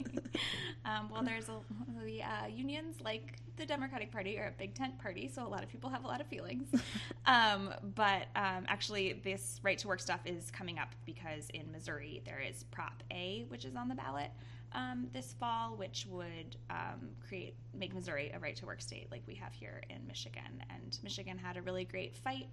um, 0.84 1.10
well, 1.12 1.22
there's 1.22 1.48
a, 1.50 1.58
the 2.04 2.22
uh, 2.22 2.46
unions, 2.46 2.96
like 3.04 3.36
the 3.56 3.66
Democratic 3.66 4.10
Party, 4.10 4.38
are 4.38 4.48
a 4.48 4.58
big 4.58 4.74
tent 4.74 4.98
party, 4.98 5.30
so 5.32 5.46
a 5.46 5.48
lot 5.48 5.62
of 5.62 5.68
people 5.68 5.90
have 5.90 6.04
a 6.04 6.06
lot 6.06 6.22
of 6.22 6.26
feelings. 6.26 6.68
um, 7.26 7.74
but 7.94 8.28
um, 8.34 8.64
actually, 8.66 9.20
this 9.22 9.60
right 9.62 9.76
to 9.78 9.88
work 9.88 10.00
stuff 10.00 10.20
is 10.24 10.50
coming 10.50 10.78
up 10.78 10.94
because 11.04 11.50
in 11.50 11.70
Missouri 11.70 12.22
there 12.24 12.40
is 12.40 12.64
Prop 12.70 13.02
A, 13.10 13.44
which 13.48 13.66
is 13.66 13.76
on 13.76 13.88
the 13.88 13.94
ballot 13.94 14.30
um, 14.74 15.08
this 15.12 15.34
fall, 15.38 15.76
which 15.76 16.06
would 16.10 16.56
um, 16.70 17.10
create 17.26 17.54
make 17.74 17.94
Missouri 17.94 18.30
a 18.34 18.38
right 18.38 18.56
to 18.56 18.66
work 18.66 18.80
state 18.80 19.08
like 19.10 19.22
we 19.26 19.34
have 19.34 19.52
here 19.52 19.82
in 19.90 20.06
Michigan. 20.06 20.62
And 20.70 20.98
Michigan 21.02 21.38
had 21.38 21.56
a 21.56 21.62
really 21.62 21.84
great 21.84 22.14
fight 22.14 22.48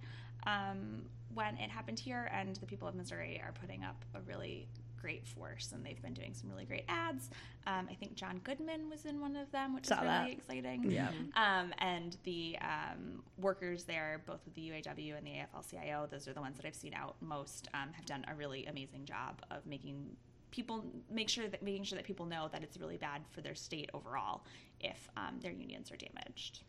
um, 0.45 1.03
when 1.33 1.55
it 1.57 1.69
happened 1.69 1.99
here, 1.99 2.29
and 2.33 2.55
the 2.57 2.65
people 2.65 2.87
of 2.87 2.95
Missouri 2.95 3.41
are 3.43 3.53
putting 3.53 3.83
up 3.83 4.03
a 4.15 4.21
really 4.21 4.67
great 5.01 5.25
force, 5.25 5.71
and 5.73 5.85
they've 5.85 6.01
been 6.01 6.13
doing 6.13 6.33
some 6.33 6.49
really 6.49 6.65
great 6.65 6.83
ads. 6.89 7.29
Um, 7.65 7.87
I 7.89 7.93
think 7.93 8.15
John 8.15 8.39
Goodman 8.43 8.89
was 8.89 9.05
in 9.05 9.21
one 9.21 9.35
of 9.35 9.51
them, 9.51 9.73
which 9.73 9.85
Saw 9.85 9.95
is 9.95 10.01
really 10.01 10.13
that. 10.13 10.31
exciting. 10.31 10.91
Yeah. 10.91 11.09
Um, 11.35 11.73
and 11.79 12.17
the 12.23 12.57
um, 12.61 13.23
workers 13.37 13.83
there, 13.83 14.21
both 14.25 14.39
with 14.45 14.55
the 14.55 14.69
UAW 14.69 15.17
and 15.17 15.25
the 15.25 15.31
AFL-CIO, 15.31 16.07
those 16.11 16.27
are 16.27 16.33
the 16.33 16.41
ones 16.41 16.57
that 16.57 16.65
I've 16.65 16.75
seen 16.75 16.93
out 16.93 17.15
most, 17.21 17.69
um, 17.73 17.89
have 17.93 18.05
done 18.05 18.25
a 18.29 18.35
really 18.35 18.65
amazing 18.65 19.05
job 19.05 19.41
of 19.51 19.65
making 19.65 20.17
people 20.51 20.83
make 21.11 21.29
sure 21.29 21.47
that 21.47 21.61
making 21.61 21.83
sure 21.83 21.97
that 21.97 22.05
people 22.05 22.25
know 22.25 22.49
that 22.51 22.63
it's 22.63 22.77
really 22.77 22.97
bad 22.97 23.21
for 23.31 23.41
their 23.41 23.55
state 23.55 23.89
overall 23.93 24.43
if 24.79 25.09
um, 25.17 25.39
their 25.41 25.51
unions 25.51 25.91
are 25.91 25.97
damaged. 25.97 26.61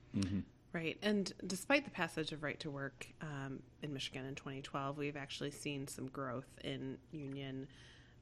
Right. 0.72 0.96
And 1.02 1.32
despite 1.46 1.84
the 1.84 1.90
passage 1.90 2.30
of 2.30 2.44
right 2.44 2.58
to 2.60 2.70
work 2.70 3.08
um, 3.22 3.60
in 3.82 3.92
Michigan 3.92 4.24
in 4.26 4.36
2012, 4.36 4.98
we've 4.98 5.16
actually 5.16 5.50
seen 5.50 5.88
some 5.88 6.06
growth 6.06 6.46
in 6.62 6.96
union 7.10 7.66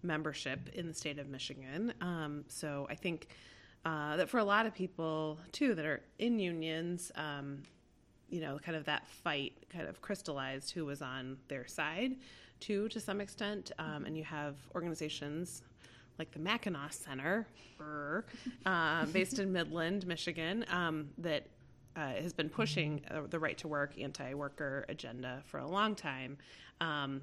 membership 0.02 0.68
in 0.72 0.86
the 0.86 0.94
state 0.94 1.18
of 1.18 1.28
Michigan. 1.28 1.92
Um, 2.00 2.44
so 2.48 2.86
I 2.88 2.94
think 2.94 3.28
uh, 3.84 4.16
that 4.16 4.30
for 4.30 4.38
a 4.38 4.44
lot 4.44 4.64
of 4.64 4.74
people, 4.74 5.38
too, 5.52 5.74
that 5.74 5.84
are 5.84 6.02
in 6.18 6.38
unions, 6.38 7.12
um, 7.16 7.62
you 8.30 8.40
know, 8.40 8.59
kind 8.59 8.76
of 8.76 8.84
that 8.84 9.06
fight 9.06 9.52
kind 9.70 9.86
of 9.86 10.00
crystallized 10.00 10.70
who 10.70 10.86
was 10.86 11.02
on 11.02 11.36
their 11.48 11.66
side, 11.66 12.16
too, 12.61 12.88
to 12.88 13.00
some 13.00 13.20
extent. 13.20 13.72
Um, 13.78 14.04
and 14.04 14.16
you 14.16 14.24
have 14.24 14.56
organizations 14.74 15.62
like 16.18 16.32
the 16.32 16.38
Mackinac 16.38 16.92
Center, 16.92 17.46
brr, 17.76 18.24
uh, 18.66 19.06
based 19.06 19.38
in 19.38 19.52
Midland, 19.52 20.06
Michigan, 20.06 20.64
um, 20.70 21.11
that 21.18 21.46
uh, 21.96 22.12
has 22.14 22.32
been 22.32 22.48
pushing 22.48 23.00
uh, 23.11 23.22
the 23.28 23.38
right 23.38 23.56
to 23.59 23.68
work, 23.68 23.98
anti 24.00 24.34
worker 24.34 24.84
agenda 24.88 25.42
for 25.46 25.59
a 25.59 25.66
long 25.66 25.94
time 25.94 26.36
um, 26.80 27.20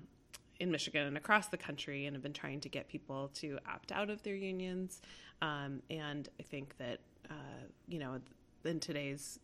in 0.60 0.72
Michigan 0.72 1.08
and 1.08 1.18
across 1.18 1.48
the 1.48 1.58
country, 1.58 2.06
and 2.06 2.16
have 2.16 2.24
been 2.24 2.34
trying 2.34 2.62
to 2.62 2.70
get 2.70 2.88
people 2.88 3.30
to 3.36 3.60
opt 3.70 3.92
out 3.92 4.10
of 4.10 4.24
their 4.24 4.36
unions. 4.36 5.02
Um, 5.42 5.82
and 5.90 6.30
I 6.40 6.44
think 6.44 6.78
that, 6.78 7.00
uh, 7.30 7.64
you 7.88 8.00
know, 8.00 8.20
in 8.64 8.80
today's 8.80 9.40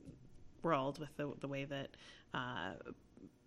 world 0.63 0.99
with 0.99 1.15
the, 1.17 1.31
the 1.41 1.47
way 1.47 1.65
that 1.65 1.89
uh, 2.33 2.73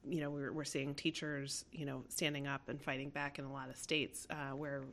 you 0.09 0.21
know 0.21 0.31
we're, 0.31 0.53
we're 0.53 0.65
seeing 0.65 0.95
teachers 0.95 1.65
you 1.73 1.87
know 1.87 2.03
standing 2.09 2.47
up 2.47 2.69
and 2.69 2.81
fighting 2.83 3.11
back 3.11 3.39
in 3.39 3.45
a 3.45 3.53
lot 3.53 3.69
of 3.69 3.77
states 3.77 4.27
uh, 4.31 4.55
where 4.55 4.85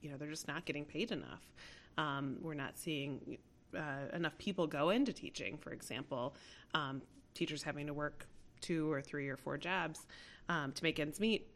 you 0.00 0.10
know 0.10 0.16
they're 0.16 0.30
just 0.30 0.48
not 0.48 0.64
getting 0.64 0.84
paid 0.84 1.12
enough 1.12 1.52
um, 1.96 2.36
we're 2.40 2.54
not 2.54 2.78
seeing 2.78 3.38
uh, 3.76 3.80
enough 4.14 4.36
people 4.38 4.66
go 4.66 4.90
into 4.90 5.12
teaching 5.12 5.56
for 5.58 5.72
example 5.72 6.34
um, 6.74 7.02
teachers 7.34 7.62
having 7.62 7.86
to 7.86 7.94
work 7.94 8.26
two 8.60 8.90
or 8.90 9.00
three 9.00 9.28
or 9.28 9.36
four 9.36 9.56
jobs 9.56 10.06
um, 10.48 10.72
to 10.72 10.82
make 10.82 10.98
ends 10.98 11.20
meet 11.20 11.46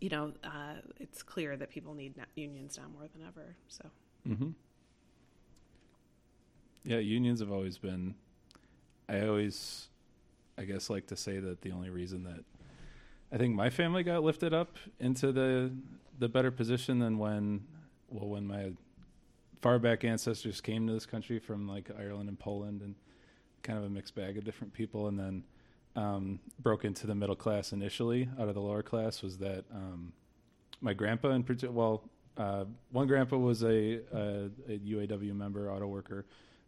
you 0.00 0.08
know 0.08 0.32
uh, 0.44 0.74
it's 1.00 1.22
clear 1.22 1.56
that 1.56 1.70
people 1.70 1.94
need 1.94 2.14
unions 2.34 2.78
now 2.78 2.88
more 2.96 3.08
than 3.14 3.26
ever 3.26 3.54
so 3.68 3.90
Mm-hmm. 4.28 4.50
Yeah, 6.84 6.98
unions 6.98 7.40
have 7.40 7.52
always 7.52 7.78
been. 7.78 8.14
I 9.08 9.26
always, 9.26 9.88
I 10.58 10.64
guess, 10.64 10.88
like 10.88 11.06
to 11.08 11.16
say 11.16 11.38
that 11.38 11.60
the 11.62 11.72
only 11.72 11.90
reason 11.90 12.24
that 12.24 12.44
I 13.32 13.38
think 13.38 13.54
my 13.54 13.70
family 13.70 14.02
got 14.02 14.22
lifted 14.22 14.54
up 14.54 14.76
into 15.00 15.32
the 15.32 15.72
the 16.18 16.28
better 16.28 16.50
position 16.50 16.98
than 16.98 17.18
when, 17.18 17.64
well, 18.08 18.28
when 18.28 18.46
my 18.46 18.72
far 19.60 19.78
back 19.78 20.04
ancestors 20.04 20.60
came 20.60 20.86
to 20.86 20.92
this 20.92 21.04
country 21.04 21.38
from 21.38 21.68
like 21.68 21.90
Ireland 21.98 22.28
and 22.28 22.38
Poland 22.38 22.80
and 22.80 22.94
kind 23.62 23.78
of 23.78 23.84
a 23.84 23.90
mixed 23.90 24.14
bag 24.14 24.38
of 24.38 24.44
different 24.44 24.72
people, 24.72 25.08
and 25.08 25.18
then 25.18 25.44
um, 25.96 26.40
broke 26.58 26.84
into 26.84 27.06
the 27.06 27.14
middle 27.14 27.36
class 27.36 27.72
initially 27.72 28.28
out 28.38 28.48
of 28.48 28.54
the 28.54 28.60
lower 28.60 28.82
class 28.82 29.22
was 29.22 29.38
that 29.38 29.64
um, 29.74 30.12
my 30.80 30.92
grandpa 30.92 31.30
in 31.30 31.42
particular. 31.42 31.74
Well, 31.74 32.10
uh, 32.36 32.64
one 32.92 33.06
grandpa 33.06 33.38
was 33.38 33.62
a, 33.62 34.00
a, 34.12 34.50
a 34.68 34.78
UAW 34.78 35.34
member, 35.34 35.72
auto 35.72 35.86
worker, 35.86 36.26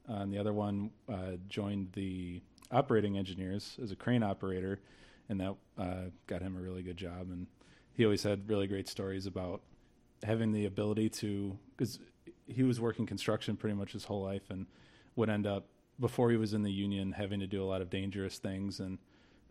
uh, 0.09 0.15
and 0.15 0.33
the 0.33 0.39
other 0.39 0.55
one 0.55 0.91
uh, 1.13 1.33
joined 1.49 1.93
the 1.93 2.41
operating 2.71 3.17
engineers 3.17 3.79
as 3.83 3.91
a 3.91 3.97
crane 3.97 4.23
operator, 4.23 4.81
and 5.29 5.41
that 5.41 5.55
uh, 5.79 6.11
got 6.27 6.43
him 6.43 6.57
a 6.57 6.61
really 6.61 6.83
good 6.83 6.97
job. 6.97 7.31
And 7.31 7.47
he 7.93 8.05
always 8.05 8.23
had 8.23 8.49
really 8.49 8.67
great 8.67 8.89
stories 8.89 9.27
about 9.27 9.63
having 10.23 10.53
the 10.53 10.67
ability 10.67 11.09
to, 11.09 11.59
because 11.77 11.99
he 12.47 12.63
was 12.63 12.81
working 12.81 13.07
construction 13.07 13.57
pretty 13.57 13.77
much 13.77 13.93
his 13.93 14.05
whole 14.05 14.23
life, 14.23 14.51
and 14.51 14.67
would 15.17 15.29
end 15.29 15.47
up 15.47 15.67
before 16.01 16.31
he 16.31 16.37
was 16.37 16.55
in 16.55 16.63
the 16.63 16.71
union 16.71 17.13
having 17.13 17.41
to 17.41 17.47
do 17.47 17.63
a 17.63 17.67
lot 17.67 17.83
of 17.83 17.91
dangerous 17.91 18.39
things 18.39 18.79
and 18.79 18.99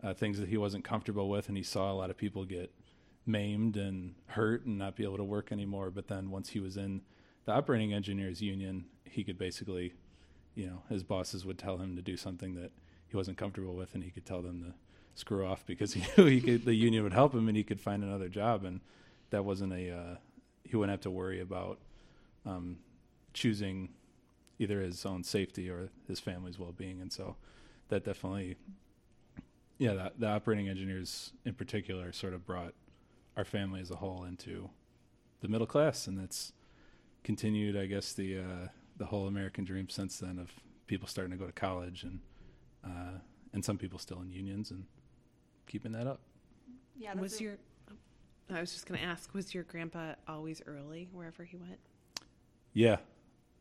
uh, 0.02 0.14
things 0.14 0.38
that 0.38 0.48
he 0.48 0.56
wasn't 0.56 0.84
comfortable 0.84 1.28
with, 1.28 1.48
and 1.48 1.56
he 1.56 1.62
saw 1.62 1.92
a 1.92 1.94
lot 1.94 2.10
of 2.10 2.16
people 2.16 2.44
get 2.44 2.72
maimed 3.26 3.76
and 3.76 4.14
hurt 4.28 4.64
and 4.64 4.78
not 4.78 4.96
be 4.96 5.04
able 5.04 5.18
to 5.18 5.24
work 5.24 5.52
anymore. 5.52 5.90
But 5.90 6.08
then 6.08 6.30
once 6.30 6.48
he 6.48 6.60
was 6.60 6.76
in 6.76 7.02
the 7.44 7.52
operating 7.52 7.92
engineers 7.92 8.40
union, 8.40 8.86
he 9.04 9.24
could 9.24 9.36
basically, 9.36 9.92
you 10.54 10.66
know, 10.66 10.82
his 10.88 11.02
bosses 11.02 11.44
would 11.44 11.58
tell 11.58 11.76
him 11.76 11.96
to 11.96 12.02
do 12.02 12.16
something 12.16 12.54
that 12.54 12.70
he 13.08 13.16
wasn't 13.16 13.38
comfortable 13.38 13.74
with, 13.74 13.94
and 13.94 14.04
he 14.04 14.10
could 14.10 14.26
tell 14.26 14.42
them 14.42 14.62
to 14.62 14.74
screw 15.14 15.46
off 15.46 15.64
because 15.66 15.92
he 15.94 16.04
knew 16.16 16.26
he 16.26 16.40
could, 16.40 16.64
the 16.64 16.74
union 16.74 17.02
would 17.02 17.12
help 17.12 17.34
him 17.34 17.48
and 17.48 17.56
he 17.56 17.64
could 17.64 17.80
find 17.80 18.02
another 18.02 18.28
job, 18.28 18.64
and 18.64 18.80
that 19.30 19.44
wasn't 19.44 19.72
a 19.72 19.90
uh, 19.90 20.16
he 20.64 20.76
wouldn't 20.76 20.92
have 20.92 21.00
to 21.00 21.10
worry 21.10 21.40
about 21.40 21.78
um, 22.44 22.78
choosing 23.32 23.90
either 24.58 24.80
his 24.80 25.06
own 25.06 25.24
safety 25.24 25.70
or 25.70 25.88
his 26.06 26.20
family's 26.20 26.58
well-being, 26.58 27.00
and 27.00 27.12
so 27.12 27.36
that 27.88 28.04
definitely, 28.04 28.56
yeah, 29.78 29.94
the, 29.94 30.12
the 30.18 30.26
operating 30.26 30.68
engineers 30.68 31.32
in 31.44 31.54
particular 31.54 32.12
sort 32.12 32.34
of 32.34 32.44
brought 32.44 32.74
our 33.36 33.44
family 33.44 33.80
as 33.80 33.90
a 33.90 33.96
whole 33.96 34.24
into 34.24 34.68
the 35.40 35.48
middle 35.48 35.66
class, 35.66 36.06
and 36.06 36.18
that's 36.18 36.52
continued, 37.22 37.76
I 37.76 37.86
guess, 37.86 38.12
the 38.12 38.38
uh, 38.38 38.68
the 38.96 39.06
whole 39.06 39.26
American 39.26 39.64
dream 39.64 39.88
since 39.88 40.18
then 40.18 40.38
of 40.38 40.50
people 40.86 41.06
starting 41.06 41.30
to 41.30 41.36
go 41.36 41.46
to 41.46 41.52
college 41.52 42.02
and 42.02 42.18
uh, 42.84 43.18
and 43.52 43.64
some 43.64 43.78
people 43.78 43.98
still 43.98 44.20
in 44.20 44.30
unions 44.30 44.70
and 44.70 44.84
keeping 45.66 45.92
that 45.92 46.06
up. 46.06 46.20
Yeah, 46.96 47.14
was 47.14 47.40
your 47.40 47.56
i 48.50 48.60
was 48.60 48.72
just 48.72 48.86
going 48.86 48.98
to 48.98 49.04
ask 49.06 49.34
was 49.34 49.52
your 49.54 49.62
grandpa 49.64 50.14
always 50.26 50.62
early 50.66 51.06
wherever 51.12 51.44
he 51.44 51.56
went 51.58 51.78
Yeah, 52.72 52.96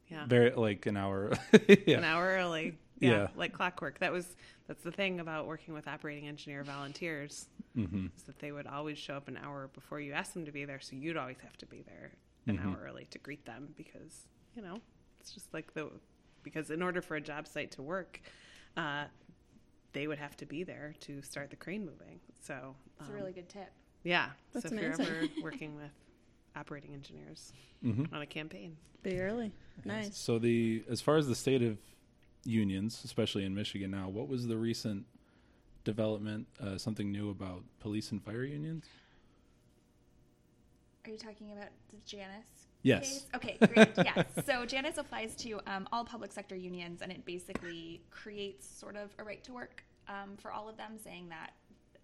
yeah 0.10 0.26
very 0.28 0.52
like 0.52 0.86
an 0.86 0.96
hour. 0.98 1.34
yeah. 1.68 1.98
an 1.98 2.04
hour 2.04 2.26
early. 2.26 2.78
Yeah, 3.00 3.10
Yeah. 3.12 3.28
like 3.36 3.54
clockwork. 3.54 4.00
That 4.00 4.12
was 4.12 4.36
that's 4.68 4.82
the 4.84 4.92
thing 4.92 5.20
about 5.20 5.46
working 5.46 5.76
with 5.76 5.88
operating 5.88 6.28
engineer 6.28 6.64
volunteers 6.64 7.48
hmm 7.76 8.08
is 8.18 8.24
that 8.24 8.40
they 8.40 8.52
would 8.52 8.66
always 8.66 8.98
show 8.98 9.14
up 9.14 9.28
an 9.28 9.38
hour 9.38 9.70
before 9.76 10.00
you 10.00 10.14
asked 10.14 10.34
them 10.34 10.46
to 10.46 10.52
be 10.52 10.66
there, 10.66 10.80
so 10.80 10.96
you'd 10.96 11.16
always 11.18 11.38
have 11.44 11.56
to 11.58 11.68
be 11.68 11.84
there 11.84 12.14
an 12.48 12.58
Mhm. 12.58 12.66
hour 12.66 12.82
early 12.88 13.06
to 13.12 13.20
greet 13.20 13.46
them 13.46 13.72
because 13.78 14.26
you 14.56 14.64
know 14.64 14.80
it's 15.20 15.32
just 15.32 15.54
like 15.54 15.74
the 15.76 15.92
because 16.42 16.72
in 16.72 16.82
order 16.82 17.02
for 17.04 17.16
a 17.16 17.22
job 17.22 17.46
site 17.48 17.70
to 17.74 17.84
work, 17.84 18.20
uh, 18.78 19.06
they 19.94 20.08
would 20.08 20.20
have 20.20 20.38
to 20.38 20.46
be 20.46 20.64
there 20.64 20.94
to 21.02 21.22
start 21.22 21.50
the 21.50 21.56
crane 21.56 21.82
moving. 21.86 22.20
So 22.42 22.76
It's 23.00 23.10
a 23.10 23.12
um, 23.12 23.18
really 23.18 23.34
good 23.34 23.50
tip. 23.50 23.70
yeah. 24.04 24.30
That's 24.54 24.70
so 24.70 24.76
if 24.76 24.82
you're 24.82 24.92
ever 24.94 25.28
working 25.44 25.76
with 25.76 25.92
operating 26.56 26.94
engineers 26.94 27.52
Mm-hmm. 27.86 28.14
on 28.16 28.22
a 28.24 28.26
campaign. 28.26 28.76
Be 29.04 29.20
early. 29.22 29.52
Nice. 29.86 30.18
So 30.18 30.40
the 30.40 30.84
as 30.90 31.00
far 31.00 31.18
as 31.18 31.28
the 31.28 31.36
state 31.36 31.62
of 31.62 31.78
unions, 32.44 33.02
especially 33.06 33.46
in 33.46 33.54
Michigan 33.54 33.92
now, 33.92 34.10
what 34.10 34.28
was 34.28 34.48
the 34.48 34.58
recent 34.58 35.06
development? 35.84 36.48
Uh, 36.60 36.78
something 36.80 37.12
new 37.12 37.30
about 37.30 37.62
police 37.80 38.12
and 38.12 38.24
fire 38.24 38.44
unions? 38.44 38.86
Are 41.06 41.12
you 41.12 41.18
talking 41.18 41.52
about 41.52 41.70
the 41.92 41.98
Janus? 42.06 42.67
Yes. 42.84 43.26
Okay, 43.36 43.58
great. 43.74 43.90
yes. 43.98 44.26
So 44.46 44.66
Janus 44.66 44.98
applies 44.98 45.36
to 45.38 45.60
um, 45.68 45.88
all 45.92 46.06
public 46.06 46.32
sector 46.32 46.56
unions, 46.56 47.02
and 47.02 47.12
it 47.12 47.26
basically 47.26 48.02
creates 48.12 48.66
sort 48.68 48.96
of 48.96 49.14
a 49.20 49.24
right 49.24 49.44
to 49.44 49.54
work 49.54 49.84
um, 50.08 50.38
for 50.38 50.52
all 50.52 50.70
of 50.70 50.78
them, 50.78 50.98
saying 51.04 51.30
that 51.30 51.52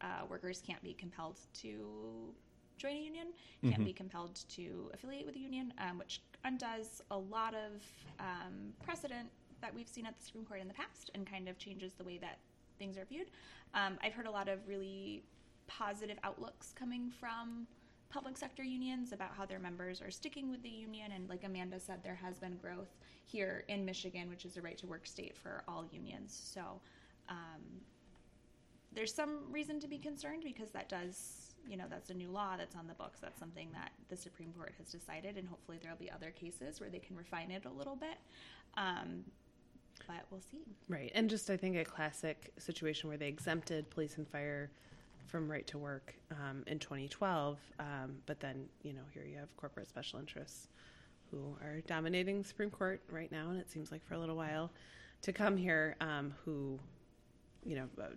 uh, 0.01 0.25
workers 0.29 0.61
can't 0.65 0.81
be 0.83 0.93
compelled 0.93 1.39
to 1.61 2.33
join 2.77 2.97
a 2.97 2.99
union, 2.99 3.27
can't 3.61 3.81
Mhm. 3.81 3.85
be 3.85 3.93
compelled 3.93 4.35
to 4.49 4.89
affiliate 4.93 5.25
with 5.25 5.35
a 5.35 5.39
union, 5.39 5.73
um, 5.77 5.97
which 5.97 6.21
undoes 6.43 7.01
a 7.11 7.17
lot 7.17 7.53
of 7.53 7.81
um, 8.19 8.73
precedent 8.83 9.29
that 9.61 9.73
we've 9.73 9.87
seen 9.87 10.05
at 10.05 10.17
the 10.17 10.25
Supreme 10.25 10.43
Court 10.43 10.59
in 10.59 10.67
the 10.67 10.73
past, 10.73 11.09
and 11.15 11.25
kind 11.25 11.47
of 11.47 11.57
changes 11.57 11.93
the 11.93 12.03
way 12.03 12.17
that 12.17 12.39
things 12.79 12.97
are 12.97 13.05
viewed. 13.05 13.27
Um, 13.73 13.97
I've 14.03 14.13
heard 14.13 14.25
a 14.25 14.31
lot 14.31 14.49
of 14.49 14.67
really 14.67 15.23
positive 15.67 16.17
outlooks 16.23 16.73
coming 16.73 17.09
from 17.09 17.67
public 18.13 18.37
sector 18.37 18.63
unions 18.63 19.11
about 19.11 19.31
how 19.35 19.45
their 19.45 19.57
members 19.57 19.99
are 19.99 20.11
sticking 20.11 20.51
with 20.51 20.61
the 20.61 20.69
union. 20.69 21.11
And 21.13 21.27
like 21.27 21.43
Amanda 21.43 21.79
said, 21.79 22.03
there 22.03 22.15
has 22.15 22.37
been 22.37 22.57
growth 22.57 22.95
here 23.25 23.63
in 23.67 23.83
Michigan, 23.83 24.29
which 24.29 24.45
is 24.45 24.55
a 24.55 24.61
right 24.61 24.77
to 24.77 24.85
work 24.85 25.07
state 25.07 25.35
for 25.35 25.63
all 25.67 25.83
unions. 25.91 26.39
So 26.53 26.61
um, 27.27 27.61
there's 28.93 29.13
some 29.13 29.39
reason 29.51 29.79
to 29.79 29.87
be 29.87 29.97
concerned 29.97 30.43
because 30.45 30.69
that 30.71 30.89
does, 30.89 31.55
you 31.67 31.75
know, 31.75 31.85
that's 31.89 32.11
a 32.11 32.13
new 32.13 32.29
law 32.29 32.55
that's 32.55 32.75
on 32.75 32.85
the 32.85 32.93
books. 32.93 33.19
That's 33.19 33.39
something 33.39 33.69
that 33.73 33.91
the 34.09 34.15
Supreme 34.15 34.53
Court 34.55 34.73
has 34.77 34.91
decided. 34.91 35.35
And 35.35 35.47
hopefully 35.47 35.79
there'll 35.81 35.97
be 35.97 36.11
other 36.11 36.29
cases 36.29 36.79
where 36.79 36.89
they 36.91 36.99
can 36.99 37.15
refine 37.15 37.49
it 37.49 37.65
a 37.65 37.71
little 37.71 37.95
bit. 37.95 38.17
Um, 38.77 39.23
but 40.07 40.25
we'll 40.29 40.41
see. 40.41 40.61
Right. 40.87 41.11
And 41.15 41.29
just, 41.29 41.49
I 41.49 41.57
think, 41.57 41.77
a 41.77 41.85
classic 41.85 42.51
situation 42.59 43.09
where 43.09 43.17
they 43.17 43.27
exempted 43.27 43.89
police 43.89 44.17
and 44.17 44.27
fire 44.27 44.69
from 45.25 45.49
right 45.49 45.65
to 45.67 45.77
work 45.77 46.15
um, 46.31 46.63
in 46.67 46.79
2012. 46.79 47.59
Um, 47.79 48.15
but 48.25 48.39
then, 48.39 48.65
you 48.81 48.93
know, 48.93 49.01
here 49.13 49.25
you 49.25 49.37
have 49.37 49.55
corporate 49.57 49.87
special 49.87 50.19
interests 50.19 50.67
who 51.31 51.57
are 51.61 51.81
dominating 51.87 52.39
the 52.39 52.47
Supreme 52.47 52.69
Court 52.69 53.01
right 53.09 53.31
now, 53.31 53.49
and 53.49 53.59
it 53.59 53.69
seems 53.69 53.91
like 53.91 54.05
for 54.05 54.13
a 54.13 54.19
little 54.19 54.35
while 54.35 54.71
to 55.23 55.33
come 55.33 55.57
here, 55.57 55.95
um, 56.01 56.33
who, 56.43 56.79
you 57.65 57.75
know, 57.75 57.87
uh, 57.99 58.07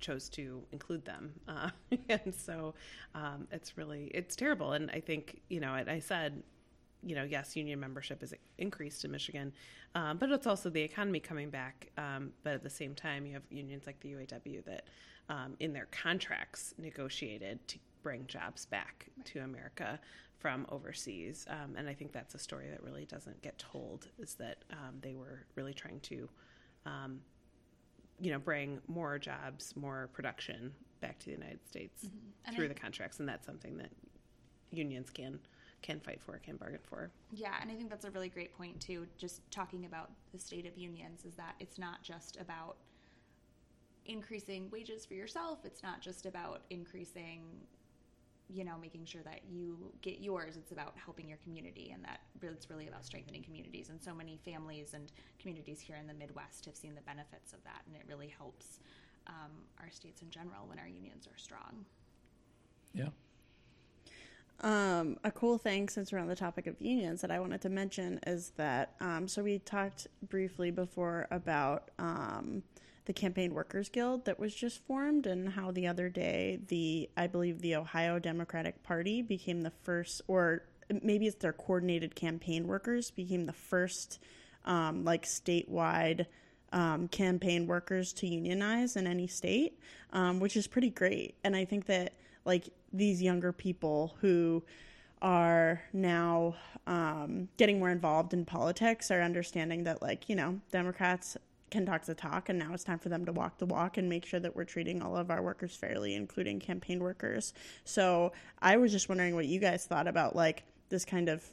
chose 0.00 0.28
to 0.30 0.62
include 0.72 1.04
them. 1.04 1.32
Uh, 1.48 1.70
and 2.08 2.34
so 2.34 2.74
um, 3.14 3.46
it's 3.52 3.78
really, 3.78 4.10
it's 4.14 4.34
terrible. 4.34 4.72
And 4.72 4.90
I 4.90 5.00
think, 5.00 5.40
you 5.48 5.60
know, 5.60 5.72
I 5.72 5.98
said, 6.00 6.42
you 7.02 7.14
know, 7.14 7.22
yes, 7.22 7.54
union 7.54 7.78
membership 7.78 8.22
is 8.22 8.34
increased 8.58 9.04
in 9.04 9.10
Michigan, 9.10 9.52
um, 9.94 10.16
but 10.16 10.30
it's 10.30 10.46
also 10.46 10.70
the 10.70 10.80
economy 10.80 11.20
coming 11.20 11.50
back. 11.50 11.90
Um, 11.98 12.32
but 12.42 12.54
at 12.54 12.62
the 12.62 12.70
same 12.70 12.94
time, 12.94 13.26
you 13.26 13.34
have 13.34 13.42
unions 13.50 13.84
like 13.86 14.00
the 14.00 14.12
UAW 14.12 14.64
that, 14.64 14.86
um, 15.28 15.56
in 15.60 15.72
their 15.72 15.86
contracts, 15.90 16.74
negotiated 16.78 17.66
to 17.68 17.78
bring 18.02 18.26
jobs 18.26 18.66
back 18.66 19.06
to 19.24 19.40
America 19.40 19.98
from 20.38 20.66
overseas. 20.70 21.46
Um, 21.48 21.74
and 21.76 21.88
I 21.88 21.94
think 21.94 22.12
that's 22.12 22.34
a 22.34 22.38
story 22.38 22.68
that 22.70 22.82
really 22.82 23.06
doesn't 23.06 23.40
get 23.42 23.58
told. 23.58 24.08
Is 24.18 24.34
that 24.34 24.64
um, 24.70 24.96
they 25.00 25.14
were 25.14 25.46
really 25.54 25.72
trying 25.72 26.00
to, 26.00 26.28
um, 26.84 27.20
you 28.20 28.30
know, 28.30 28.38
bring 28.38 28.80
more 28.86 29.18
jobs, 29.18 29.74
more 29.76 30.10
production 30.12 30.72
back 31.00 31.18
to 31.20 31.26
the 31.26 31.32
United 31.32 31.66
States 31.66 32.06
And 32.44 32.54
through 32.54 32.66
I- 32.66 32.68
the 32.68 32.74
contracts, 32.74 33.20
and 33.20 33.28
that's 33.28 33.46
something 33.46 33.76
that 33.78 33.90
unions 34.70 35.10
can 35.10 35.38
can 35.82 36.00
fight 36.00 36.18
for, 36.22 36.38
can 36.38 36.56
bargain 36.56 36.80
for. 36.82 37.10
Yeah, 37.30 37.56
and 37.60 37.70
I 37.70 37.74
think 37.74 37.90
that's 37.90 38.06
a 38.06 38.10
really 38.10 38.30
great 38.30 38.56
point 38.56 38.80
too. 38.80 39.06
Just 39.18 39.42
talking 39.50 39.84
about 39.84 40.10
the 40.32 40.38
state 40.38 40.64
of 40.64 40.78
unions 40.78 41.26
is 41.26 41.34
that 41.34 41.56
it's 41.60 41.78
not 41.78 42.02
just 42.02 42.38
about 42.40 42.76
increasing 44.06 44.68
wages 44.70 45.04
for 45.06 45.14
yourself. 45.14 45.60
It's 45.64 45.82
not 45.82 46.00
just 46.00 46.26
about 46.26 46.62
increasing, 46.70 47.42
you 48.48 48.64
know, 48.64 48.76
making 48.80 49.04
sure 49.06 49.22
that 49.22 49.40
you 49.48 49.92
get 50.02 50.20
yours. 50.20 50.56
It's 50.56 50.72
about 50.72 50.94
helping 50.96 51.28
your 51.28 51.38
community, 51.38 51.90
and 51.92 52.04
that 52.04 52.20
it's 52.42 52.68
really 52.68 52.88
about 52.88 53.04
strengthening 53.04 53.42
communities. 53.42 53.88
And 53.88 54.02
so 54.02 54.14
many 54.14 54.38
families 54.44 54.94
and 54.94 55.10
communities 55.38 55.80
here 55.80 55.96
in 55.96 56.06
the 56.06 56.14
Midwest 56.14 56.66
have 56.66 56.76
seen 56.76 56.94
the 56.94 57.00
benefits 57.02 57.52
of 57.52 57.62
that, 57.64 57.82
and 57.86 57.96
it 57.96 58.02
really 58.08 58.28
helps 58.28 58.80
um, 59.26 59.50
our 59.80 59.90
states 59.90 60.22
in 60.22 60.30
general 60.30 60.66
when 60.66 60.78
our 60.78 60.88
unions 60.88 61.26
are 61.26 61.38
strong. 61.38 61.84
Yeah. 62.92 63.08
Um, 64.60 65.18
a 65.24 65.30
cool 65.30 65.58
thing, 65.58 65.88
since 65.88 66.12
we're 66.12 66.20
on 66.20 66.28
the 66.28 66.36
topic 66.36 66.66
of 66.66 66.80
unions, 66.80 67.20
that 67.22 67.30
I 67.30 67.40
wanted 67.40 67.60
to 67.62 67.68
mention 67.68 68.20
is 68.26 68.52
that 68.56 68.94
um, 69.00 69.26
so 69.26 69.42
we 69.42 69.58
talked 69.58 70.06
briefly 70.28 70.70
before 70.70 71.26
about 71.30 71.90
um, 71.98 72.62
the 73.06 73.12
Campaign 73.12 73.52
Workers 73.52 73.88
Guild 73.88 74.24
that 74.24 74.38
was 74.38 74.54
just 74.54 74.84
formed, 74.86 75.26
and 75.26 75.50
how 75.50 75.70
the 75.70 75.86
other 75.86 76.08
day 76.08 76.60
the 76.68 77.08
I 77.16 77.26
believe 77.26 77.60
the 77.60 77.76
Ohio 77.76 78.18
Democratic 78.18 78.82
Party 78.82 79.22
became 79.22 79.62
the 79.62 79.72
first, 79.82 80.22
or 80.26 80.62
maybe 81.02 81.26
it's 81.26 81.36
their 81.36 81.52
coordinated 81.52 82.14
campaign 82.14 82.66
workers 82.66 83.10
became 83.10 83.46
the 83.46 83.52
first 83.52 84.18
um, 84.64 85.04
like 85.04 85.24
statewide 85.24 86.26
um, 86.72 87.08
campaign 87.08 87.66
workers 87.66 88.12
to 88.14 88.26
unionize 88.26 88.96
in 88.96 89.06
any 89.06 89.26
state, 89.26 89.78
um, 90.12 90.40
which 90.40 90.56
is 90.56 90.66
pretty 90.66 90.90
great. 90.90 91.36
And 91.44 91.54
I 91.54 91.64
think 91.64 91.86
that 91.86 92.14
like 92.44 92.68
these 92.92 93.22
younger 93.22 93.52
people 93.52 94.16
who 94.20 94.62
are 95.22 95.82
now 95.92 96.54
um, 96.86 97.48
getting 97.56 97.78
more 97.78 97.90
involved 97.90 98.34
in 98.34 98.44
politics 98.44 99.10
are 99.10 99.22
understanding 99.22 99.84
that 99.84 100.02
like 100.02 100.28
you 100.28 100.36
know 100.36 100.60
Democrats 100.70 101.36
can 101.70 101.86
talk 101.86 102.04
the 102.04 102.14
talk, 102.14 102.48
and 102.48 102.58
now 102.58 102.72
it's 102.72 102.84
time 102.84 102.98
for 102.98 103.08
them 103.08 103.24
to 103.26 103.32
walk 103.32 103.58
the 103.58 103.66
walk 103.66 103.96
and 103.96 104.08
make 104.08 104.24
sure 104.24 104.38
that 104.40 104.54
we're 104.54 104.64
treating 104.64 105.02
all 105.02 105.16
of 105.16 105.30
our 105.30 105.42
workers 105.42 105.74
fairly, 105.74 106.14
including 106.14 106.60
campaign 106.60 107.00
workers. 107.00 107.52
So 107.84 108.32
I 108.60 108.76
was 108.76 108.92
just 108.92 109.08
wondering 109.08 109.34
what 109.34 109.46
you 109.46 109.58
guys 109.60 109.84
thought 109.86 110.06
about 110.06 110.36
like 110.36 110.62
this 110.90 111.04
kind 111.04 111.28
of 111.28 111.44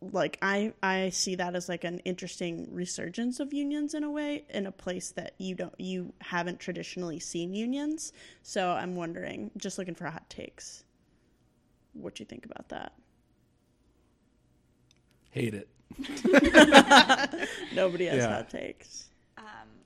like 0.00 0.36
I 0.42 0.72
I 0.82 1.10
see 1.10 1.36
that 1.36 1.54
as 1.54 1.68
like 1.68 1.84
an 1.84 2.00
interesting 2.00 2.66
resurgence 2.72 3.38
of 3.38 3.52
unions 3.52 3.94
in 3.94 4.02
a 4.02 4.10
way 4.10 4.44
in 4.50 4.66
a 4.66 4.72
place 4.72 5.12
that 5.12 5.34
you 5.38 5.54
don't 5.54 5.74
you 5.78 6.12
haven't 6.20 6.58
traditionally 6.58 7.20
seen 7.20 7.54
unions. 7.54 8.12
So 8.42 8.70
I'm 8.72 8.96
wondering, 8.96 9.52
just 9.56 9.78
looking 9.78 9.94
for 9.94 10.06
hot 10.06 10.28
takes. 10.28 10.84
What 11.92 12.18
you 12.18 12.26
think 12.26 12.44
about 12.44 12.68
that? 12.70 12.92
Hate 15.30 15.54
it. 15.54 15.68
Nobody 17.74 18.06
has 18.06 18.16
Yeah. 18.18 18.28
hot 18.36 18.50
takes. 18.50 19.08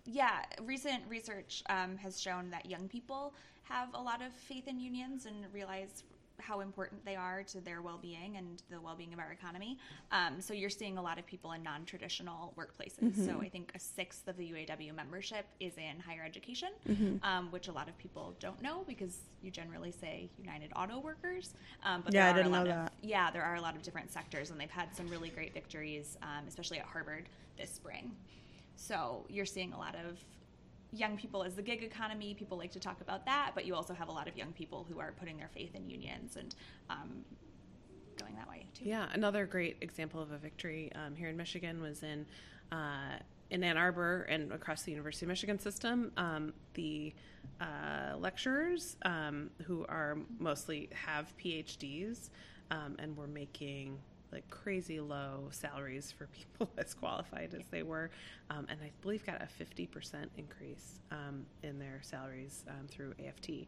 Yeah, 0.07 0.43
recent 0.63 1.03
research 1.09 1.63
um, 1.69 1.97
has 1.97 2.21
shown 2.21 2.51
that 2.51 2.67
young 2.67 2.89
people 2.89 3.35
have 3.65 3.89
a 3.95 4.01
lot 4.01 4.23
of 4.23 4.33
faith 4.33 4.69
in 4.69 4.79
unions 4.79 5.27
and 5.27 5.37
realize 5.53 6.05
how 6.39 6.61
important 6.61 7.03
they 7.07 7.17
are 7.17 7.43
to 7.43 7.61
their 7.63 7.81
well-being 7.81 8.37
and 8.37 8.63
the 8.71 8.79
well-being 8.79 9.13
of 9.15 9.19
our 9.19 9.33
economy. 9.33 9.79
Um, 10.13 10.39
so 10.39 10.53
you're 10.53 10.69
seeing 10.69 10.99
a 10.99 11.03
lot 11.03 11.19
of 11.19 11.25
people 11.27 11.53
in 11.53 11.63
non-traditional 11.63 12.53
workplaces. 12.59 13.25
So 13.25 13.41
I 13.41 13.49
think 13.49 13.73
a 13.75 13.79
sixth 13.81 14.29
of 14.29 14.37
the 14.37 14.53
UAW 14.53 14.95
membership 14.95 15.47
is 15.61 15.73
in 15.79 15.99
higher 15.99 16.23
education, 16.25 16.69
um, 17.23 17.51
which 17.51 17.69
a 17.69 17.73
lot 17.73 17.89
of 17.89 17.97
people 17.97 18.35
don't 18.39 18.61
know 18.61 18.85
because 18.87 19.17
you 19.43 19.51
generally 19.51 19.91
say 19.91 20.29
United 20.39 20.73
Auto 20.77 21.01
Workers. 21.01 21.55
Um, 21.83 22.03
but 22.05 22.13
Yeah, 22.13 22.27
there 22.27 22.27
I 22.27 22.31
are 22.31 22.43
didn't 22.43 22.55
a 22.55 22.59
lot 22.59 22.67
know 22.67 22.71
of, 22.71 22.77
that. 22.85 22.93
Yeah, 23.03 23.31
there 23.31 23.43
are 23.43 23.55
a 23.57 23.61
lot 23.63 23.75
of 23.75 23.83
different 23.83 24.13
sectors, 24.13 24.51
and 24.51 24.61
they've 24.61 24.71
had 24.71 24.95
some 24.95 25.09
really 25.09 25.31
great 25.31 25.55
victories, 25.55 26.19
um, 26.23 26.45
especially 26.47 26.79
at 26.79 26.85
Harvard 26.85 27.25
this 27.59 27.71
spring. 27.71 28.13
So 28.77 29.25
you're 29.29 29.47
seeing 29.47 29.73
a 29.73 29.79
lot 29.79 29.95
of 29.95 30.19
young 30.93 31.17
people 31.17 31.43
as 31.43 31.55
the 31.55 31.63
gig 31.63 31.83
economy. 31.83 32.35
People 32.35 32.59
like 32.59 32.73
to 32.73 32.81
talk 32.81 33.01
about 33.01 33.25
that, 33.27 33.53
but 33.55 33.65
you 33.65 33.75
also 33.75 33.95
have 33.95 34.09
a 34.09 34.13
lot 34.13 34.29
of 34.29 34.37
young 34.37 34.53
people 34.53 34.87
who 34.89 35.01
are 35.01 35.13
putting 35.19 35.37
their 35.37 35.51
faith 35.53 35.75
in 35.75 35.89
unions 35.89 36.37
and 36.37 36.55
um, 36.89 37.25
going 38.19 38.35
that 38.37 38.49
way 38.49 38.67
too. 38.75 38.85
Yeah, 38.85 39.09
another 39.13 39.47
great 39.47 39.77
example 39.81 40.23
of 40.23 40.33
a 40.33 40.39
victory 40.39 40.91
um, 40.95 41.15
here 41.15 41.29
in 41.29 41.37
Michigan 41.37 41.81
was 41.81 42.03
in 42.03 42.27
uh, 42.73 43.19
in 43.51 43.63
Ann 43.63 43.77
Arbor 43.77 44.23
and 44.23 44.53
across 44.53 44.83
the 44.83 44.91
University 44.91 45.25
of 45.25 45.29
Michigan 45.29 45.59
system. 45.59 46.11
Um, 46.17 46.53
the 46.75 47.15
uh, 47.61 48.17
lecturers 48.19 48.97
um, 49.05 49.51
who 49.65 49.87
are 49.89 50.19
mostly 50.39 50.89
have 50.93 51.33
PhDs 51.43 52.31
um, 52.71 52.97
and 52.99 53.17
were 53.17 53.29
making 53.29 53.99
like 54.33 54.49
crazy 54.51 55.01
low 55.01 55.49
salaries 55.51 56.13
for 56.13 56.27
people 56.27 56.71
as 56.79 56.95
qualified 56.95 57.55
as 57.55 57.67
they 57.71 57.83
were, 57.83 58.11
um, 58.51 58.67
and 58.69 58.79
I 58.83 58.91
believe 59.03 59.25
got 59.25 59.43
a 59.43 59.47
fifty 59.47 59.87
percent 59.87 60.31
increase 60.37 61.01
um, 61.11 61.47
in 61.63 61.79
their 61.79 62.01
salaries 62.03 62.65
um, 62.69 62.87
through 62.89 63.15
AFT. 63.27 63.67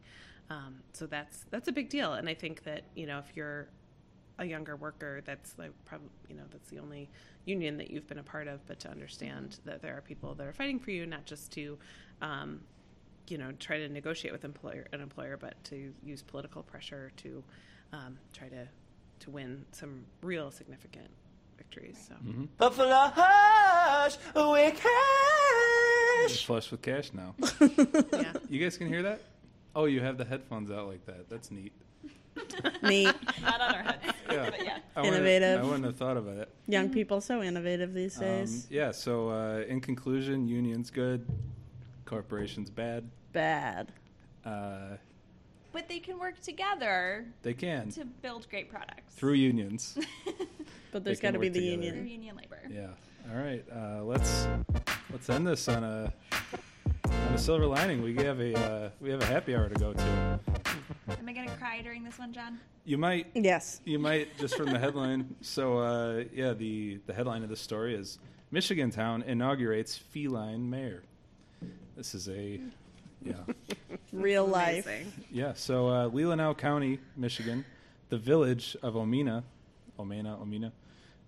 Um, 0.49 0.75
so 0.93 1.05
that's 1.05 1.45
that's 1.49 1.67
a 1.67 1.71
big 1.71 1.89
deal, 1.89 2.13
and 2.13 2.27
I 2.27 2.33
think 2.33 2.63
that 2.63 2.83
you 2.95 3.05
know 3.07 3.19
if 3.19 3.35
you're 3.35 3.67
a 4.39 4.45
younger 4.45 4.77
worker 4.77 5.21
that's 5.25 5.53
like 5.57 5.71
probably 5.85 6.07
you 6.29 6.35
know 6.35 6.43
that's 6.51 6.69
the 6.69 6.79
only 6.79 7.09
union 7.45 7.77
that 7.77 7.91
you've 7.91 8.07
been 8.07 8.19
a 8.19 8.23
part 8.23 8.47
of. 8.47 8.65
But 8.67 8.79
to 8.81 8.89
understand 8.89 9.59
that 9.65 9.81
there 9.81 9.95
are 9.97 10.01
people 10.01 10.33
that 10.35 10.47
are 10.47 10.53
fighting 10.53 10.79
for 10.79 10.91
you 10.91 11.05
not 11.05 11.25
just 11.25 11.51
to 11.53 11.77
um, 12.21 12.61
you 13.29 13.37
know 13.37 13.51
try 13.59 13.77
to 13.77 13.89
negotiate 13.89 14.33
with 14.33 14.43
employer 14.43 14.87
an 14.91 15.01
employer 15.01 15.37
but 15.37 15.61
to 15.63 15.93
use 16.03 16.21
political 16.21 16.63
pressure 16.63 17.11
to 17.17 17.43
um, 17.93 18.17
try 18.33 18.47
to 18.47 18.67
to 19.21 19.29
win 19.31 19.65
some 19.71 20.05
real 20.21 20.51
significant 20.51 21.07
victories. 21.57 21.97
So 22.07 22.15
But 22.57 22.73
for 22.73 22.85
the 22.85 22.95
hush, 23.13 24.17
we 24.35 24.41
You're 24.41 24.71
cash. 24.71 26.45
flush 26.45 26.71
with 26.71 26.81
cash 26.81 27.11
now. 27.13 27.35
yeah, 28.13 28.33
You 28.49 28.59
guys 28.63 28.77
can 28.77 28.87
hear 28.87 29.03
that? 29.03 29.21
Oh, 29.75 29.85
you 29.85 30.01
have 30.01 30.17
the 30.17 30.25
headphones 30.25 30.71
out 30.71 30.87
like 30.87 31.05
that. 31.05 31.29
That's 31.29 31.51
neat. 31.51 31.71
Neat. 32.83 33.13
Not 33.41 33.61
on 33.61 33.75
our 33.75 33.81
heads. 33.83 34.03
Yeah. 34.31 34.49
But 34.49 34.63
yeah. 34.63 34.77
I 34.95 35.01
wouldn't- 35.01 35.15
Innovative. 35.15 35.59
I 35.59 35.63
wouldn't 35.63 35.85
have 35.85 35.95
thought 35.97 36.17
about 36.17 36.37
it. 36.37 36.49
Young 36.67 36.89
people 36.89 37.21
so 37.21 37.41
innovative 37.43 37.93
these 37.93 38.17
Um, 38.17 38.23
days. 38.23 38.67
yeah. 38.69 38.91
So 38.91 39.29
uh, 39.29 39.63
in 39.67 39.81
conclusion, 39.81 40.47
unions 40.47 40.89
good, 40.89 41.25
corporations 42.05 42.69
bad. 42.69 43.09
Bad. 43.33 43.91
Uh, 44.45 44.97
But 45.71 45.87
they 45.87 45.99
can 45.99 46.17
work 46.19 46.39
together 46.41 47.25
they 47.43 47.53
can 47.53 47.89
to 47.91 48.05
build 48.05 48.49
great 48.49 48.69
products 48.69 49.13
through 49.13 49.33
unions. 49.33 49.97
But 50.91 51.03
there's 51.03 51.19
They 51.19 51.27
can 51.27 51.33
got 51.33 51.33
to 51.33 51.39
be 51.39 51.47
work 51.49 51.53
the 51.53 51.59
together. 51.59 51.91
through 51.91 51.99
union. 52.01 52.33
union 52.33 52.35
labor. 52.35 52.59
Yeah. 52.67 53.31
All 53.31 53.39
right. 53.39 53.63
Uh, 53.71 54.03
let's 54.03 54.47
let's 55.11 55.29
end 55.29 55.45
this 55.45 55.67
on 55.67 55.83
a 55.83 56.11
on 57.05 57.33
a 57.35 57.37
silver 57.37 57.67
lining. 57.67 58.01
We 58.01 58.15
have 58.15 58.39
a 58.39 58.55
uh, 58.57 58.89
we 58.99 59.11
have 59.11 59.21
a 59.21 59.25
happy 59.27 59.55
hour 59.55 59.69
to 59.69 59.75
go 59.75 59.93
to. 59.93 60.39
Am 61.09 61.27
I 61.29 61.33
gonna 61.33 61.55
cry 61.57 61.81
during 61.83 62.03
this 62.03 62.17
one, 62.17 62.33
John? 62.33 62.59
You 62.85 62.97
might 62.97 63.27
Yes. 63.35 63.81
you 63.85 63.99
might 63.99 64.35
just 64.39 64.55
from 64.57 64.71
the 64.71 64.79
headline. 64.79 65.35
So 65.41 65.77
uh, 65.77 66.23
yeah, 66.33 66.53
the 66.53 66.99
the 67.05 67.13
headline 67.13 67.43
of 67.43 67.49
the 67.49 67.55
story 67.55 67.93
is 67.93 68.17
Michigan 68.49 68.89
town 68.89 69.21
inaugurates 69.21 69.95
feline 69.95 70.67
mayor. 70.67 71.03
This 71.95 72.15
is 72.15 72.27
a 72.29 72.59
yeah 73.23 73.33
Real 74.11 74.45
life. 74.45 74.87
Yeah. 75.31 75.53
So 75.53 75.87
uh, 75.87 76.09
Leelanau 76.09 76.57
County, 76.57 76.99
Michigan, 77.15 77.65
the 78.09 78.17
village 78.17 78.75
of 78.81 78.95
Omena, 78.95 79.43
Omena, 79.99 80.41
Omena, 80.41 80.71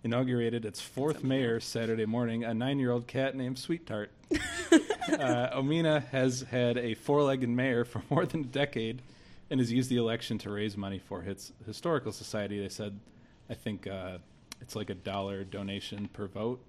inaugurated 0.03 0.65
its 0.65 0.81
fourth 0.81 1.23
mayor 1.23 1.59
Saturday 1.59 2.05
morning. 2.05 2.43
A 2.43 2.53
nine-year-old 2.53 3.07
cat 3.07 3.35
named 3.35 3.59
Sweet 3.59 3.85
Tart. 3.85 4.11
uh, 4.31 5.57
Omena 5.57 6.07
has 6.07 6.41
had 6.41 6.77
a 6.77 6.95
four-legged 6.95 7.49
mayor 7.49 7.85
for 7.85 8.01
more 8.09 8.25
than 8.25 8.41
a 8.41 8.47
decade, 8.47 9.01
and 9.49 9.59
has 9.59 9.71
used 9.71 9.89
the 9.89 9.97
election 9.97 10.37
to 10.39 10.49
raise 10.49 10.75
money 10.75 10.99
for 10.99 11.21
its 11.21 11.51
historical 11.65 12.11
society. 12.11 12.59
They 12.59 12.69
said, 12.69 12.99
I 13.49 13.53
think 13.53 13.85
uh, 13.85 14.17
it's 14.61 14.75
like 14.75 14.89
a 14.89 14.95
dollar 14.95 15.43
donation 15.43 16.07
per 16.13 16.27
vote, 16.27 16.63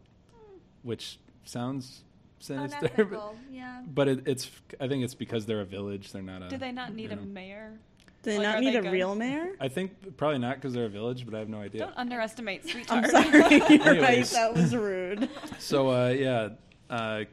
which 0.82 1.18
sounds 1.44 2.02
sinister. 2.42 2.90
But, 3.04 3.34
Yeah. 3.50 3.82
but 3.86 4.08
it, 4.08 4.26
it's 4.26 4.50
I 4.80 4.88
think 4.88 5.04
it's 5.04 5.14
because 5.14 5.46
they're 5.46 5.60
a 5.60 5.64
village. 5.64 6.12
They're 6.12 6.22
not 6.22 6.42
a. 6.42 6.48
Do 6.48 6.56
they 6.58 6.72
not 6.72 6.94
need 6.94 7.10
you 7.10 7.16
a 7.18 7.20
mayor? 7.20 7.78
Do 8.22 8.30
they 8.30 8.38
Like, 8.38 8.46
not 8.46 8.60
need 8.60 8.74
they 8.74 8.78
a 8.78 8.82
good? 8.82 8.92
real 8.92 9.14
mayor? 9.14 9.56
I 9.60 9.68
think 9.68 10.16
probably 10.16 10.38
not 10.38 10.56
because 10.56 10.72
they're 10.74 10.84
a 10.84 10.88
village, 10.88 11.24
but 11.24 11.34
I 11.34 11.38
have 11.40 11.48
no 11.48 11.60
idea. 11.60 11.80
Don't 11.86 11.96
underestimate 11.96 12.68
Sweet 12.68 12.90
I'm 12.90 13.04
sorry. 13.08 13.30
You're 13.68 14.00
right. 14.00 14.24
That 14.26 14.54
was 14.54 14.74
rude. 14.76 15.28
So 15.58 15.90
uh, 15.90 16.08
yeah, 16.10 16.48
uh, 16.90 17.24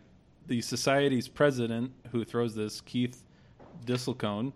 the 0.48 0.62
society's 0.62 1.28
president, 1.28 1.92
who 2.12 2.24
throws 2.24 2.56
this, 2.56 2.82
Keith 2.82 3.24
Disselkoen, 3.86 4.52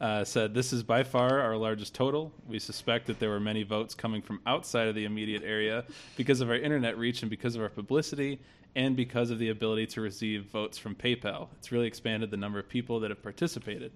uh, 0.00 0.22
said, 0.24 0.52
"This 0.54 0.72
is 0.72 0.82
by 0.82 1.02
far 1.02 1.40
our 1.40 1.56
largest 1.56 1.94
total. 1.94 2.30
We 2.46 2.58
suspect 2.58 3.06
that 3.06 3.18
there 3.18 3.30
were 3.30 3.40
many 3.40 3.62
votes 3.62 3.94
coming 3.94 4.20
from 4.20 4.40
outside 4.46 4.88
of 4.88 4.94
the 4.94 5.04
immediate 5.06 5.42
area 5.44 5.84
because 6.16 6.40
of 6.42 6.50
our 6.50 6.56
internet 6.56 6.98
reach 6.98 7.22
and 7.22 7.30
because 7.30 7.56
of 7.56 7.62
our 7.62 7.68
publicity." 7.70 8.38
And 8.76 8.96
because 8.96 9.30
of 9.30 9.38
the 9.38 9.50
ability 9.50 9.86
to 9.88 10.00
receive 10.00 10.46
votes 10.46 10.78
from 10.78 10.94
PayPal, 10.94 11.48
it's 11.58 11.70
really 11.70 11.86
expanded 11.86 12.30
the 12.30 12.36
number 12.36 12.58
of 12.58 12.68
people 12.68 13.00
that 13.00 13.10
have 13.10 13.22
participated. 13.22 13.92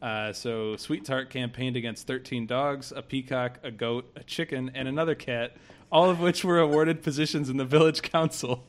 Uh, 0.00 0.32
so 0.32 0.76
Sweet 0.76 1.04
Tart 1.04 1.30
campaigned 1.30 1.76
against 1.76 2.06
13 2.06 2.46
dogs, 2.46 2.92
a 2.94 3.02
peacock, 3.02 3.58
a 3.62 3.70
goat, 3.70 4.10
a 4.16 4.24
chicken, 4.24 4.70
and 4.74 4.88
another 4.88 5.14
cat, 5.14 5.56
all 5.90 6.10
of 6.10 6.20
which 6.20 6.44
were 6.44 6.58
awarded 6.58 7.02
positions 7.02 7.48
in 7.48 7.56
the 7.56 7.64
village 7.64 8.02
council. 8.02 8.64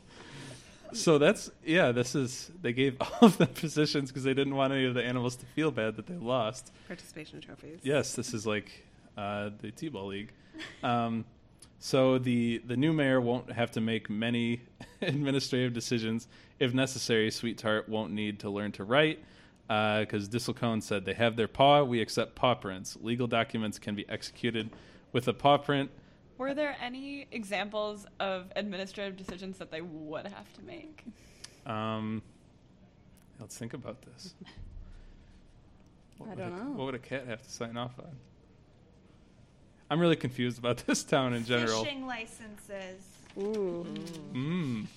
So 0.93 1.17
that's 1.17 1.49
yeah. 1.65 1.91
This 1.91 2.13
is 2.13 2.51
they 2.61 2.71
gave 2.71 2.97
all 3.01 3.17
of 3.21 3.37
them 3.37 3.47
positions 3.47 4.11
because 4.11 4.23
they 4.23 4.35
didn't 4.35 4.55
want 4.55 4.73
any 4.73 4.85
of 4.85 4.93
the 4.93 5.03
animals 5.03 5.35
to 5.37 5.45
feel 5.47 5.71
bad 5.71 5.95
that 5.95 6.05
they 6.05 6.15
lost. 6.15 6.71
Participation 6.87 7.41
trophies. 7.41 7.79
Yes, 7.81 8.13
this 8.13 8.33
is 8.33 8.45
like 8.45 8.85
uh, 9.17 9.49
the 9.59 9.71
T-ball 9.71 10.07
league. 10.07 10.31
Um, 10.83 11.25
so 11.85 12.17
the 12.17 12.59
the 12.59 12.77
new 12.77 12.93
mayor 12.93 13.19
won't 13.19 13.51
have 13.51 13.71
to 13.71 13.81
make 13.81 14.09
many 14.09 14.61
administrative 15.01 15.73
decisions. 15.73 16.29
If 16.57 16.73
necessary, 16.73 17.29
Sweet 17.29 17.57
Tart 17.57 17.89
won't 17.89 18.13
need 18.13 18.39
to 18.39 18.49
learn 18.49 18.71
to 18.73 18.85
write 18.85 19.19
because 19.67 20.29
Disselkoen 20.29 20.81
said 20.81 21.03
they 21.03 21.13
have 21.13 21.35
their 21.35 21.49
paw. 21.49 21.83
We 21.83 21.99
accept 21.99 22.35
paw 22.35 22.55
prints. 22.55 22.97
Legal 23.01 23.27
documents 23.27 23.79
can 23.79 23.95
be 23.95 24.07
executed 24.07 24.69
with 25.11 25.27
a 25.27 25.33
paw 25.33 25.57
print. 25.57 25.91
Were 26.37 26.53
there 26.53 26.77
any 26.81 27.27
examples 27.33 28.05
of 28.17 28.45
administrative 28.55 29.17
decisions 29.17 29.57
that 29.57 29.69
they 29.69 29.81
would 29.81 30.25
have 30.27 30.53
to 30.53 30.61
make? 30.63 31.03
Um, 31.65 32.21
let's 33.41 33.57
think 33.57 33.73
about 33.73 34.01
this. 34.03 34.33
What 36.19 36.29
I 36.29 36.35
don't 36.35 36.53
a- 36.53 36.63
know. 36.63 36.71
What 36.77 36.85
would 36.85 36.95
a 36.95 36.99
cat 36.99 37.27
have 37.27 37.41
to 37.43 37.49
sign 37.49 37.75
off 37.75 37.99
on? 37.99 38.15
I'm 39.93 39.99
really 39.99 40.15
confused 40.15 40.57
about 40.57 40.77
this 40.87 41.03
town 41.03 41.35
in 41.35 41.45
general. 41.45 41.83
Fishing 41.83 42.07
licenses. 42.07 43.03
Ooh. 43.37 43.85
Mm. 44.33 44.87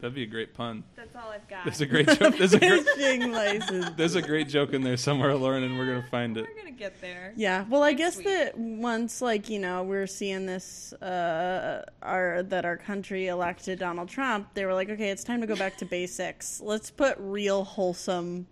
That'd 0.00 0.14
be 0.14 0.22
a 0.22 0.26
great 0.26 0.54
pun. 0.54 0.84
That's 0.94 1.16
all 1.16 1.30
I've 1.30 1.48
got. 1.48 1.64
There's 1.64 1.80
a 1.80 1.86
great 1.86 2.06
joke. 2.06 2.38
There's 2.38 2.54
a 2.54 2.60
great, 2.60 2.88
Fishing 2.90 3.32
license. 3.32 3.90
there's 3.96 4.14
a 4.14 4.22
great 4.22 4.46
joke 4.46 4.74
in 4.74 4.82
there 4.82 4.96
somewhere, 4.96 5.34
Lauren, 5.34 5.64
and 5.64 5.76
we're 5.76 5.86
gonna 5.86 6.06
find 6.08 6.36
it. 6.36 6.46
We're 6.46 6.56
gonna 6.56 6.70
get 6.70 7.00
there. 7.00 7.32
Yeah, 7.34 7.64
well, 7.68 7.82
I 7.82 7.94
guess 7.94 8.18
week. 8.18 8.26
that 8.26 8.56
once, 8.56 9.20
like 9.20 9.50
you 9.50 9.58
know, 9.58 9.82
we're 9.82 10.06
seeing 10.06 10.46
this, 10.46 10.92
uh, 10.92 11.84
our 12.00 12.44
that 12.44 12.64
our 12.64 12.76
country 12.76 13.26
elected 13.26 13.80
Donald 13.80 14.08
Trump. 14.08 14.54
They 14.54 14.66
were 14.66 14.74
like, 14.74 14.88
okay, 14.88 15.10
it's 15.10 15.24
time 15.24 15.40
to 15.40 15.48
go 15.48 15.56
back 15.56 15.78
to 15.78 15.84
basics. 15.84 16.60
Let's 16.60 16.92
put 16.92 17.16
real 17.18 17.64
wholesome 17.64 18.46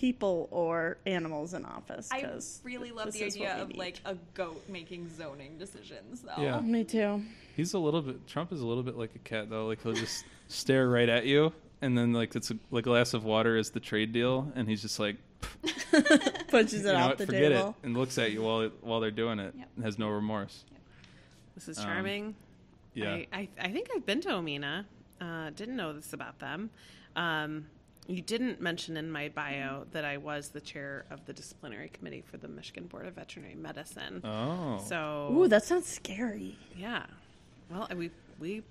people 0.00 0.48
or 0.50 0.96
animals 1.04 1.52
in 1.52 1.64
office. 1.66 2.08
I 2.10 2.22
'cause 2.22 2.60
really 2.64 2.90
love 2.90 3.06
this 3.06 3.16
the 3.16 3.24
idea 3.26 3.56
of 3.60 3.68
need. 3.68 3.76
like 3.76 4.00
a 4.06 4.16
goat 4.32 4.62
making 4.68 5.10
zoning 5.10 5.58
decisions, 5.58 6.22
though. 6.22 6.42
Yeah. 6.42 6.60
Me 6.60 6.84
too. 6.84 7.22
He's 7.54 7.74
a 7.74 7.78
little 7.78 8.00
bit. 8.00 8.26
Trump 8.26 8.50
is 8.52 8.62
a 8.62 8.66
little 8.66 8.82
bit 8.82 8.96
like 8.96 9.14
a 9.14 9.18
cat, 9.18 9.50
though. 9.50 9.66
Like 9.66 9.82
he'll 9.82 9.92
just 9.92 10.24
stare 10.48 10.88
right 10.88 11.08
at 11.08 11.26
you, 11.26 11.52
and 11.82 11.98
then 11.98 12.14
like 12.14 12.34
it's 12.34 12.50
a, 12.50 12.56
like 12.70 12.86
a 12.86 12.90
glass 12.90 13.12
of 13.12 13.24
water 13.24 13.56
is 13.58 13.70
the 13.72 13.80
trade 13.80 14.12
deal, 14.12 14.50
and 14.54 14.66
he's 14.68 14.80
just 14.80 14.98
like, 14.98 15.16
Punches 16.48 16.84
it 16.84 16.92
know 16.92 16.96
off 17.10 17.16
the 17.18 17.26
forget 17.26 17.52
table. 17.52 17.76
it, 17.82 17.86
and 17.86 17.96
looks 17.96 18.16
at 18.16 18.32
you 18.32 18.42
while 18.42 18.68
while 18.80 19.00
they're 19.00 19.10
doing 19.10 19.38
it, 19.38 19.54
Yep. 19.56 19.68
and 19.76 19.84
has 19.84 19.98
no 19.98 20.08
remorse. 20.08 20.64
This 21.54 21.68
is 21.68 21.78
Um, 21.78 21.84
charming. 21.84 22.34
Yeah. 22.94 23.12
I, 23.12 23.28
I, 23.32 23.48
I 23.60 23.68
think 23.70 23.88
I've 23.94 24.06
been 24.06 24.20
to 24.22 24.30
Omena. 24.30 24.84
Uh, 25.20 25.50
didn't 25.50 25.76
know 25.76 25.92
this 25.92 26.12
about 26.14 26.38
them. 26.38 26.70
Um, 27.16 27.66
you 28.10 28.22
didn't 28.22 28.60
mention 28.60 28.96
in 28.96 29.10
my 29.10 29.28
bio 29.28 29.84
that 29.92 30.04
I 30.04 30.16
was 30.16 30.48
the 30.48 30.60
chair 30.60 31.04
of 31.10 31.24
the 31.26 31.32
disciplinary 31.32 31.88
committee 31.88 32.22
for 32.28 32.36
the 32.36 32.48
Michigan 32.48 32.86
Board 32.86 33.06
of 33.06 33.14
Veterinary 33.14 33.54
Medicine. 33.54 34.20
Oh. 34.24 34.82
So, 34.86 35.32
Ooh, 35.36 35.48
that 35.48 35.64
sounds 35.64 35.86
scary. 35.86 36.58
yeah. 36.76 37.04
Well, 37.70 37.88
we 37.96 38.10
we 38.38 38.62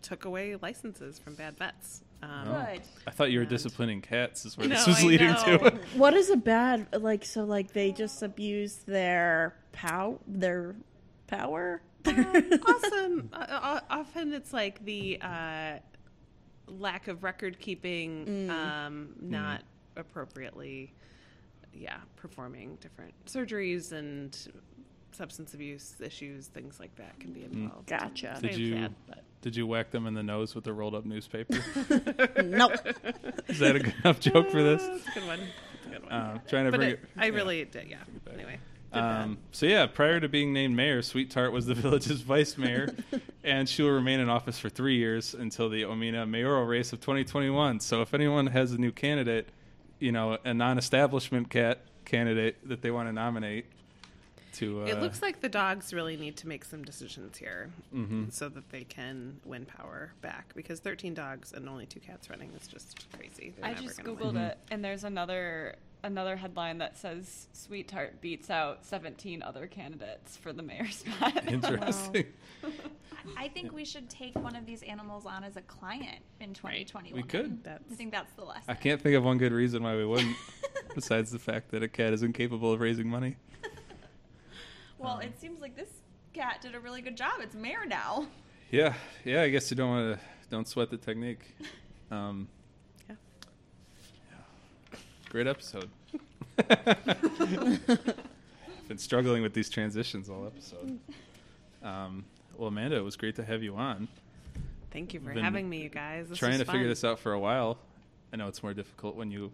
took 0.00 0.24
away 0.24 0.56
licenses 0.62 1.18
from 1.18 1.34
bad 1.34 1.56
vets. 1.58 2.02
Um, 2.22 2.44
Good. 2.46 2.82
I 3.06 3.10
thought 3.10 3.30
you 3.30 3.38
were 3.38 3.42
And- 3.42 3.50
disciplining 3.50 4.00
cats. 4.00 4.44
Is 4.46 4.56
where 4.56 4.66
No, 4.68 4.74
this 4.76 4.86
was 4.86 5.02
I 5.04 5.06
leading 5.06 5.30
know. 5.32 5.58
to. 5.58 5.78
What 5.96 6.14
is 6.14 6.30
a 6.30 6.36
bad 6.36 6.86
like? 6.98 7.24
So 7.24 7.44
like 7.44 7.72
they 7.72 7.92
just 7.92 8.22
abuse 8.22 8.76
their 8.86 9.54
pow 9.72 10.18
their 10.26 10.74
power. 11.26 11.82
awesome. 12.06 13.28
Uh, 13.32 13.36
uh, 13.50 13.80
often 13.90 14.32
it's 14.32 14.52
like 14.52 14.84
the 14.84 15.18
uh, 15.20 15.78
lack 16.68 17.08
of 17.08 17.22
record 17.24 17.58
keeping, 17.58 18.50
um, 18.50 19.10
not 19.20 19.62
appropriately, 19.96 20.92
yeah, 21.72 21.96
performing 22.16 22.76
different 22.80 23.14
surgeries 23.26 23.92
and 23.92 24.36
substance 25.12 25.54
abuse 25.54 25.94
issues, 26.00 26.46
things 26.46 26.78
like 26.78 26.94
that 26.96 27.18
can 27.18 27.32
be 27.32 27.44
involved. 27.44 27.86
Gotcha. 27.88 28.38
Did 28.40 28.50
It's 28.50 28.58
you 28.58 28.74
sad, 28.74 28.94
but- 29.06 29.24
did 29.40 29.54
you 29.54 29.66
whack 29.68 29.90
them 29.92 30.06
in 30.06 30.14
the 30.14 30.22
nose 30.22 30.54
with 30.56 30.66
a 30.66 30.72
rolled 30.72 30.96
up 30.96 31.04
newspaper? 31.04 31.54
nope. 32.42 32.72
Is 33.48 33.60
that 33.60 33.76
a 33.76 33.78
good 33.78 33.94
enough 34.04 34.18
joke 34.18 34.50
for 34.50 34.62
this? 34.62 34.82
That's 34.84 35.06
a 35.06 35.10
good 35.12 35.26
one. 35.28 35.40
That's 35.40 35.86
a 35.86 35.90
good 35.90 36.02
one. 36.02 36.12
Uh, 36.12 36.38
trying 36.48 36.64
to 36.64 36.70
but 36.72 36.78
bring 36.78 36.90
it, 36.90 37.00
it. 37.02 37.08
I 37.16 37.26
yeah. 37.26 37.34
really 37.34 37.64
did, 37.64 37.88
yeah. 37.88 37.98
Anyway, 38.32 38.58
good 38.58 38.60
Um, 38.92 39.38
so 39.52 39.66
yeah, 39.66 39.86
prior 39.86 40.18
to 40.20 40.28
being 40.28 40.52
named 40.52 40.74
mayor, 40.74 41.02
Sweet 41.02 41.30
Tart 41.30 41.52
was 41.52 41.66
the 41.66 41.74
village's 41.76 42.22
vice 42.22 42.56
mayor, 42.56 42.94
and 43.44 43.68
she 43.68 43.82
will 43.82 43.90
remain 43.90 44.20
in 44.20 44.28
office 44.28 44.58
for 44.58 44.68
three 44.68 44.96
years 44.96 45.34
until 45.34 45.68
the 45.68 45.82
Omena 45.82 46.28
mayoral 46.28 46.64
race 46.64 46.92
of 46.92 47.00
2021. 47.00 47.80
So 47.80 48.00
if 48.02 48.14
anyone 48.14 48.46
has 48.46 48.72
a 48.72 48.78
new 48.78 48.92
candidate, 48.92 49.48
you 49.98 50.12
know, 50.12 50.38
a 50.44 50.54
non-establishment 50.54 51.50
cat 51.50 51.80
candidate 52.04 52.68
that 52.68 52.82
they 52.82 52.90
want 52.90 53.08
to 53.08 53.12
nominate 53.12 53.66
to. 54.54 54.82
Uh, 54.82 54.86
It 54.86 55.00
looks 55.00 55.22
like 55.22 55.40
the 55.40 55.48
dogs 55.48 55.92
really 55.92 56.16
need 56.16 56.36
to 56.38 56.48
make 56.48 56.64
some 56.64 56.82
decisions 56.84 57.36
here 57.36 57.70
mhm. 57.94 58.32
so 58.32 58.48
that 58.48 58.70
they 58.70 58.84
can 58.84 59.40
win 59.44 59.64
power 59.66 60.12
back 60.20 60.52
because 60.54 60.80
13 60.80 61.14
dogs 61.14 61.52
and 61.52 61.68
only 61.68 61.86
two 61.86 62.00
cats 62.00 62.30
running 62.30 62.50
is 62.60 62.66
just 62.66 63.06
crazy. 63.12 63.52
They're 63.56 63.70
I 63.70 63.74
just 63.74 64.00
googled 64.00 64.34
win. 64.34 64.36
it, 64.38 64.58
and 64.70 64.84
there's 64.84 65.04
another 65.04 65.76
another 66.02 66.36
headline 66.36 66.78
that 66.78 66.96
says 66.96 67.48
Sweet 67.52 67.88
Tart 67.88 68.20
beats 68.20 68.50
out 68.50 68.84
17 68.84 69.42
other 69.42 69.66
candidates 69.66 70.36
for 70.36 70.52
the 70.52 70.62
mayor 70.62 70.88
spot. 70.88 71.46
Interesting. 71.48 72.26
I 73.36 73.48
think 73.48 73.72
we 73.72 73.84
should 73.84 74.08
take 74.08 74.34
one 74.38 74.56
of 74.56 74.64
these 74.64 74.82
animals 74.82 75.26
on 75.26 75.44
as 75.44 75.56
a 75.56 75.62
client 75.62 76.20
in 76.40 76.54
2021. 76.54 77.20
We 77.20 77.26
could. 77.26 77.62
That's 77.64 77.84
I 77.90 77.94
think 77.94 78.12
that's 78.12 78.32
the 78.34 78.44
lesson. 78.44 78.64
I 78.68 78.74
can't 78.74 79.00
think 79.02 79.16
of 79.16 79.24
one 79.24 79.38
good 79.38 79.52
reason 79.52 79.82
why 79.82 79.96
we 79.96 80.06
wouldn't, 80.06 80.36
besides 80.94 81.30
the 81.30 81.38
fact 81.38 81.70
that 81.72 81.82
a 81.82 81.88
cat 81.88 82.12
is 82.12 82.22
incapable 82.22 82.72
of 82.72 82.80
raising 82.80 83.08
money. 83.08 83.36
Well, 84.98 85.18
it 85.18 85.38
seems 85.40 85.60
like 85.60 85.76
this 85.76 85.90
cat 86.32 86.60
did 86.62 86.74
a 86.74 86.80
really 86.80 87.02
good 87.02 87.16
job. 87.16 87.34
It's 87.40 87.54
mayor 87.54 87.84
now. 87.86 88.26
Yeah, 88.70 88.94
yeah. 89.24 89.42
I 89.42 89.48
guess 89.48 89.70
you 89.70 89.76
don't 89.76 89.90
want 89.90 90.18
to 90.18 90.24
don't 90.50 90.66
sweat 90.66 90.90
the 90.90 90.96
technique. 90.96 91.54
Um, 92.10 92.48
Yeah. 92.48 92.48
yeah. 92.48 92.57
Great 95.30 95.46
episode. 95.46 95.88
Been 98.88 98.96
struggling 98.98 99.42
with 99.42 99.52
these 99.52 99.68
transitions 99.68 100.28
all 100.30 100.46
episode. 100.46 100.98
Um, 101.82 102.24
well, 102.56 102.68
Amanda, 102.68 102.96
it 102.96 103.04
was 103.04 103.16
great 103.16 103.36
to 103.36 103.44
have 103.44 103.62
you 103.62 103.76
on. 103.76 104.08
Thank 104.90 105.12
you 105.12 105.20
for 105.20 105.34
Been 105.34 105.44
having 105.44 105.68
me, 105.68 105.82
you 105.82 105.90
guys. 105.90 106.28
This 106.28 106.38
Trying 106.38 106.52
was 106.52 106.60
to 106.60 106.72
figure 106.72 106.88
this 106.88 107.04
out 107.04 107.18
for 107.18 107.32
a 107.32 107.38
while. 107.38 107.76
I 108.32 108.36
know 108.36 108.48
it's 108.48 108.62
more 108.62 108.72
difficult 108.74 109.16
when 109.16 109.30
you 109.30 109.52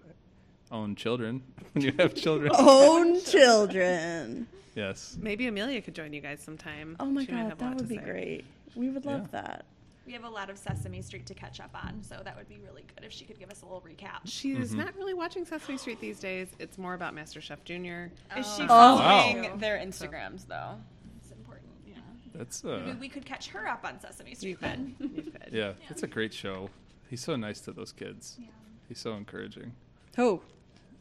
own 0.71 0.95
children. 0.97 1.43
When 1.73 1.83
you 1.85 1.93
have 1.99 2.15
children. 2.15 2.53
Own 2.55 3.21
children. 3.25 4.47
Yes. 4.77 5.17
Maybe 5.21 5.49
Amelia 5.49 5.83
could 5.83 5.95
join 5.95 6.13
you 6.13 6.21
guys 6.21 6.41
sometime. 6.41 6.97
Oh 7.01 7.07
my 7.07 7.25
She 7.25 7.33
might 7.33 7.43
god, 7.43 7.49
have 7.51 7.61
a 7.61 7.65
lot 7.65 7.71
that 7.71 7.79
to 7.79 7.83
would 7.85 7.89
be 7.89 7.97
say. 7.97 8.05
great. 8.05 8.45
We 8.77 8.91
would 8.91 9.05
love 9.05 9.23
Yeah. 9.33 9.41
that. 9.43 9.65
We 10.07 10.13
have 10.13 10.25
a 10.25 10.29
lot 10.29 10.51
of 10.51 10.59
Sesame 10.59 11.01
Street 11.01 11.25
to 11.27 11.35
catch 11.35 11.61
up 11.61 11.71
on, 11.75 12.03
so 12.03 12.21
that 12.25 12.37
would 12.37 12.49
be 12.49 12.59
really 12.63 12.85
good 12.95 13.05
if 13.07 13.13
she 13.13 13.25
could 13.25 13.39
give 13.39 13.51
us 13.51 13.63
a 13.63 13.65
little 13.65 13.81
recap. 13.81 14.21
She's 14.27 14.73
Mhm. 14.73 14.79
not 14.79 14.95
really 14.97 15.15
watching 15.15 15.47
Sesame 15.47 15.79
Street 15.79 15.99
these 16.01 16.21
days. 16.21 16.49
It's 16.59 16.77
more 16.77 16.93
about 16.93 17.15
MasterChef 17.15 17.65
Junior. 17.65 18.13
Is 18.37 18.47
she 18.55 18.65
Oh. 18.65 18.67
following 18.69 19.43
Wow. 19.45 19.57
their 19.57 19.79
Instagrams 19.79 20.47
though? 20.47 20.79
It's 21.23 21.31
important, 21.33 21.71
yeah. 21.87 21.95
That's 22.35 22.63
Maybe 22.63 22.91
uh. 22.91 22.95
we 22.97 23.09
could 23.09 23.25
catch 23.25 23.49
her 23.49 23.67
up 23.67 23.85
on 23.85 23.99
Sesame 23.99 24.31
You 24.31 24.37
Street 24.37 24.55
could. 24.61 24.63
then. 24.63 24.97
You 25.01 25.09
could. 25.23 25.49
Yeah, 25.53 25.73
it's 25.89 26.03
a 26.03 26.07
great 26.07 26.35
show. 26.35 26.69
He's 27.09 27.23
so 27.23 27.37
nice 27.37 27.61
to 27.63 27.73
those 27.73 27.93
kids. 27.93 28.37
Yeah. 28.39 28.49
He's 28.89 28.99
so 28.99 29.15
encouraging. 29.15 29.73
Who? 30.17 30.43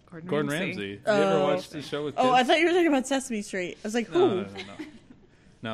Gordon, 0.09 0.29
Gordon 0.29 0.51
Ramsay. 0.51 0.65
Ramsay. 0.67 1.01
Have 1.05 1.17
you 1.17 1.23
ever 1.23 1.39
Oh. 1.39 1.53
watched 1.55 1.71
the 1.71 1.81
show 1.81 2.05
with 2.05 2.15
kids? 2.15 2.25
Oh, 2.25 2.31
I 2.31 2.43
thought 2.43 2.59
you 2.59 2.67
were 2.67 2.71
talking 2.71 2.87
about 2.87 3.05
Sesame 3.07 3.41
Street. 3.41 3.77
I 3.83 3.87
was 3.87 3.95
like, 3.95 4.09
no, 4.11 4.29
who? 4.29 4.35
no, 4.35 4.43
no, 4.43 4.63
no. 4.79 4.85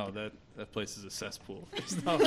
No, 0.05 0.11
that 0.11 0.31
that 0.55 0.71
place 0.73 0.97
is 0.97 1.03
a 1.05 1.09
cesspool. 1.09 1.67
It's 1.73 1.95
no, 2.05 2.17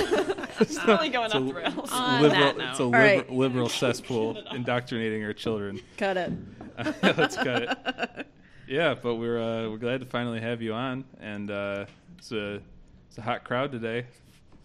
It's 0.60 0.84
really 0.86 1.08
going 1.08 1.26
it's 1.26 1.34
a 1.34 1.38
off 1.38 1.46
the 1.46 1.54
rails. 1.54 1.90
On 1.92 2.22
liberal, 2.22 2.54
that 2.54 2.70
it's 2.70 2.78
a 2.78 2.84
liber- 2.84 2.98
right. 2.98 3.30
liberal 3.32 3.68
cesspool 3.80 4.36
indoctrinating 4.52 5.24
our 5.24 5.32
children. 5.32 5.80
Cut 5.96 6.16
it. 6.16 6.32
Let's 7.02 7.36
cut 7.36 7.62
it. 7.62 8.26
Yeah, 8.68 8.94
but 8.94 9.16
we're 9.16 9.38
uh, 9.38 9.68
we're 9.68 9.76
glad 9.76 10.00
to 10.00 10.06
finally 10.06 10.40
have 10.40 10.62
you 10.62 10.72
on, 10.72 11.04
and 11.20 11.50
uh, 11.50 11.84
it's 12.16 12.32
a 12.32 12.62
it's 13.08 13.18
a 13.18 13.20
hot 13.20 13.44
crowd 13.44 13.70
today. 13.70 14.06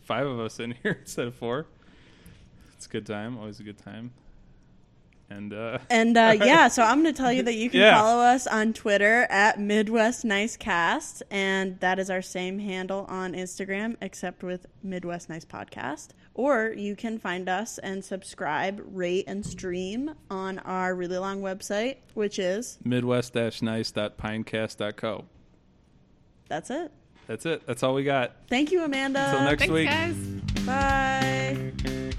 Five 0.04 0.26
of 0.28 0.40
us 0.40 0.60
in 0.62 0.72
here 0.84 1.00
instead 1.02 1.28
of 1.28 1.36
four. 1.36 1.66
It's 2.76 2.86
a 2.86 2.90
good 2.90 3.06
time. 3.06 3.38
Always 3.38 3.60
a 3.60 3.64
good 3.64 3.78
time. 3.78 4.12
And 5.30 5.52
uh, 5.54 5.80
And 5.90 6.16
uh, 6.18 6.36
yeah, 6.44 6.70
so 6.70 6.84
I'm 6.84 7.04
going 7.04 7.14
to 7.14 7.22
tell 7.22 7.34
you 7.34 7.44
that 7.44 7.56
you 7.56 7.70
can 7.70 7.82
Yeah. 7.82 8.00
follow 8.00 8.22
us 8.24 8.48
on 8.48 8.72
Twitter 8.74 9.28
at 9.30 9.60
Midwest 9.60 10.24
Nice 10.24 10.56
Cast, 10.56 11.22
and 11.30 11.78
that 11.82 12.00
is 12.00 12.10
our 12.10 12.22
same 12.22 12.60
handle 12.60 13.06
on 13.10 13.34
Instagram, 13.34 13.98
except 14.02 14.42
with 14.42 14.68
Midwest 14.82 15.28
Nice 15.30 15.44
Podcast. 15.44 16.12
Or 16.34 16.74
you 16.78 16.96
can 16.96 17.20
find 17.20 17.50
us 17.50 17.78
and 17.80 18.06
subscribe, 18.06 18.82
rate, 18.86 19.26
and 19.28 19.46
stream 19.46 20.12
on 20.30 20.60
our 20.60 20.96
really 20.96 21.18
long 21.18 21.42
website, 21.42 21.98
which 22.14 22.40
is 22.40 22.78
midwest-nice.pinecast.co. 22.86 25.26
that's 26.48 26.70
it. 26.70 26.92
That's 27.28 27.46
it. 27.46 27.68
That's 27.68 27.84
all 27.84 27.94
we 27.96 28.06
got. 28.06 28.32
Thank 28.50 28.72
you, 28.72 28.82
Amanda. 28.84 29.26
Until 29.26 29.42
next 29.44 29.64
Thanks, 29.68 29.74
week. 29.74 29.90
guys. 29.90 30.16
Bye. 30.66 32.14